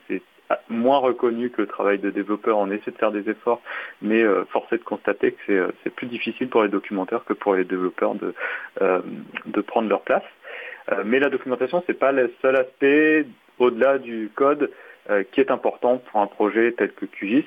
[0.08, 0.22] C'est
[0.68, 2.58] moins reconnu que le travail de développeur.
[2.58, 3.60] On essaie de faire des efforts,
[4.02, 7.32] mais euh, force est de constater que c'est, euh, plus difficile pour les documentaires que
[7.32, 8.34] pour les développeurs de,
[8.82, 9.00] euh,
[9.46, 10.24] de prendre leur place.
[11.04, 13.26] mais la documentation, c'est pas le seul aspect
[13.58, 14.70] au-delà du code
[15.32, 17.46] qui est important pour un projet tel que QGIS.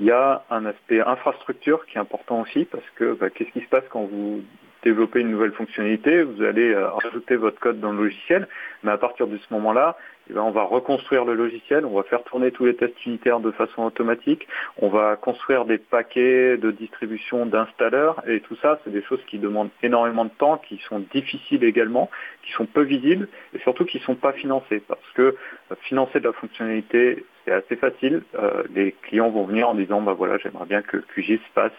[0.00, 3.60] Il y a un aspect infrastructure qui est important aussi parce que bah, qu'est-ce qui
[3.60, 4.42] se passe quand vous
[4.82, 8.48] développez une nouvelle fonctionnalité, vous allez rajouter votre code dans le logiciel,
[8.82, 9.96] mais à partir de ce moment-là,
[10.30, 13.40] eh ben, on va reconstruire le logiciel, on va faire tourner tous les tests unitaires
[13.40, 14.46] de façon automatique,
[14.78, 19.38] on va construire des paquets de distribution d'installeurs, et tout ça, c'est des choses qui
[19.38, 22.10] demandent énormément de temps, qui sont difficiles également,
[22.42, 26.20] qui sont peu visibles, et surtout qui ne sont pas financées, parce que euh, financer
[26.20, 28.22] de la fonctionnalité, c'est assez facile.
[28.34, 31.72] Euh, les clients vont venir en disant, bah voilà, j'aimerais bien que QGIS passe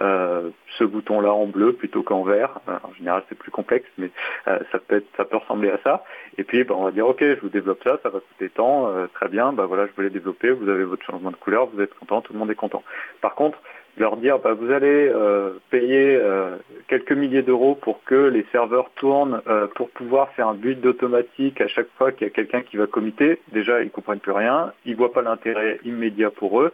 [0.00, 2.60] euh, ce bouton-là en bleu plutôt qu'en vert.
[2.68, 4.10] en général, c'est plus complexe, mais
[4.44, 6.04] ça peut ça peut ressembler à ça.
[6.38, 8.88] Et puis, bah, on va dire, ok, je vous développe ça ça va coûter tant,
[8.88, 11.80] euh, très bien, bah voilà, je voulais développer, vous avez votre changement de couleur, vous
[11.80, 12.82] êtes content, tout le monde est content.
[13.20, 13.58] Par contre,
[13.98, 16.56] leur dire, bah, vous allez euh, payer euh,
[16.88, 19.40] quelques milliers d'euros pour que les serveurs tournent,
[19.74, 22.86] pour pouvoir faire un build automatique à chaque fois qu'il y a quelqu'un qui va
[22.86, 26.72] committer, déjà, ils comprennent plus rien, ils voient pas l'intérêt immédiat pour eux.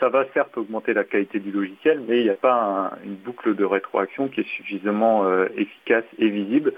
[0.00, 3.54] ça va certes augmenter la qualité du logiciel, mais il n'y a pas une boucle
[3.54, 5.24] de rétroaction qui est suffisamment
[5.56, 6.72] efficace et visible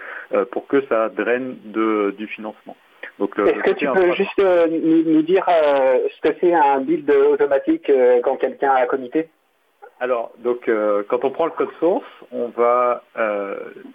[0.50, 2.76] pour que ça draine du financement.
[3.20, 7.90] Est-ce que tu peux juste euh, nous, dire euh, ce que c'est un build automatique
[7.90, 9.28] euh, quand quelqu'un a commité
[10.00, 10.70] alors, donc,
[11.08, 13.02] quand on prend le code source, on va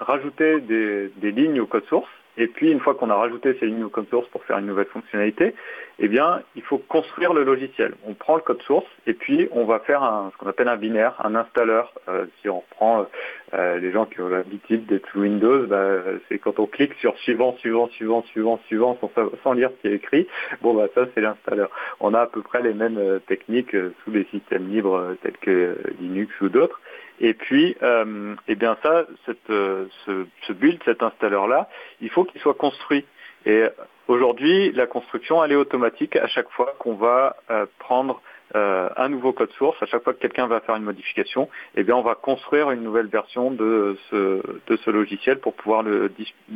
[0.02, 2.10] rajouter des, lignes au code source.
[2.38, 4.88] Et puis, une fois qu'on a rajouté ces lignes open source pour faire une nouvelle
[4.88, 5.54] fonctionnalité,
[6.00, 7.94] eh bien, il faut construire le logiciel.
[8.08, 10.78] On prend le code source et puis on va faire un, ce qu'on appelle un
[10.78, 11.94] binaire, un installeur.
[12.10, 13.06] Euh, si on prend
[13.54, 17.18] euh, les gens qui ont l'habitude d'être sous Windows, bah, c'est quand on clique sur
[17.20, 19.12] suivant, suivant, suivant, suivant, suivant, sans,
[19.44, 20.28] sans lire ce qui est écrit.
[20.62, 21.70] Bon, bah ça c'est l'installeur.
[22.00, 25.18] On a à peu près les mêmes euh, techniques euh, sous les systèmes libres euh,
[25.22, 26.80] tels que Linux ou d'autres.
[27.20, 31.70] Et puis, euh, eh bien ça, cette, ce, ce build, cet installeur-là,
[32.02, 33.06] il faut qu'il soit construit.
[33.46, 33.66] Et
[34.08, 38.22] aujourd'hui, la construction, elle est automatique à chaque fois qu'on va euh, prendre
[38.56, 41.84] euh, un nouveau code source, à chaque fois que quelqu'un va faire une modification, eh
[41.84, 46.12] bien on va construire une nouvelle version de ce, de ce logiciel pour pouvoir le,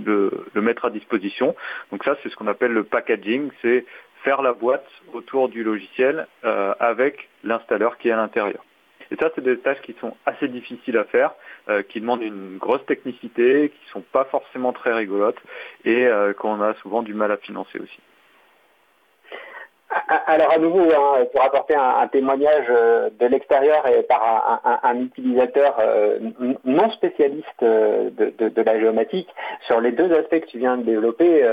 [0.06, 1.56] le, le mettre à disposition.
[1.92, 3.86] Donc ça, c'est ce qu'on appelle le packaging, c'est
[4.24, 8.64] faire la boîte autour du logiciel euh, avec l'installeur qui est à l'intérieur.
[9.12, 11.34] Et ça, c'est des tâches qui sont assez difficiles à faire,
[11.70, 15.40] euh, qui demandent une grosse technicité, qui sont pas forcément très rigolotes
[15.86, 18.00] et euh, qu'on a souvent du mal à financer aussi.
[19.90, 25.78] Alors à nouveau, hein, pour apporter un, témoignage euh, de l'extérieur et par un, utilisateur
[25.80, 26.20] euh,
[26.66, 29.30] non spécialiste euh, de, la géomatique,
[29.66, 31.44] sur les deux aspects que tu viens de développer,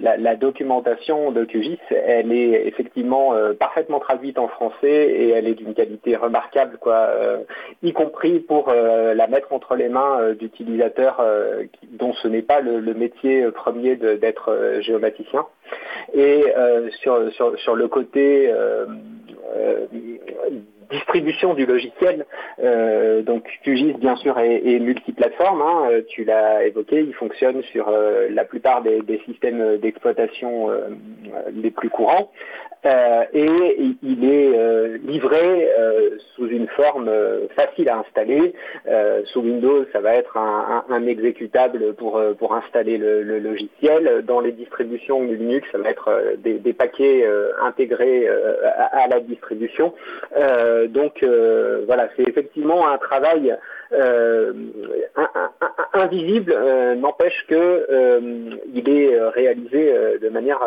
[0.00, 5.74] la, documentation de QGIS, elle est effectivement parfaitement traduite en français et elle est d'une
[5.74, 7.08] qualité remarquable, quoi,
[7.82, 11.24] y compris pour la mettre entre les mains d'utilisateurs
[11.90, 15.46] dont ce n'est pas le, métier premier d'être géomaticien.
[16.14, 16.44] Et
[17.00, 18.86] sur, sur, sur le côté euh,
[19.56, 19.86] euh,
[20.90, 22.24] distribution du logiciel.
[22.62, 28.28] Euh, donc QGIS bien sûr est, multiplateforme, hein, tu l'as évoqué, il fonctionne sur euh,
[28.30, 30.88] la plupart des, systèmes d'exploitation euh,
[31.52, 32.30] les plus courants
[32.84, 35.68] et il est livré
[36.34, 37.10] sous une forme
[37.56, 38.54] facile à installer.
[39.26, 44.24] sous Windows, ça va être un, un, un exécutable pour, pour installer le, le, logiciel.
[44.26, 47.26] Dans les distributions Linux, ça va être des, des paquets
[47.62, 49.94] intégrés à, à, la distribution.
[50.36, 53.56] Euh, donc euh, voilà, c'est effectivement un travail
[53.92, 54.52] euh,
[55.92, 56.54] invisible,
[56.96, 60.60] n'empêche que il est réalisé de manière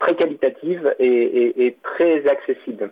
[0.00, 2.90] très qualitative et, très accessible.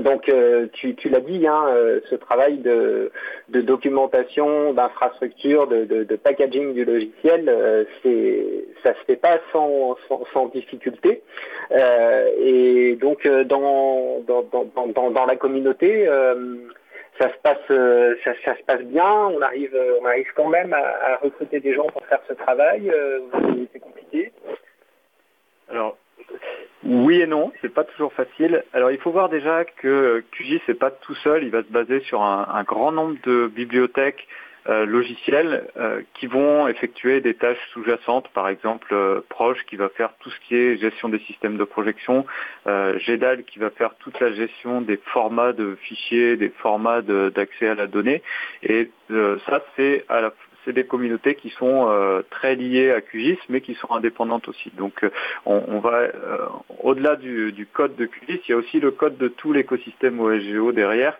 [0.00, 3.10] Donc euh, tu, l'as dit, hein, euh, ce travail de,
[3.48, 9.96] documentation, d'infrastructure, de, packaging du logiciel, euh, c'est ça se fait pas sans,
[10.32, 11.22] sans, difficulté.
[11.72, 16.06] et donc dans, dans, dans, dans, la communauté,
[17.18, 17.58] ça se passe
[18.24, 19.26] ça, se passe bien.
[19.26, 22.92] On arrive on arrive quand même à, à recruter des gens pour faire ce travail.
[23.72, 24.30] c'est compliqué.
[25.68, 25.96] Alors
[26.82, 28.64] oui et non, c'est pas toujours facile.
[28.72, 32.00] Alors il faut voir déjà que QGIS c'est pas tout seul, il va se baser
[32.00, 34.26] sur un, grand nombre de bibliothèques
[34.68, 39.88] euh, logiciels euh, qui vont effectuer des tâches sous-jacentes, par exemple euh, Proche qui va
[39.90, 42.24] faire tout ce qui est gestion des systèmes de projection,
[42.66, 47.74] GEDAL qui va faire toute la gestion des formats de fichiers, des formats d'accès à
[47.74, 48.22] la donnée.
[48.62, 50.32] Et ça c'est à la
[50.70, 54.70] c'est des communautés qui sont euh, très liées à QGIS, mais qui sont indépendantes aussi.
[54.76, 55.10] Donc, euh,
[55.44, 56.46] on, va euh,
[56.82, 60.20] au-delà du, du, code de QGIS, il y a aussi le code de tout l'écosystème
[60.20, 61.18] OSGO derrière,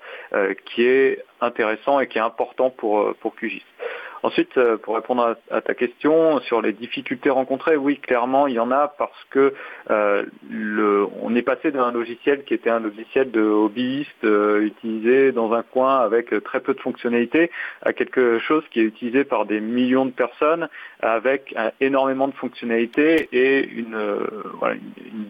[0.67, 3.65] qui est intéressant et qui est important pour pour QGIS.
[4.23, 8.59] Ensuite, euh, pour répondre à, ta question sur les difficultés rencontrées, oui, clairement, il y
[8.59, 9.55] en a parce que
[9.91, 10.25] euh,
[11.23, 15.63] on est passé d'un logiciel qui était un logiciel de hobbyiste euh, utilisé dans un
[15.63, 17.51] coin avec très peu de fonctionnalités
[17.83, 20.69] à quelque chose qui est utilisé par des millions de personnes
[21.01, 23.97] avec énormément de fonctionnalités et une,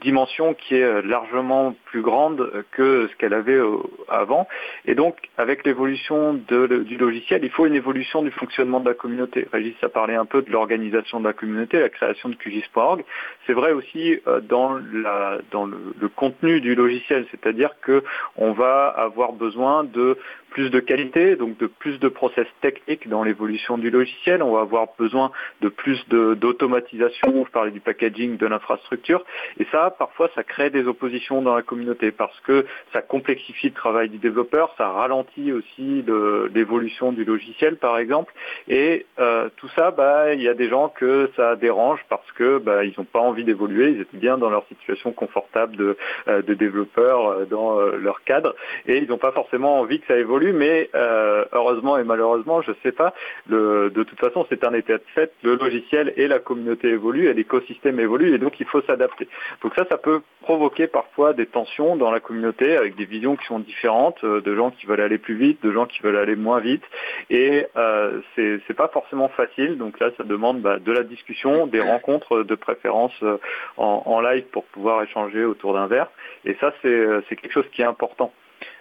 [0.01, 3.61] dimension qui est largement plus grande que ce qu'elle avait
[4.09, 4.49] avant.
[4.87, 9.47] Et donc, avec l'évolution du logiciel, il faut une évolution du fonctionnement de la communauté.
[9.53, 13.05] Régis a parlé un peu de l'organisation de la communauté, la création de QGIS.org.
[13.47, 18.03] C'est vrai aussi euh, dans, la, dans le, le, contenu du logiciel, c'est-à-dire que
[18.37, 20.19] on va avoir besoin de
[20.51, 24.43] plus de qualité, donc de plus de process techniques dans l'évolution du logiciel.
[24.43, 25.31] On va avoir besoin
[25.61, 27.45] de plus d'automatisation.
[27.47, 29.25] Je parlais du packaging, de l'infrastructure.
[29.59, 33.75] Et ça, parfois, ça crée des oppositions dans la communauté parce que ça complexifie le
[33.75, 36.05] travail du développeur, ça ralentit aussi
[36.53, 38.33] l'évolution du logiciel, par exemple.
[38.69, 42.59] Et euh, tout ça, bah, il y a des gens que ça dérange parce que
[42.59, 43.91] bah, ils n'ont pas envie d'évoluer.
[43.91, 45.97] Ils étaient bien dans leur situation confortable de,
[46.29, 48.55] euh, de développeurs euh, dans leur cadre
[48.87, 52.73] et ils n'ont pas forcément envie que ça évolue mais euh, heureusement et malheureusement, je
[52.83, 53.15] sais pas,
[53.49, 57.29] le, de toute façon, c'est un état de fait, le logiciel et la communauté évoluent
[57.29, 59.29] et l'écosystème évolue, et donc il faut s'adapter.
[59.63, 63.47] Donc ça, ça peut provoquer parfois des tensions dans la communauté avec des visions qui
[63.47, 66.37] sont différentes, euh, de gens qui veulent aller plus vite, de gens qui veulent aller
[66.37, 66.85] moins vite,
[67.29, 69.79] et euh, c'est pas forcément facile.
[69.79, 73.39] Donc là, ça demande bah, de la discussion, des rencontres de préférence euh,
[73.77, 76.11] en, live pour pouvoir échanger autour d'un verre,
[76.45, 78.33] et ça, c'est quelque chose qui est important.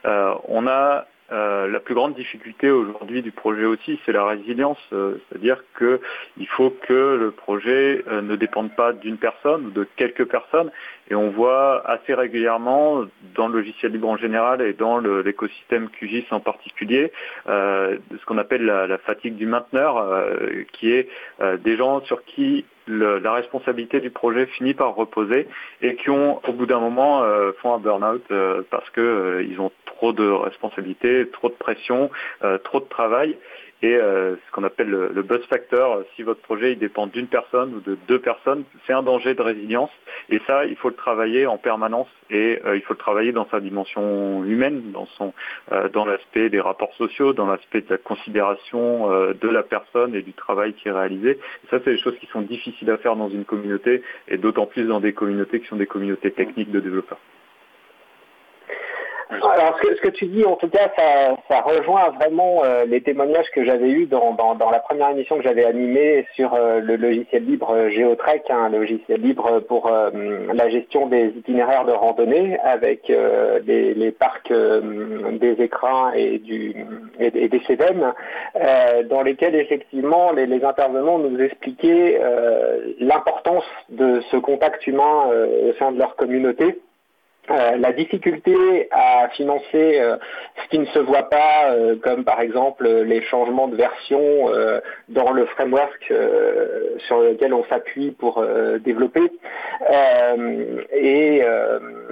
[0.03, 5.15] On a euh, la plus grande difficulté aujourd'hui du projet aussi, c'est la résilience, euh,
[5.29, 5.99] c'est-à-dire que
[6.37, 10.71] il faut que le projet euh, ne dépende pas d'une personne ou de quelques personnes,
[11.11, 13.05] et on voit assez régulièrement
[13.35, 17.11] dans le logiciel libre en général et dans l'écosystème QGIS en particulier,
[17.47, 20.23] ce qu'on appelle la, fatigue du mainteneur,
[20.71, 21.09] qui est
[21.63, 25.47] des gens sur qui la responsabilité du projet finit par reposer
[25.81, 27.23] et qui ont au bout d'un moment
[27.59, 28.23] font un burn-out
[28.69, 32.09] parce que euh, ils ont trop de responsabilités, trop de pression,
[32.43, 33.35] euh, trop de travail
[33.81, 36.03] et euh, ce qu'on appelle le, buzz factor.
[36.15, 39.41] Si votre projet il dépend d'une personne ou de deux personnes, c'est un danger de
[39.41, 39.91] résilience
[40.29, 43.47] et ça il faut le travailler en permanence et euh, il faut le travailler dans
[43.49, 45.33] sa dimension humaine, dans son
[45.73, 50.15] euh, dans l'aspect des rapports sociaux, dans l'aspect de la considération euh, de la personne
[50.15, 51.31] et du travail qui est réalisé.
[51.31, 54.65] Et ça, c'est des choses qui sont difficiles à faire dans une communauté, et d'autant
[54.65, 57.19] plus dans des communautés qui sont des communautés techniques de développeurs.
[59.29, 62.85] Alors, ce que, ce que tu dis, en tout cas, ça, ça rejoint vraiment euh,
[62.85, 66.55] les témoignages que j'avais eus dans, dans, dans la première émission que j'avais animée sur
[66.55, 70.09] euh, le logiciel libre euh, Geotrek, hein, un logiciel libre pour euh,
[70.51, 76.39] la gestion des itinéraires de randonnée avec euh, les, les parcs euh, des écrins et,
[76.39, 76.73] du,
[77.19, 82.19] et, et des euh, dans lesquels effectivement les, les intervenants nous expliquaient
[82.99, 85.25] l'importance de ce contact humain
[85.67, 86.79] au sein de leur communauté.
[87.51, 90.17] Euh, la difficulté à financer euh,
[90.63, 94.21] ce qui ne se voit pas, euh, comme par exemple euh, les changements de version
[94.49, 96.13] euh, dans le framework
[97.07, 98.43] sur lequel on s'appuie pour
[98.83, 99.31] développer,
[100.93, 101.41] et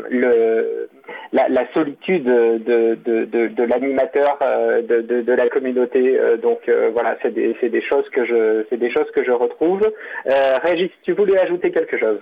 [0.10, 0.90] le,
[1.32, 6.20] la, la solitude de, de, de, de l'animateur de, la communauté.
[6.42, 9.92] Donc voilà, c'est des, des choses que je, c'est des choses que je retrouve.
[10.26, 12.20] Régis, tu voulais ajouter quelque chose?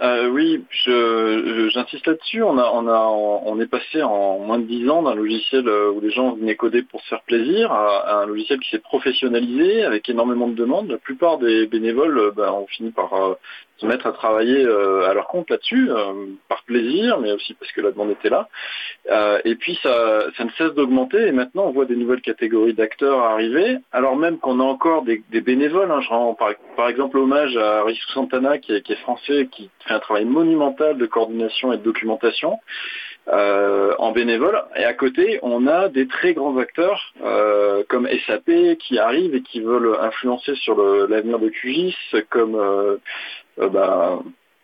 [0.00, 0.62] Euh, oui,
[1.72, 2.42] j'insiste là-dessus.
[2.42, 5.90] On a, on a, on est passé en moins de dix ans d'un logiciel euh,
[5.90, 9.84] où les gens venaient coder pour se faire plaisir à, un logiciel qui s'est professionnalisé
[9.84, 10.90] avec énormément de demandes.
[10.90, 13.36] La plupart des bénévoles, euh, ben, ont fini par
[13.78, 17.70] se mettre à travailler euh, à leur compte là-dessus, euh, par plaisir, mais aussi parce
[17.72, 18.48] que la demande était là.
[19.10, 21.26] Euh, et puis ça, ça ne cesse d'augmenter.
[21.26, 25.22] Et maintenant, on voit des nouvelles catégories d'acteurs arriver, alors même qu'on a encore des,
[25.30, 25.90] des bénévoles.
[25.90, 26.00] hein.
[26.00, 29.94] Je rends par, par exemple hommage à Rissou Santana, qui qui est français, qui fait
[29.94, 32.58] un travail monumental de coordination et de documentation
[33.28, 34.62] euh, en bénévole.
[34.76, 39.42] Et à côté, on a des très grands acteurs euh, comme SAP qui arrivent et
[39.42, 40.76] qui veulent influencer sur
[41.08, 41.96] l'avenir de QGIS,
[42.30, 42.96] comme euh,
[43.58, 44.20] euh, bah,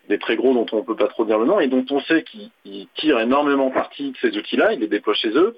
[0.08, 2.00] des très gros dont on ne peut pas trop dire le nom et dont on
[2.00, 5.56] sait qu'ils ils tirent énormément parti de ces outils-là, ils les déploient chez eux.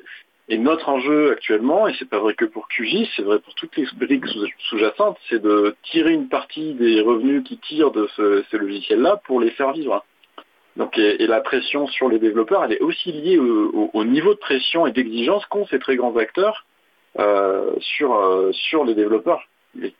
[0.51, 3.75] Et notre enjeu actuellement, et c'est pas vrai que pour QGIS, c'est vrai pour toutes
[3.77, 8.45] les briques sous- sous-jacentes, c'est de tirer une partie des revenus qui tirent de ce-
[8.51, 10.05] ces logiciels-là pour les faire vivre.
[10.77, 14.35] Donc, et, la pression sur les développeurs, elle est aussi liée au, au- au niveau
[14.35, 16.67] de pression et d'exigence qu'ont ces très grands acteurs
[17.19, 19.43] euh, sur, euh, sur les développeurs.
[19.81, 19.93] Et,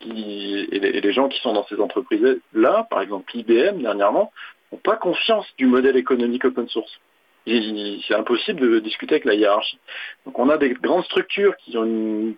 [1.01, 4.31] les, gens qui sont dans ces entreprises-là, par exemple IBM dernièrement,
[4.71, 6.99] n'ont pas confiance du modèle économique open source.
[7.47, 9.77] C'est impossible de discuter avec la hiérarchie.
[10.25, 12.35] Donc on a des grandes structures qui ont une,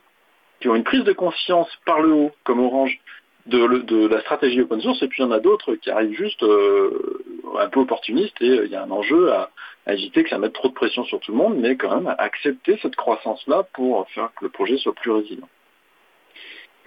[0.60, 3.00] qui ont une prise de conscience par le haut, comme Orange,
[3.46, 6.18] de, de la stratégie open source, et puis il y en a d'autres qui arrivent
[6.18, 7.24] juste euh,
[7.60, 9.50] un peu opportunistes, et euh, il y a un enjeu à,
[9.86, 12.08] à éviter que ça mette trop de pression sur tout le monde, mais quand même
[12.08, 15.50] à accepter cette croissance-là pour faire que le projet soit plus résilient.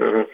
[0.00, 0.24] Mhm.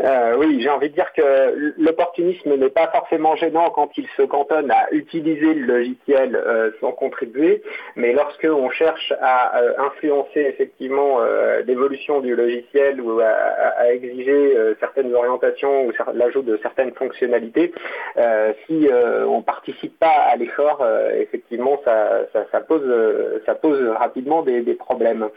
[0.00, 4.22] Euh, oui, j'ai envie de dire que l'opportunisme n'est pas forcément gênant quand il se
[4.22, 7.62] cantonne à utiliser le logiciel euh, sans contribuer,
[7.96, 14.56] mais lorsque on cherche à euh, influencer effectivement euh, l'évolution du logiciel ou à, exiger
[14.56, 17.72] euh, certaines orientations ou l'ajout de certaines fonctionnalités,
[18.16, 23.80] euh, si euh, on participe pas à l'effort, euh, effectivement, ça, pose, euh, ça pose
[23.98, 25.28] rapidement des, problèmes.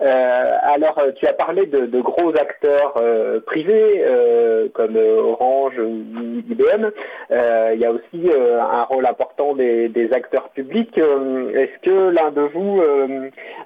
[0.00, 2.94] Euh, alors, euh, tu as parlé de gros acteurs
[3.26, 6.04] euh, privés euh, comme euh, Orange ou
[6.48, 6.90] IBM.
[7.30, 10.96] Il y a aussi un rôle important des, des acteurs publics.
[10.98, 12.80] Est-ce que l'un de vous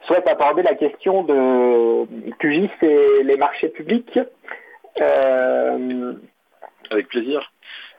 [0.07, 2.07] souhaite aborder la question de
[2.39, 4.19] QGIS et les marchés publics?
[6.91, 7.53] Avec plaisir.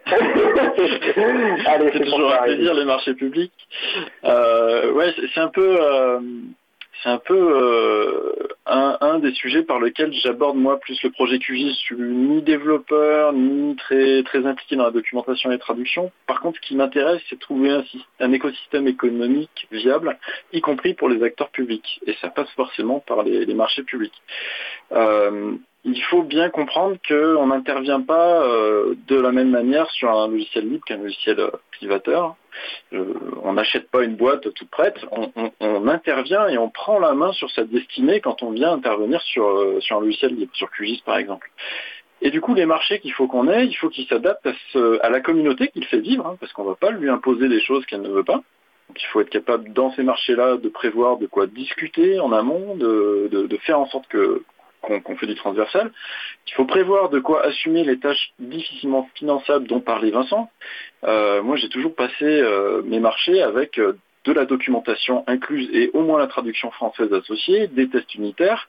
[0.05, 3.53] Allez, c'est toujours un plaisir les marchés publics.
[4.23, 6.19] Euh, ouais, c'est c'est un peu, euh,
[7.01, 11.69] c'est un peu euh, un, des sujets par lequel j'aborde moi plus le projet QGIS.
[11.69, 16.11] Je suis ni développeur, ni très, très impliqué dans la documentation et la traduction.
[16.27, 17.81] Par contre, ce qui m'intéresse, c'est trouver
[18.19, 20.17] un, écosystème économique viable,
[20.53, 21.99] y compris pour les acteurs publics.
[22.05, 24.21] Et ça passe forcément par les, les marchés publics.
[24.91, 30.27] Euh, il faut bien comprendre qu'on n'intervient pas euh, de la même manière sur un
[30.27, 32.35] logiciel libre qu'un logiciel euh, privateur.
[32.93, 33.13] Euh,
[33.43, 37.13] on n'achète pas une boîte toute prête, on, on, on, intervient et on prend la
[37.13, 40.69] main sur sa destinée quand on vient intervenir sur, euh, sur un logiciel libre, sur
[40.69, 41.49] QGIS par exemple.
[42.21, 45.09] Et du coup, les marchés qu'il faut qu'on ait, il faut qu'ils s'adaptent à, à,
[45.09, 47.83] la communauté qu'il fait vivre, hein, parce qu'on ne va pas lui imposer des choses
[47.87, 48.41] qu'elle ne veut pas.
[48.89, 52.75] Donc il faut être capable dans ces marchés-là de prévoir de quoi discuter en amont,
[52.75, 54.43] de, de, de faire en sorte que
[54.81, 55.91] qu'on qu fait du transversal.
[56.47, 60.49] Il faut prévoir de quoi assumer les tâches difficilement finançables dont parlait Vincent.
[61.03, 63.93] Euh, moi, j'ai toujours passé euh, mes marchés avec euh,
[64.25, 68.67] de la documentation incluse et au moins la traduction française associée, des tests unitaires.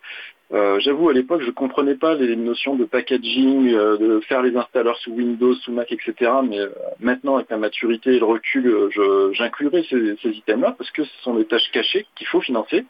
[0.53, 4.43] Euh, J'avoue, à l'époque, je ne comprenais pas les notions de packaging, euh, de faire
[4.43, 6.31] les installeurs sous Windows, sous Mac, etc.
[6.47, 6.69] Mais euh,
[7.01, 8.91] maintenant, avec la maturité et le recul,
[9.33, 12.85] j'inclurai ces, ces items-là parce que ce sont des tâches cachées qu'il faut financer.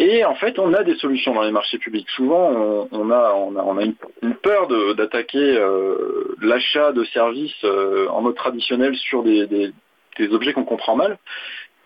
[0.00, 2.08] Et en fait, on a des solutions dans les marchés publics.
[2.10, 3.84] Souvent, on, a,
[4.22, 9.72] une, peur d'attaquer euh, l'achat de services euh, en mode traditionnel sur des,
[10.30, 11.18] objets qu'on comprend mal.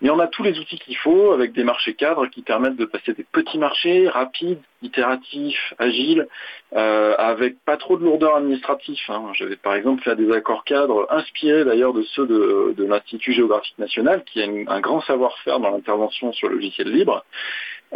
[0.01, 2.85] Mais on a tous les outils qu'il faut avec des marchés cadres qui permettent de
[2.85, 6.27] passer des petits marchés rapides, itératifs, agiles,
[6.75, 8.99] euh, avec pas trop de lourdeur administrative.
[9.07, 9.31] Hein.
[9.33, 14.23] J'avais par exemple fait des accords cadres inspirés d'ailleurs de ceux de, l'Institut géographique national
[14.25, 17.23] qui a un grand savoir-faire dans l'intervention sur le logiciel libre.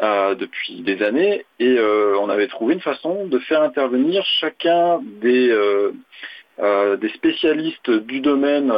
[0.04, 5.00] Euh, depuis des années et euh, on avait trouvé une façon de faire intervenir chacun
[5.04, 8.72] des, euh, des spécialistes du domaine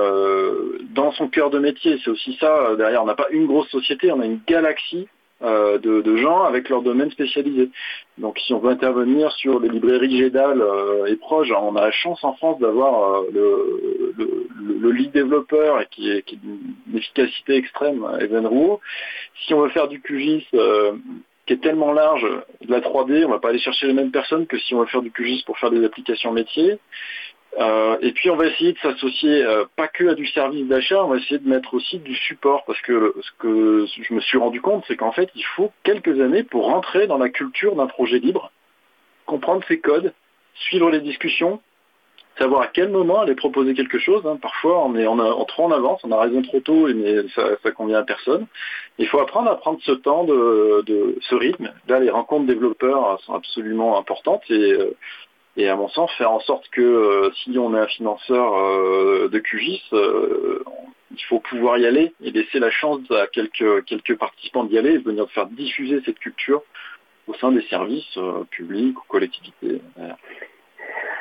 [0.91, 1.99] dans son cœur de métier.
[2.01, 5.09] C'est aussi ça, derrière, on n'a pas une grosse société, on a une galaxie
[5.41, 7.69] euh, de, de, gens avec leur domaine spécialisé.
[8.17, 11.91] Donc si on veut intervenir sur les librairies GEDAL euh, et proches, on a la
[11.91, 14.47] chance en France d'avoir euh, le, le,
[14.81, 18.81] le, lead développeur qui est, qui est d'une efficacité extrême, Evan Rouault.
[19.45, 20.45] Si on veut faire du QGIS
[21.45, 22.27] qui est tellement large,
[22.61, 24.85] de la 3D, on va pas aller chercher les mêmes personnes que si on veut
[24.85, 26.77] faire du QGIS pour faire des applications métiers.
[27.57, 31.03] Euh, et puis on va essayer de s'associer euh, pas que à du service d'achat,
[31.03, 34.37] on va essayer de mettre aussi du support parce que ce que je me suis
[34.37, 37.87] rendu compte, c'est qu'en fait il faut quelques années pour rentrer dans la culture d'un
[37.87, 38.51] projet libre,
[39.25, 40.13] comprendre ses codes,
[40.53, 41.59] suivre les discussions,
[42.37, 44.21] savoir à quel moment aller proposer quelque chose.
[44.27, 44.37] Hein.
[44.39, 47.71] Parfois on est on trop en avance, on a raison trop tôt, mais ça, ça
[47.71, 48.45] convient à personne.
[48.99, 51.73] Il faut apprendre à prendre ce temps de, de ce rythme.
[51.87, 54.95] Là les rencontres développeurs sont absolument importantes et euh,
[55.57, 59.29] et à mon sens, faire en sorte que euh, si on est un financeur euh,
[59.29, 60.63] de QGIS, euh,
[61.11, 64.91] il faut pouvoir y aller et laisser la chance à quelques, quelques participants d'y aller
[64.91, 66.61] et venir faire diffuser cette culture
[67.27, 68.17] au sein des services
[68.51, 69.81] publics ou collectivités.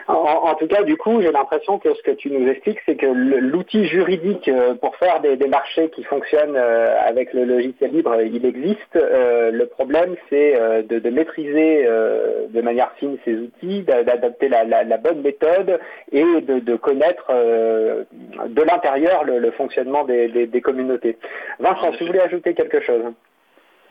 [0.08, 2.96] En, en, tout cas, du coup, j'ai l'impression que ce que tu nous expliques, c'est
[2.96, 7.90] que l'outil juridique euh, pour faire des, des, marchés qui fonctionnent euh, avec le logiciel
[7.90, 8.96] libre, il existe.
[8.96, 10.54] Euh, le problème, c'est
[10.88, 15.78] de, de, maîtriser de manière fine ces outils, d'adapter la, la, la, bonne méthode
[16.10, 21.18] et de, de connaître de l'intérieur le, le, fonctionnement des, des, des communautés.
[21.58, 23.04] Vincent, si vous voulez ajouter quelque chose?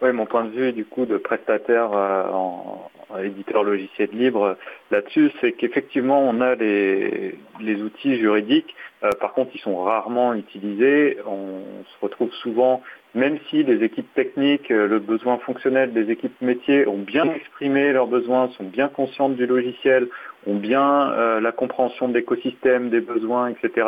[0.01, 2.91] Oui, mon point de vue du coup de prestataire en,
[3.23, 4.57] éditeur logiciel libre
[4.91, 10.33] là-dessus, c'est qu'effectivement on a les, les outils juridiques, euh, par contre ils sont rarement
[10.33, 12.83] utilisés, on se retrouve souvent,
[13.15, 17.91] même si les équipes techniques, euh, le besoin fonctionnel des équipes métiers ont bien exprimé
[17.91, 20.09] leurs besoins, sont bien conscientes du logiciel,
[20.47, 23.87] ont bien euh, la compréhension de l'écosystème, des besoins, etc.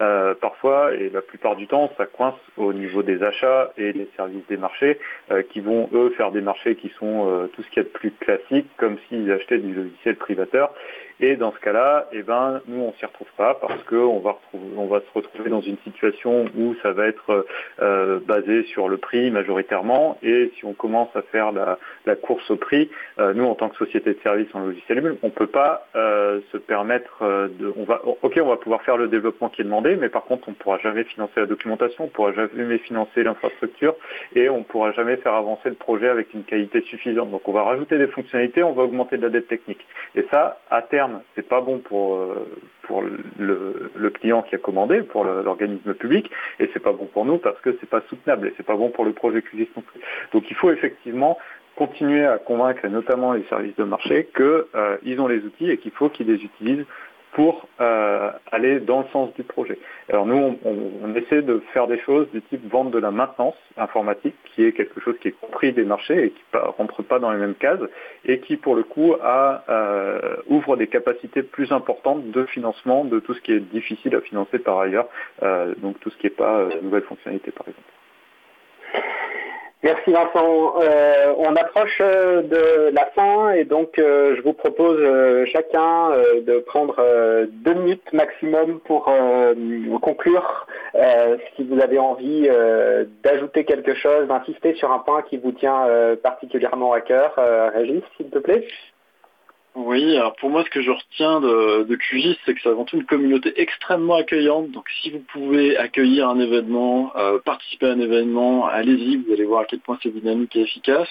[0.00, 4.08] Euh, parfois, et la plupart du temps, ça coince au niveau des achats et des
[4.16, 4.98] services des marchés
[5.30, 7.92] euh, qui vont, eux, faire des marchés qui sont tout ce qu'il y a de
[7.92, 10.72] plus classique, comme s'ils achetaient du logiciel privateur.
[11.18, 14.38] Et dans ce cas-là, eh ben, nous, on s'y retrouve pas parce qu'on va,
[15.00, 17.46] se retrouver dans une situation où ça va être
[18.26, 20.18] basé sur le prix majoritairement.
[20.22, 24.12] Et si on commence à faire la, course au prix, nous, en tant que société
[24.12, 27.72] de service en logiciel libre, on peut pas euh, se permettre de...
[27.76, 30.48] On va, ok, on va pouvoir faire le développement qui est demandé, mais par contre,
[30.48, 33.94] on ne pourra jamais financer la documentation, on ne pourra jamais financer l'infrastructure
[34.34, 37.30] et on ne pourra jamais faire avancer le projet avec une qualité suffisante.
[37.30, 39.86] Donc, on va rajouter des fonctionnalités, on va augmenter de la dette technique.
[40.14, 42.20] Et ça, à terme, c'est pas bon pour
[42.86, 46.30] pour le, client qui a commandé, pour l'organisme public,
[46.60, 48.90] et c'est pas bon pour nous parce que c'est pas soutenable et c'est pas bon
[48.90, 50.00] pour le projet QGIS non plus.
[50.32, 51.38] Donc il faut effectivement
[51.76, 55.92] continuer à convaincre notamment les services de marché qu'ils euh, ont les outils et qu'il
[55.92, 56.86] faut qu'ils les utilisent
[57.32, 59.78] pour euh, aller dans le sens du projet.
[60.08, 64.34] Alors nous, on, essaie de faire des choses du type vente de la maintenance informatique,
[64.54, 67.30] qui est quelque chose qui est compris des marchés et qui ne rentre pas dans
[67.30, 67.80] les mêmes cases,
[68.24, 73.34] et qui pour le coup euh, ouvre des capacités plus importantes de financement de tout
[73.34, 75.08] ce qui est difficile à financer par ailleurs,
[75.82, 79.35] donc tout ce qui n'est pas nouvelles fonctionnalités par exemple.
[79.82, 80.80] Merci Vincent.
[80.80, 86.10] Euh, on approche euh, de la fin et donc euh, je vous propose euh, chacun
[86.12, 89.04] euh, de prendre euh, deux minutes maximum pour
[90.00, 90.66] conclure.
[91.56, 92.48] si vous avez envie
[93.22, 95.86] d'ajouter quelque chose, d'insister sur un point qui vous tient
[96.22, 97.34] particulièrement à cœur,
[97.74, 98.66] Régis, s'il te plaît.
[99.78, 102.86] Oui, alors pour moi, ce que je retiens de, de QGIS, c'est que c'est avant
[102.86, 104.70] tout une communauté extrêmement accueillante.
[104.70, 109.44] Donc si vous pouvez accueillir un événement, euh, participer à un événement, allez-y, vous allez
[109.44, 111.10] voir à quel point c'est dynamique et efficace.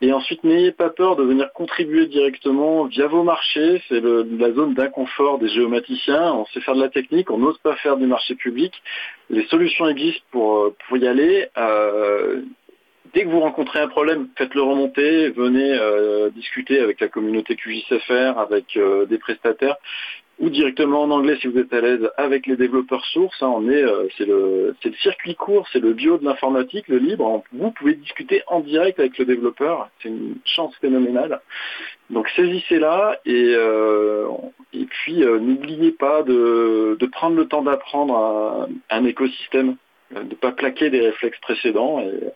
[0.00, 3.82] Et ensuite, n'ayez pas peur de venir contribuer directement via vos marchés.
[3.90, 6.32] C'est la zone d'inconfort des géomaticiens.
[6.32, 8.72] On sait faire de la technique, on n'ose pas faire du marché public.
[9.28, 11.46] Les solutions existent pour, pour y aller.
[11.58, 12.40] Euh,
[13.14, 18.38] dès que vous rencontrez un problème, faites-le remonter, venez euh, discuter avec la communauté QJSFR,
[18.38, 19.76] avec euh, des prestataires,
[20.38, 23.40] ou directement en anglais si vous êtes à l'aise avec les développeurs sources.
[23.42, 26.88] Hein, on est, euh, c'est le, c'est le circuit court, c'est le bio de l'informatique,
[26.88, 27.44] le libre.
[27.52, 29.90] Vous pouvez discuter en direct avec le développeur.
[30.02, 31.40] C'est une chance phénoménale.
[32.10, 34.26] Donc saisissez-la et, euh,
[34.72, 39.76] et puis n'oubliez pas de, de, prendre le temps d'apprendre un, un écosystème
[40.14, 42.32] de ne pas plaquer des réflexes précédents, et,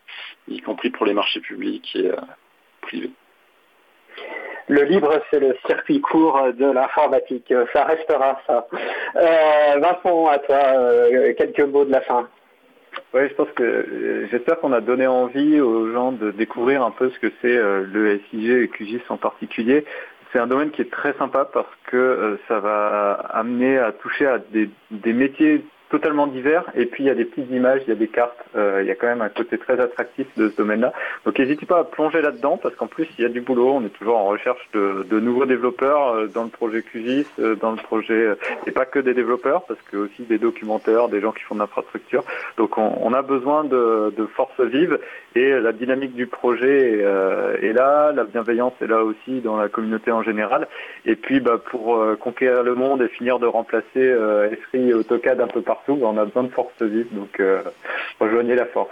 [0.49, 2.17] y compris pour les marchés publics et euh,
[2.81, 3.11] privés.
[4.69, 7.53] Le libre, c'est le circuit court de l'informatique.
[7.73, 8.67] Ça restera ça.
[9.15, 12.29] Euh, Vincent, à toi, euh, quelques mots de la fin.
[13.15, 16.91] Oui, je pense que euh, j'espère qu'on a donné envie aux gens de découvrir un
[16.91, 19.85] peu ce que c'est euh, le SIG et QGIS en particulier.
[20.33, 24.27] C'est un domaine qui est très sympa parce que euh, ça va amener à toucher
[24.27, 26.65] à des, des métiers totalement divers.
[26.75, 28.37] Et puis il y a des petites images, il y a des cartes.
[28.57, 30.93] Euh, il y a quand même un côté très attractif de ce domaine-là.
[31.25, 33.73] Donc n'hésitez pas à plonger là-dedans parce qu'en plus il y a du boulot.
[33.75, 37.71] On est toujours en recherche de, nouveaux développeurs euh, dans le projet QGIS, euh, dans
[37.71, 38.37] le projet
[38.67, 41.61] et pas que des développeurs parce que aussi des documentaires, des gens qui font de
[41.61, 42.25] l'infrastructure.
[42.57, 44.99] Donc on, a besoin de, forces vives
[45.35, 46.99] et la dynamique du projet
[47.63, 50.67] est, là, la bienveillance est là aussi dans la communauté en général.
[51.05, 54.15] Et puis bah, pour conquérir le monde et finir de remplacer
[54.53, 57.63] Esri et AutoCAD un peu partout, bah, on a besoin de force vive, donc euh,
[58.21, 58.91] rejoignez la force.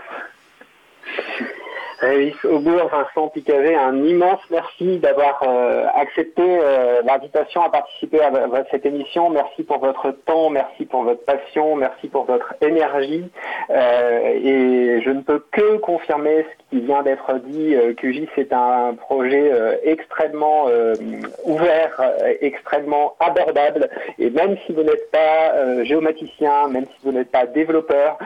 [2.00, 8.28] Révis Aubourg, Vincent Picavet, un immense merci d'avoir euh, accepté euh, l'invitation à participer à,
[8.28, 9.30] à, cette émission.
[9.30, 13.24] Merci pour votre temps, merci pour votre passion, merci pour votre énergie.
[13.70, 17.76] Euh, et je ne peux que confirmer ce qui vient d'être dit.
[17.96, 19.52] QGIS est un projet
[19.84, 20.66] extrêmement
[21.44, 22.02] ouvert,
[22.40, 23.88] extrêmement abordable.
[24.18, 28.18] Et même si vous n'êtes pas géomaticien, même si vous n'êtes pas développeur,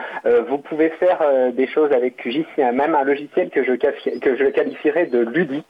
[0.47, 1.21] vous pouvez faire
[1.53, 2.45] des choses avec QGIS.
[2.55, 5.65] C'est même un logiciel que je que je qualifierais de ludique.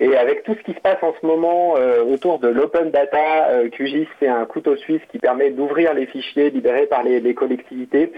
[0.00, 3.48] Et avec tout ce qui se passe en ce moment euh, autour de l'open data,
[3.50, 8.12] euh, QGIS c'est un couteau suisse qui permet d'ouvrir les fichiers libérés par les collectivités.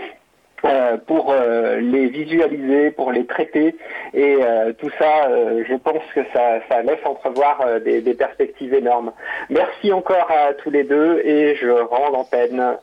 [0.65, 3.77] Euh, pour euh, les visualiser, pour les traiter,
[4.13, 5.29] et euh, tout ça,
[5.69, 9.13] je pense que ça, ça laisse entrevoir des, des, perspectives énormes.
[9.51, 12.77] Merci encore à tous les deux, et je rends l'antenne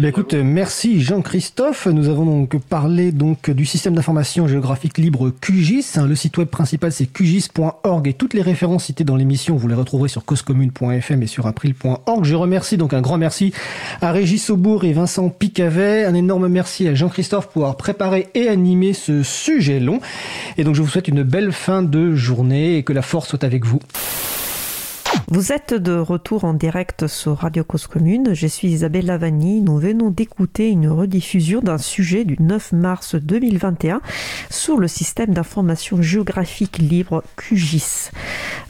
[0.00, 1.86] eh écoute, merci Jean-Christophe.
[1.86, 5.98] Nous avons donc parlé donc du système d'information géographique libre QGIS.
[6.06, 9.74] Le site web principal c'est qgis.org et toutes les références citées dans l'émission, vous les
[9.74, 12.24] retrouverez sur causecommune.fm et sur april.org.
[12.24, 13.52] Je remercie donc un grand merci
[14.00, 16.04] à Régis Aubourg et Vincent Picavet.
[16.04, 20.00] Un énorme merci à Jean-Christophe pour avoir préparé et animé ce sujet long.
[20.58, 23.42] Et donc je vous souhaite une belle fin de journée et que la force soit
[23.42, 23.80] avec vous.
[25.30, 28.32] Vous êtes de retour en direct sur Radio Cause Commune.
[28.32, 29.60] Je suis Isabelle Lavagny.
[29.60, 34.00] Nous venons d'écouter une rediffusion d'un sujet du 9 mars 2021
[34.48, 38.10] sur le système d'information géographique libre QGIS.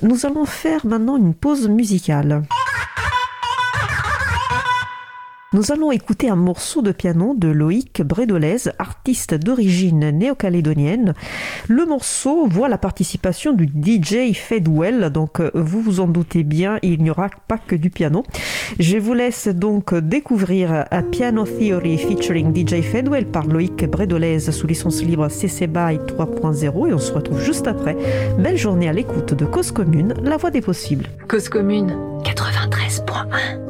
[0.02, 2.42] Nous allons faire maintenant une pause musicale.
[5.54, 11.14] Nous allons écouter un morceau de piano de Loïc Brédolez, artiste d'origine néo-calédonienne.
[11.68, 17.02] Le morceau voit la participation du DJ Fedwell, donc vous vous en doutez bien, il
[17.02, 18.24] n'y aura pas que du piano.
[18.78, 24.66] Je vous laisse donc découvrir A Piano Theory featuring DJ Fedwell par Loïc Brédolez sous
[24.66, 27.96] licence libre CC BY 3.0 et on se retrouve juste après.
[28.38, 31.06] Belle journée à l'écoute de Cause Commune, la voix des possibles.
[31.26, 33.67] Cause Commune 93.1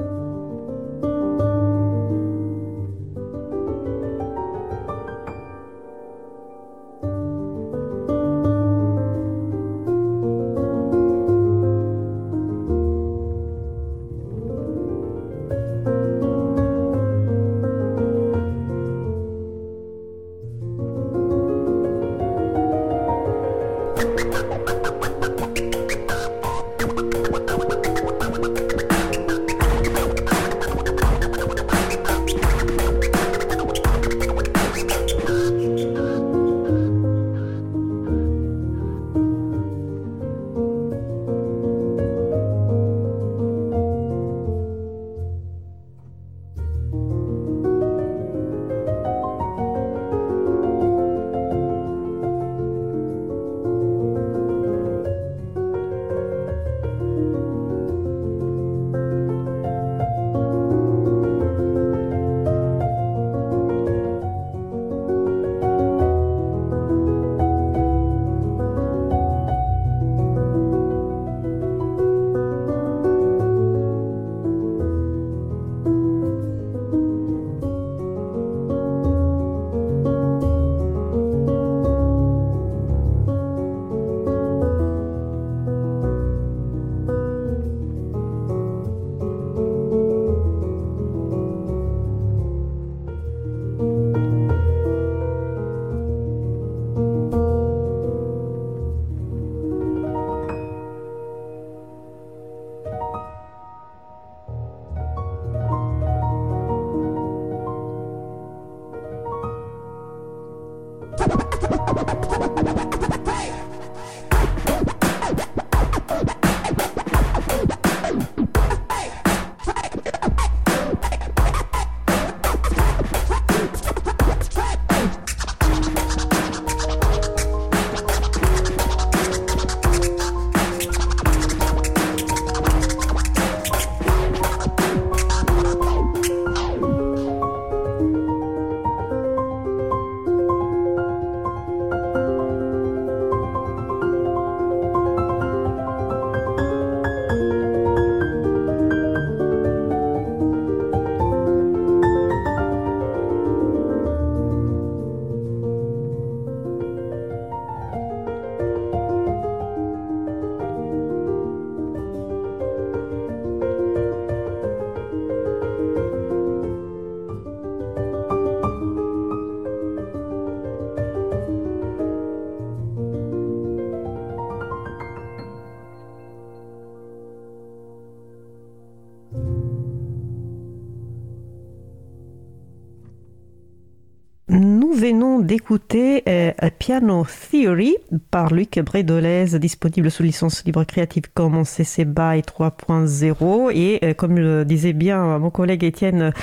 [185.48, 187.96] d'écouter euh, Piano Theory
[188.30, 193.72] par Luc Bredolez, disponible sous licence libre Creative Commons CC BY 3.0.
[193.74, 196.34] Et euh, comme le disait bien mon collègue Étienne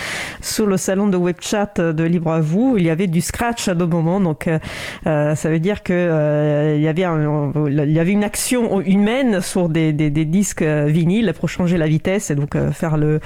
[0.41, 3.67] sur le salon de web chat de Libre à vous, il y avait du scratch
[3.67, 4.19] à deux moments.
[4.19, 4.49] Donc
[5.03, 11.49] ça veut dire que il y avait une action humaine sur des, disques vinyles pour
[11.49, 13.19] changer la vitesse et donc faire le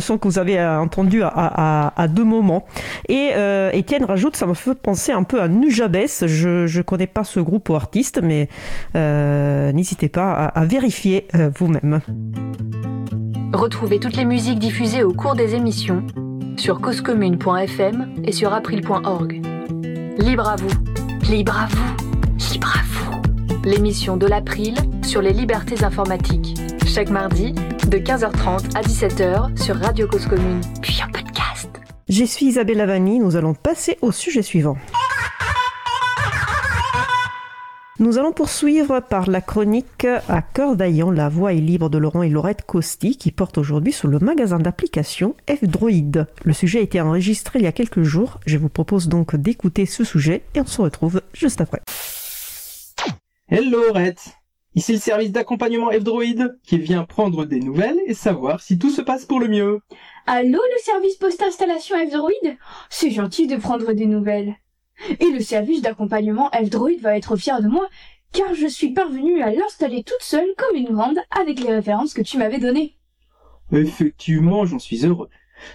[0.00, 2.64] son que vous avez entendu à, à, deux moments.
[3.08, 6.06] Et euh, Étienne rajoute, ça me fait penser un peu à Nujabes.
[6.26, 8.48] Je ne connais pas ce groupe ou artiste, mais
[8.96, 12.00] euh, n'hésitez pas à, vérifier euh, vous-même.
[13.52, 16.04] Retrouvez toutes les musiques diffusées au cours des émissions
[16.56, 19.40] sur causecommune.fm et sur april.org.
[20.18, 20.70] Libre à vous,
[21.30, 23.22] libre à vous, libre à vous.
[23.64, 26.56] L'émission de l'April sur les libertés informatiques.
[26.86, 27.52] Chaque mardi,
[27.88, 31.29] de 15h30 à 17h sur Radio Cause Commune, puis en podcast.
[32.10, 34.76] Je suis Isabelle Lavani, nous allons passer au sujet suivant.
[38.00, 42.24] Nous allons poursuivre par la chronique à cœur d'Aillant, la voix est libre de Laurent
[42.24, 46.26] et Laurette Costi, qui porte aujourd'hui sur le magasin d'applications F-Droid.
[46.42, 48.40] Le sujet a été enregistré il y a quelques jours.
[48.44, 51.80] Je vous propose donc d'écouter ce sujet et on se retrouve juste après.
[53.48, 54.40] Hello Laurette
[54.74, 59.02] Ici le service d'accompagnement F-Droid qui vient prendre des nouvelles et savoir si tout se
[59.02, 59.80] passe pour le mieux.
[60.26, 62.56] Allô le service post-installation F-Droid?
[62.88, 64.54] C'est gentil de prendre des nouvelles.
[65.18, 67.88] Et le service d'accompagnement F-Droid va être fier de moi
[68.32, 72.22] car je suis parvenue à l'installer toute seule comme une grande avec les références que
[72.22, 72.96] tu m'avais données.
[73.72, 75.28] Effectivement, j'en suis heureux.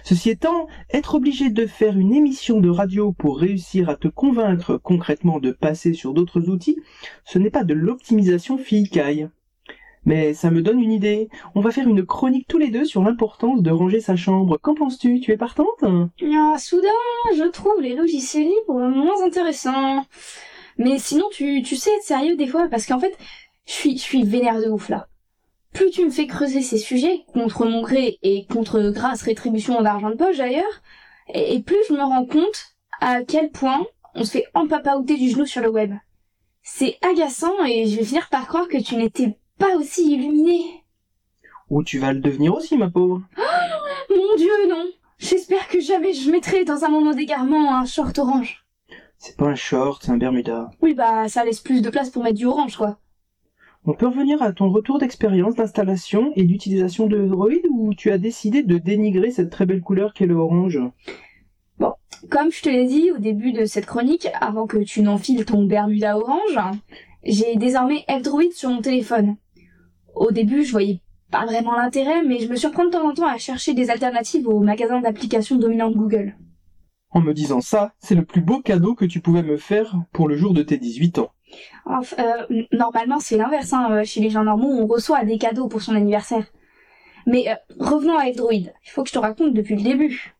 [0.04, 4.78] Ceci étant, être obligé de faire une émission de radio pour réussir à te convaincre
[4.78, 6.78] concrètement de passer sur d'autres outils,
[7.24, 9.28] ce n'est pas de l'optimisation fille-caille.
[10.06, 11.28] Mais ça me donne une idée.
[11.54, 14.58] On va faire une chronique tous les deux sur l'importance de ranger sa chambre.
[14.62, 15.20] Qu'en penses-tu?
[15.20, 15.84] Tu es partante?
[16.58, 16.88] Soudain,
[17.36, 20.04] je trouve les logiciels libres moins intéressants.
[20.78, 23.16] Mais sinon, tu, tu sais être sérieux des fois, parce qu'en fait,
[23.66, 25.08] je suis, je suis vénère de ouf là
[25.76, 30.08] plus tu me fais creuser ces sujets, contre mon gré et contre grasse rétribution d'argent
[30.08, 30.64] de poche d'ailleurs,
[31.32, 33.84] et, plus je me rends compte à quel point
[34.14, 35.92] on se fait empapaouter du genou sur le web.
[36.62, 40.84] C'est agaçant et je vais finir par croire que tu n'étais pas aussi illuminé.
[41.70, 43.22] Ou tu vas le devenir aussi, ma pauvre.
[43.38, 44.84] Oh, mon dieu, non.
[45.18, 48.64] J'espère que jamais je mettrai dans un moment d'égarement un short orange.
[49.18, 50.70] C'est pas un short, c'est un Bermuda.
[50.82, 52.98] Oui, bah ça laisse plus de place pour mettre du orange, quoi.
[53.86, 58.18] On peut revenir à ton retour d'expérience d'installation et d'utilisation de Android ou tu as
[58.18, 60.80] décidé de dénigrer cette très belle couleur qu'est le orange?
[61.78, 61.92] Bon,
[62.30, 65.64] comme je te l'ai dit au début de cette chronique, avant que tu n'enfiles ton
[65.64, 66.58] Bermuda orange,
[67.22, 69.36] j'ai désormais F-Droid sur mon téléphone.
[70.16, 73.28] Au début, je voyais pas vraiment l'intérêt, mais je me surprends de temps en temps
[73.28, 76.34] à chercher des alternatives aux magasins d'applications dominants de Google.
[77.10, 80.26] En me disant ça, c'est le plus beau cadeau que tu pouvais me faire pour
[80.26, 81.32] le jour de tes 18 ans.
[81.86, 83.74] Euh, normalement, c'est l'inverse.
[83.74, 83.88] Hein.
[83.90, 86.46] Euh, chez les gens normaux, on reçoit des cadeaux pour son anniversaire.
[87.26, 88.72] Mais euh, revenons à F-Droid.
[88.84, 90.34] Il faut que je te raconte depuis le début.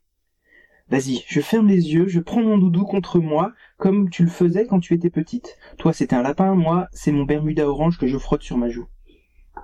[0.88, 4.66] Vas-y, je ferme les yeux, je prends mon doudou contre moi, comme tu le faisais
[4.66, 5.58] quand tu étais petite.
[5.78, 8.86] Toi, c'était un lapin, moi, c'est mon Bermuda orange que je frotte sur ma joue.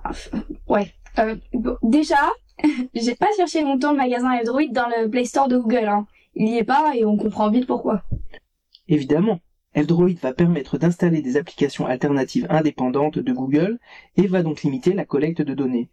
[0.67, 0.93] ouais.
[1.83, 2.29] déjà,
[2.93, 5.87] j'ai pas cherché longtemps le magasin F-Droid dans le Play Store de Google.
[5.87, 6.07] Hein.
[6.35, 8.03] Il y est pas et on comprend vite pourquoi.
[8.87, 9.39] Évidemment,
[9.75, 13.79] F-Droid va permettre d'installer des applications alternatives indépendantes de Google
[14.17, 15.89] et va donc limiter la collecte de données.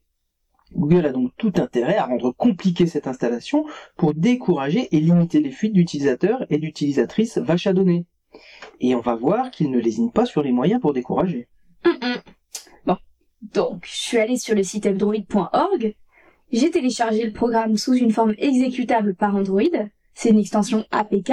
[0.74, 3.64] Google a donc tout intérêt à rendre compliqué cette installation
[3.96, 8.06] pour décourager et limiter les fuites d'utilisateurs et d'utilisatrices vaches à données.
[8.80, 11.48] Et on va voir qu'il ne lésine pas sur les moyens pour décourager.
[13.42, 15.94] Donc je suis allée sur le site fdroid.org,
[16.52, 19.62] j'ai téléchargé le programme sous une forme exécutable par Android,
[20.14, 21.32] c'est une extension APK,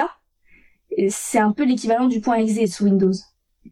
[1.09, 3.13] c'est un peu l'équivalent du point .exe sous Windows.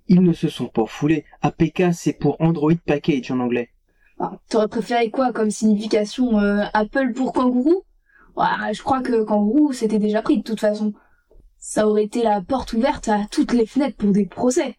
[0.07, 1.26] Ils ne se sont pas foulés.
[1.41, 3.70] APK, c'est pour Android Package en anglais.
[4.20, 7.84] Ah, t'aurais préféré quoi comme signification euh, Apple pour kangourou?
[8.38, 10.94] Je crois que kangourou, c'était déjà pris de toute façon.
[11.57, 14.76] Ça aurait été la porte ouverte à toutes les fenêtres pour des procès.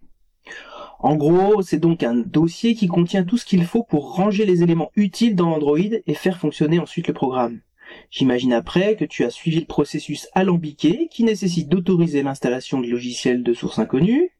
[0.98, 4.62] En gros, c'est donc un dossier qui contient tout ce qu'il faut pour ranger les
[4.62, 7.60] éléments utiles dans Android et faire fonctionner ensuite le programme.
[8.10, 13.43] J'imagine après que tu as suivi le processus alambiqué qui nécessite d'autoriser l'installation de logiciels
[13.43, 14.31] de source inconnue,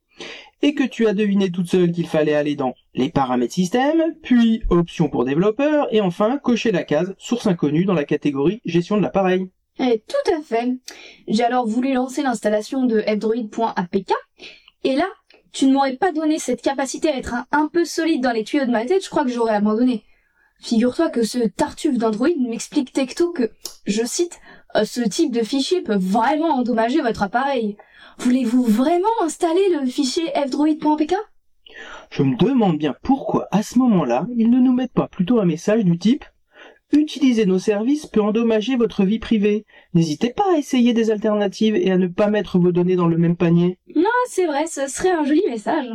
[0.63, 4.63] et que tu as deviné toute seule qu'il fallait aller dans les paramètres système, puis
[4.71, 9.03] options pour développeurs, et enfin cocher la case source inconnue dans la catégorie gestion de
[9.03, 9.51] l'appareil.
[9.79, 10.73] Eh, tout à fait.
[11.29, 14.13] J'ai alors voulu lancer l'installation de fdroid.apk,
[14.85, 15.09] et là,
[15.57, 18.67] tu ne m'aurais pas donné cette capacité à être un peu solide dans les tuyaux
[18.67, 20.05] de ma tête, je crois que j'aurais abandonné.
[20.61, 23.51] Figure-toi que ce tartuffe d'Android m'explique tecto que,
[23.87, 24.39] je cite,
[24.77, 27.79] Euh, ce type de fichier peut vraiment endommager votre appareil.
[28.19, 31.15] Voulez-vous vraiment installer le fichier fdroid.pk
[32.11, 35.47] Je me demande bien pourquoi, à ce moment-là, ils ne nous mettent pas plutôt un
[35.47, 36.25] message du type
[36.93, 39.67] Utiliser nos services peut endommager votre vie privée.
[39.93, 43.19] N'hésitez pas à essayer des alternatives et à ne pas mettre vos données dans le
[43.19, 43.79] même panier.
[43.95, 45.89] Non, c'est vrai, ce serait un joli message.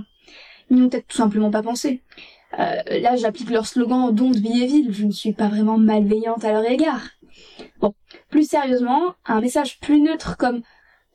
[0.70, 2.02] Ils n'ont peut-être tout simplement pas pensé.
[2.60, 6.52] Euh, là, j'applique leur slogan Don't be evil, je ne suis pas vraiment malveillante à
[6.52, 7.08] leur égard.
[7.80, 7.94] Bon,
[8.30, 10.62] plus sérieusement, un message plus neutre comme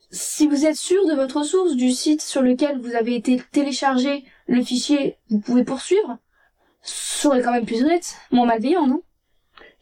[0.09, 4.23] si vous êtes sûr de votre source du site sur lequel vous avez été téléchargé
[4.47, 6.17] le fichier, vous pouvez poursuivre,
[6.81, 9.01] serait quand même plus honnête, moins malveillant, non?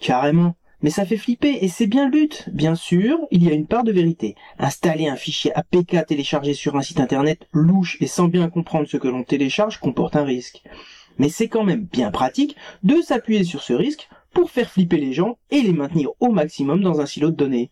[0.06, 0.56] Carrément.
[0.84, 2.48] Mais ça fait flipper et c'est bien le but.
[2.53, 4.36] Bien sûr, il y a une part de vérité.
[4.60, 8.98] Installer un fichier APK téléchargé sur un site internet louche et sans bien comprendre ce
[8.98, 10.61] que l'on télécharge comporte un risque.
[11.18, 15.14] Mais c'est quand même bien pratique de s'appuyer sur ce risque pour faire flipper les
[15.14, 17.72] gens et les maintenir au maximum dans un silo de données.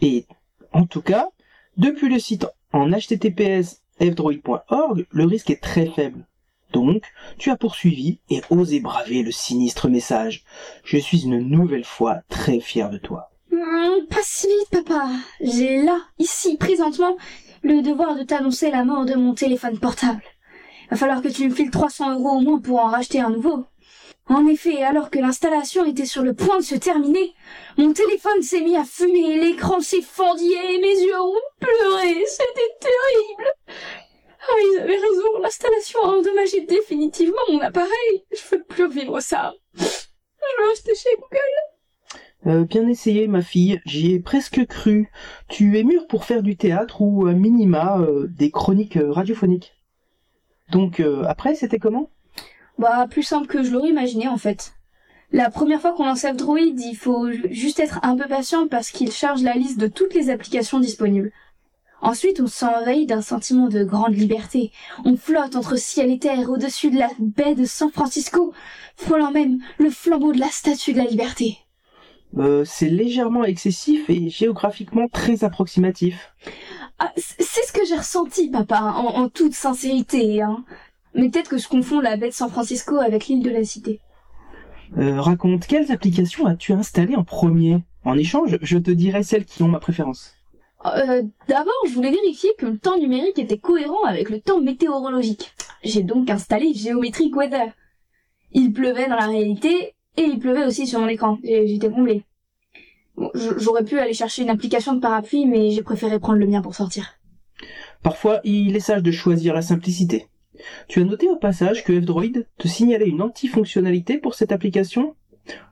[0.00, 0.24] Et
[0.72, 1.28] en tout cas,
[1.76, 6.24] depuis le site en https fdroid.org, le risque est très faible.
[6.72, 7.02] Donc,
[7.38, 10.44] tu as poursuivi et osé braver le sinistre message.
[10.84, 13.30] Je suis une nouvelle fois très fier de toi.
[13.52, 15.08] Hum, pas si vite, papa.
[15.40, 17.16] J'ai là, ici, présentement,
[17.62, 20.22] le devoir de t'annoncer la mort de mon téléphone portable.
[20.90, 23.64] Va falloir que tu me files 300 euros au moins pour en racheter un nouveau.
[24.28, 27.34] En effet, alors que l'installation était sur le point de se terminer,
[27.76, 32.24] mon téléphone s'est mis à fumer, l'écran s'est fendu et mes yeux ont pleuré.
[32.26, 33.50] C'était terrible.
[34.42, 38.24] Ah, ils avaient raison, l'installation a endommagé définitivement mon appareil.
[38.32, 39.52] Je veux plus vivre ça.
[39.74, 41.60] Je vais rester chez Google.
[42.46, 43.80] Euh, bien essayé, ma fille.
[43.84, 45.10] J'y ai presque cru.
[45.48, 49.74] Tu es mûre pour faire du théâtre ou, à minima, euh, des chroniques euh, radiophoniques.
[50.70, 52.10] Donc, euh, après, c'était comment?
[52.78, 54.72] Bah, plus simple que je l'aurais imaginé, en fait.
[55.32, 59.12] La première fois qu'on lance F-Droid, il faut juste être un peu patient parce qu'il
[59.12, 61.30] charge la liste de toutes les applications disponibles.
[62.02, 64.72] Ensuite, on s'envahit d'un sentiment de grande liberté.
[65.04, 68.52] On flotte entre ciel et terre au-dessus de la baie de San Francisco,
[68.96, 71.58] frôlant même le flambeau de la statue de la liberté.
[72.38, 76.34] euh, C'est légèrement excessif et géographiquement très approximatif.
[76.98, 80.64] Ah, c'est ce que j'ai ressenti, papa, en, en toute sincérité, hein.
[81.14, 84.00] Mais peut-être que je confonds la baie de San Francisco avec l'île de la Cité.
[84.96, 87.82] Euh, raconte, quelles applications as-tu installées en premier?
[88.04, 90.34] En échange, je te dirai celles qui ont ma préférence.
[90.86, 95.52] Euh, D'abord, je voulais vérifier que le temps numérique était cohérent avec le temps météorologique.
[95.82, 97.72] J'ai donc installé Geometric Weather.
[98.52, 101.38] Il pleuvait dans la réalité, et il pleuvait aussi sur mon écran.
[101.42, 102.24] J'étais comblé.
[103.16, 106.62] Bon, J'aurais pu aller chercher une application de parapluie, mais j'ai préféré prendre le mien
[106.62, 107.14] pour sortir.
[108.02, 110.26] Parfois, il est sage de choisir la simplicité.
[110.88, 115.14] Tu as noté au passage que F-Droid te signalait une anti-fonctionnalité pour cette application?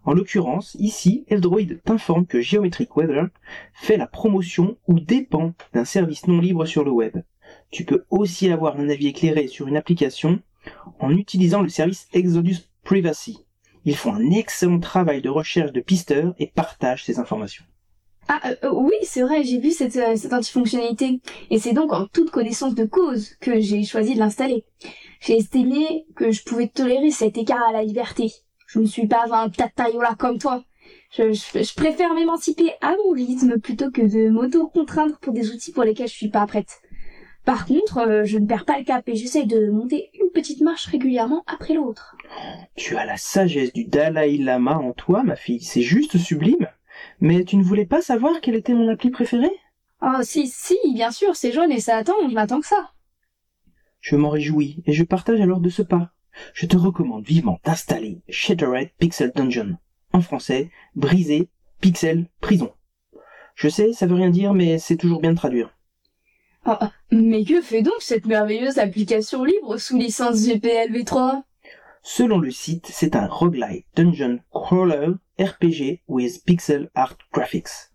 [0.05, 3.29] En l'occurrence, ici, F-Droid t'informe que Geometric Weather
[3.75, 7.19] fait la promotion ou dépend d'un service non libre sur le web.
[7.71, 10.41] Tu peux aussi avoir un avis éclairé sur une application
[10.99, 13.39] en utilisant le service Exodus Privacy.
[13.85, 17.65] Ils font un excellent travail de recherche de pisteurs et partagent ces informations.
[18.29, 21.21] Ah euh, euh, oui, c'est vrai, j'ai vu euh, cette antifonctionnalité.
[21.51, 24.65] Et c'est donc en toute connaissance de cause que j'ai choisi de l'installer.
[25.21, 28.33] J'ai estimé que je pouvais tolérer cet écart à la liberté.
[28.69, 30.63] Je ne suis pas un tatayola comme toi.
[31.11, 35.73] Je, je, je préfère m'émanciper à mon rythme plutôt que de m'auto-contraindre pour des outils
[35.73, 36.83] pour lesquels je suis pas prête.
[37.47, 40.61] Par contre, euh, je ne perds pas le cap et j'essaie de monter une petite
[40.61, 42.15] marche régulièrement après l'autre.
[42.77, 46.69] Tu as la sagesse du Dalai Lama en toi, ma fille, c'est juste sublime.
[47.21, 49.51] Mais tu ne voulais pas savoir quelle était mon appli préférée
[50.03, 52.93] Oh si, si, bien sûr, c'est jaune et ça attend, je n'attends que ça.
[54.01, 56.13] Je m'en réjouis et je partage alors de ce pas.
[56.55, 59.77] Je te recommande vivement d'installer Shattered Pixel Dungeon.
[60.13, 61.49] En français, briser,
[61.81, 62.73] pixel, prison.
[63.55, 65.77] Je sais, ça veut rien dire, mais c'est toujours bien de traduire.
[66.67, 66.75] Oh,
[67.11, 71.43] mais que fait donc cette merveilleuse application libre sous licence GPL v3
[72.03, 77.88] Selon le site, c'est un roguelite dungeon crawler RPG with pixel art graphics.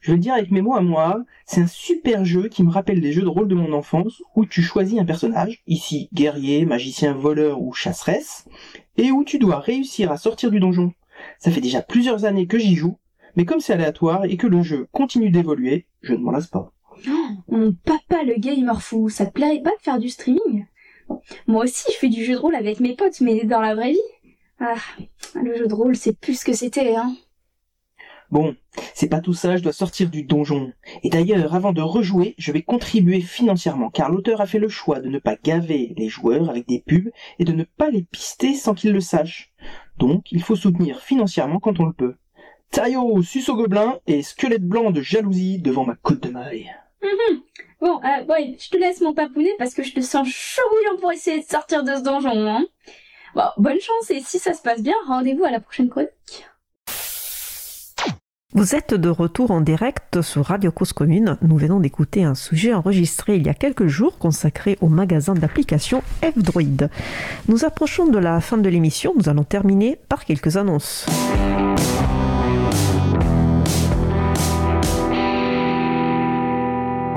[0.00, 2.70] Je vais le dire avec mes mots à moi, c'est un super jeu qui me
[2.70, 6.64] rappelle des jeux de rôle de mon enfance où tu choisis un personnage, ici guerrier,
[6.64, 8.46] magicien, voleur ou chasseresse,
[8.96, 10.92] et où tu dois réussir à sortir du donjon.
[11.38, 12.98] Ça fait déjà plusieurs années que j'y joue,
[13.36, 16.72] mais comme c'est aléatoire et que le jeu continue d'évoluer, je ne m'en lasse pas.
[17.08, 20.66] Oh, mon papa le gamer fou, ça te plairait pas de faire du streaming?
[21.46, 23.92] Moi aussi, je fais du jeu de rôle avec mes potes, mais dans la vraie
[23.92, 23.98] vie.
[24.60, 24.74] Ah,
[25.34, 27.14] le jeu de rôle, c'est plus ce que c'était, hein.
[28.30, 28.54] Bon,
[28.92, 30.72] c'est pas tout ça, je dois sortir du donjon.
[31.02, 35.00] Et d'ailleurs, avant de rejouer, je vais contribuer financièrement, car l'auteur a fait le choix
[35.00, 38.54] de ne pas gaver les joueurs avec des pubs et de ne pas les pister
[38.54, 39.52] sans qu'ils le sachent.
[39.96, 42.16] Donc, il faut soutenir financièrement quand on le peut.
[42.70, 46.70] Taillot, suce au gobelin et squelette blanc de jalousie devant ma côte de maille.
[47.02, 47.40] Mhm.
[47.80, 51.00] Bon, euh, ouais, je te laisse mon papounet parce que je te sens chaud bouillant
[51.00, 52.66] pour essayer de sortir de ce donjon, hein.
[53.34, 56.10] Bon, bonne chance et si ça se passe bien, rendez-vous à la prochaine chronique.
[58.54, 61.36] Vous êtes de retour en direct sur Radio Cause Commune.
[61.42, 66.02] Nous venons d'écouter un sujet enregistré il y a quelques jours consacré au magasin d'applications
[66.22, 66.88] F-Droid.
[67.48, 69.12] Nous approchons de la fin de l'émission.
[69.18, 71.04] Nous allons terminer par quelques annonces.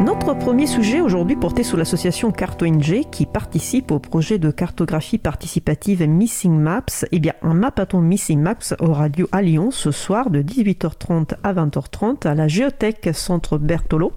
[0.04, 6.02] Notre premier sujet aujourd'hui portait sur l'association CartoNG qui participe au projet de cartographie participative
[6.08, 7.06] Missing Maps.
[7.12, 11.54] Eh bien, un mapathon Missing Maps aura lieu à Lyon ce soir de 18h30 à
[11.54, 14.14] 20h30 à la Géothèque Centre Bertolo.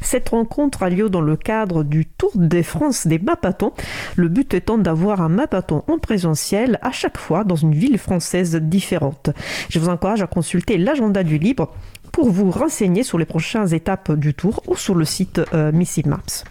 [0.00, 3.72] Cette rencontre a lieu dans le cadre du Tour des France des mapathons.
[4.14, 8.54] Le but étant d'avoir un mapathon en présentiel à chaque fois dans une ville française
[8.54, 9.30] différente.
[9.70, 11.72] Je vous encourage à consulter l'agenda du libre
[12.16, 15.70] pour vous renseigner sur les prochaines étapes du tour ou sur le site euh,
[16.06, 16.44] Maps.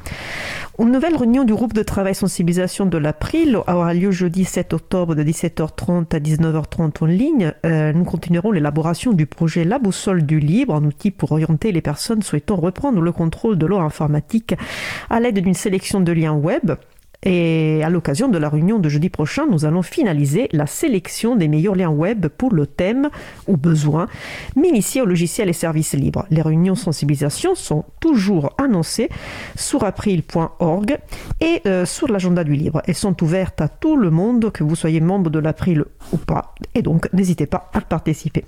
[0.77, 5.15] Une nouvelle réunion du groupe de travail sensibilisation de l'April aura lieu jeudi 7 octobre
[5.15, 7.51] de 17h30 à 19h30 en ligne.
[7.65, 11.81] Euh, nous continuerons l'élaboration du projet La Boussole du Libre, un outil pour orienter les
[11.81, 14.53] personnes souhaitant reprendre le contrôle de leur informatique
[15.09, 16.73] à l'aide d'une sélection de liens web.
[17.25, 21.47] Et à l'occasion de la réunion de jeudi prochain, nous allons finaliser la sélection des
[21.47, 23.09] meilleurs liens web pour le thème
[23.47, 24.07] ou besoin
[24.55, 26.25] m'initier au logiciel et services libres.
[26.29, 29.09] Les réunions sensibilisation sont toujours annoncées
[29.55, 30.97] sur april.org
[31.41, 32.83] et euh, sur l'agenda du libre.
[32.87, 35.83] Elles sont ouvertes à tout le monde, que vous soyez membre de l'April
[36.13, 36.53] ou pas.
[36.75, 38.45] Et donc, n'hésitez pas à participer.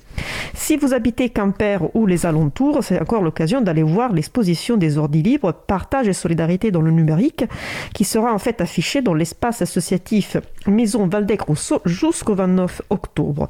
[0.54, 5.24] Si vous habitez Quimper ou les alentours, c'est encore l'occasion d'aller voir l'exposition des ordis
[5.24, 7.46] libres, partage et solidarité dans le numérique,
[7.94, 10.36] qui sera en fait affiché dans l'espace associatif
[10.68, 13.48] Maison Valdec-Rousseau jusqu'au 29 octobre.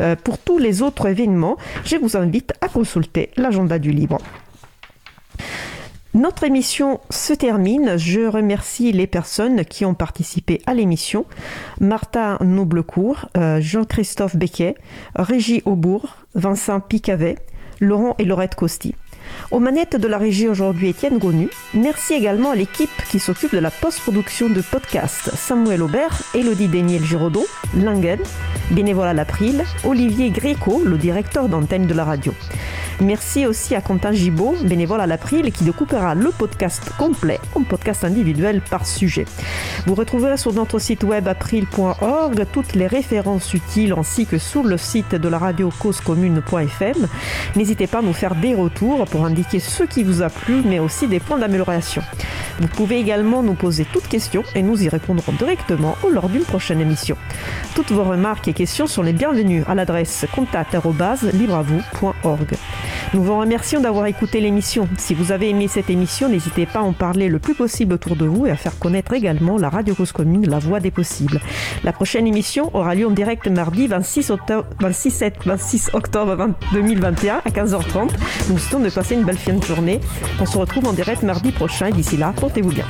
[0.00, 4.18] Euh, pour tous les autres événements, je vous invite à consulter l'agenda du libre.
[6.14, 7.96] Notre émission se termine.
[7.96, 11.24] Je remercie les personnes qui ont participé à l'émission.
[11.80, 14.76] Martha Noblecourt, euh, Jean-Christophe Becquet,
[15.16, 17.36] Régie Aubourg, Vincent Picavet,
[17.80, 18.94] Laurent et Laurette Costi.
[19.50, 21.48] Aux manettes de la régie aujourd'hui, Étienne Gonu.
[21.74, 25.34] Merci également à l'équipe qui s'occupe de la post-production de podcasts.
[25.34, 27.46] Samuel Aubert, Elodie Daniel Giraudot,
[27.76, 28.20] Langen,
[28.70, 32.32] bénévole à l'April, Olivier Gréco, le directeur d'antenne de la radio.
[33.00, 38.04] Merci aussi à Quentin Gibaud, bénévole à l'April, qui découpera le podcast complet en podcast
[38.04, 39.24] individuel par sujet.
[39.86, 44.76] Vous retrouverez sur notre site web april.org toutes les références utiles ainsi que sur le
[44.76, 47.08] site de la radio causecommune.fm.
[47.56, 50.78] N'hésitez pas à nous faire des retours pour indiquer ce qui vous a plu, mais
[50.78, 52.02] aussi des points d'amélioration.
[52.60, 56.80] Vous pouvez également nous poser toutes questions et nous y répondrons directement lors d'une prochaine
[56.80, 57.16] émission.
[57.74, 62.56] Toutes vos remarques et questions sont les bienvenues à l'adresse contact@libreavou.org.
[63.12, 64.88] Nous vous remercions d'avoir écouté l'émission.
[64.96, 68.14] Si vous avez aimé cette émission, n'hésitez pas à en parler le plus possible autour
[68.14, 71.40] de vous et à faire connaître également la Radio Cause Commune, la voix des possibles.
[71.82, 77.50] La prochaine émission aura lieu en direct mardi 26 octobre, 26, 26 octobre 2021 à
[77.50, 78.10] 15h30.
[78.48, 80.00] Nous souhaitons de passer une belle fin de journée.
[80.40, 81.86] On se retrouve en direct mardi prochain.
[81.86, 82.86] et D'ici là, portez-vous bien.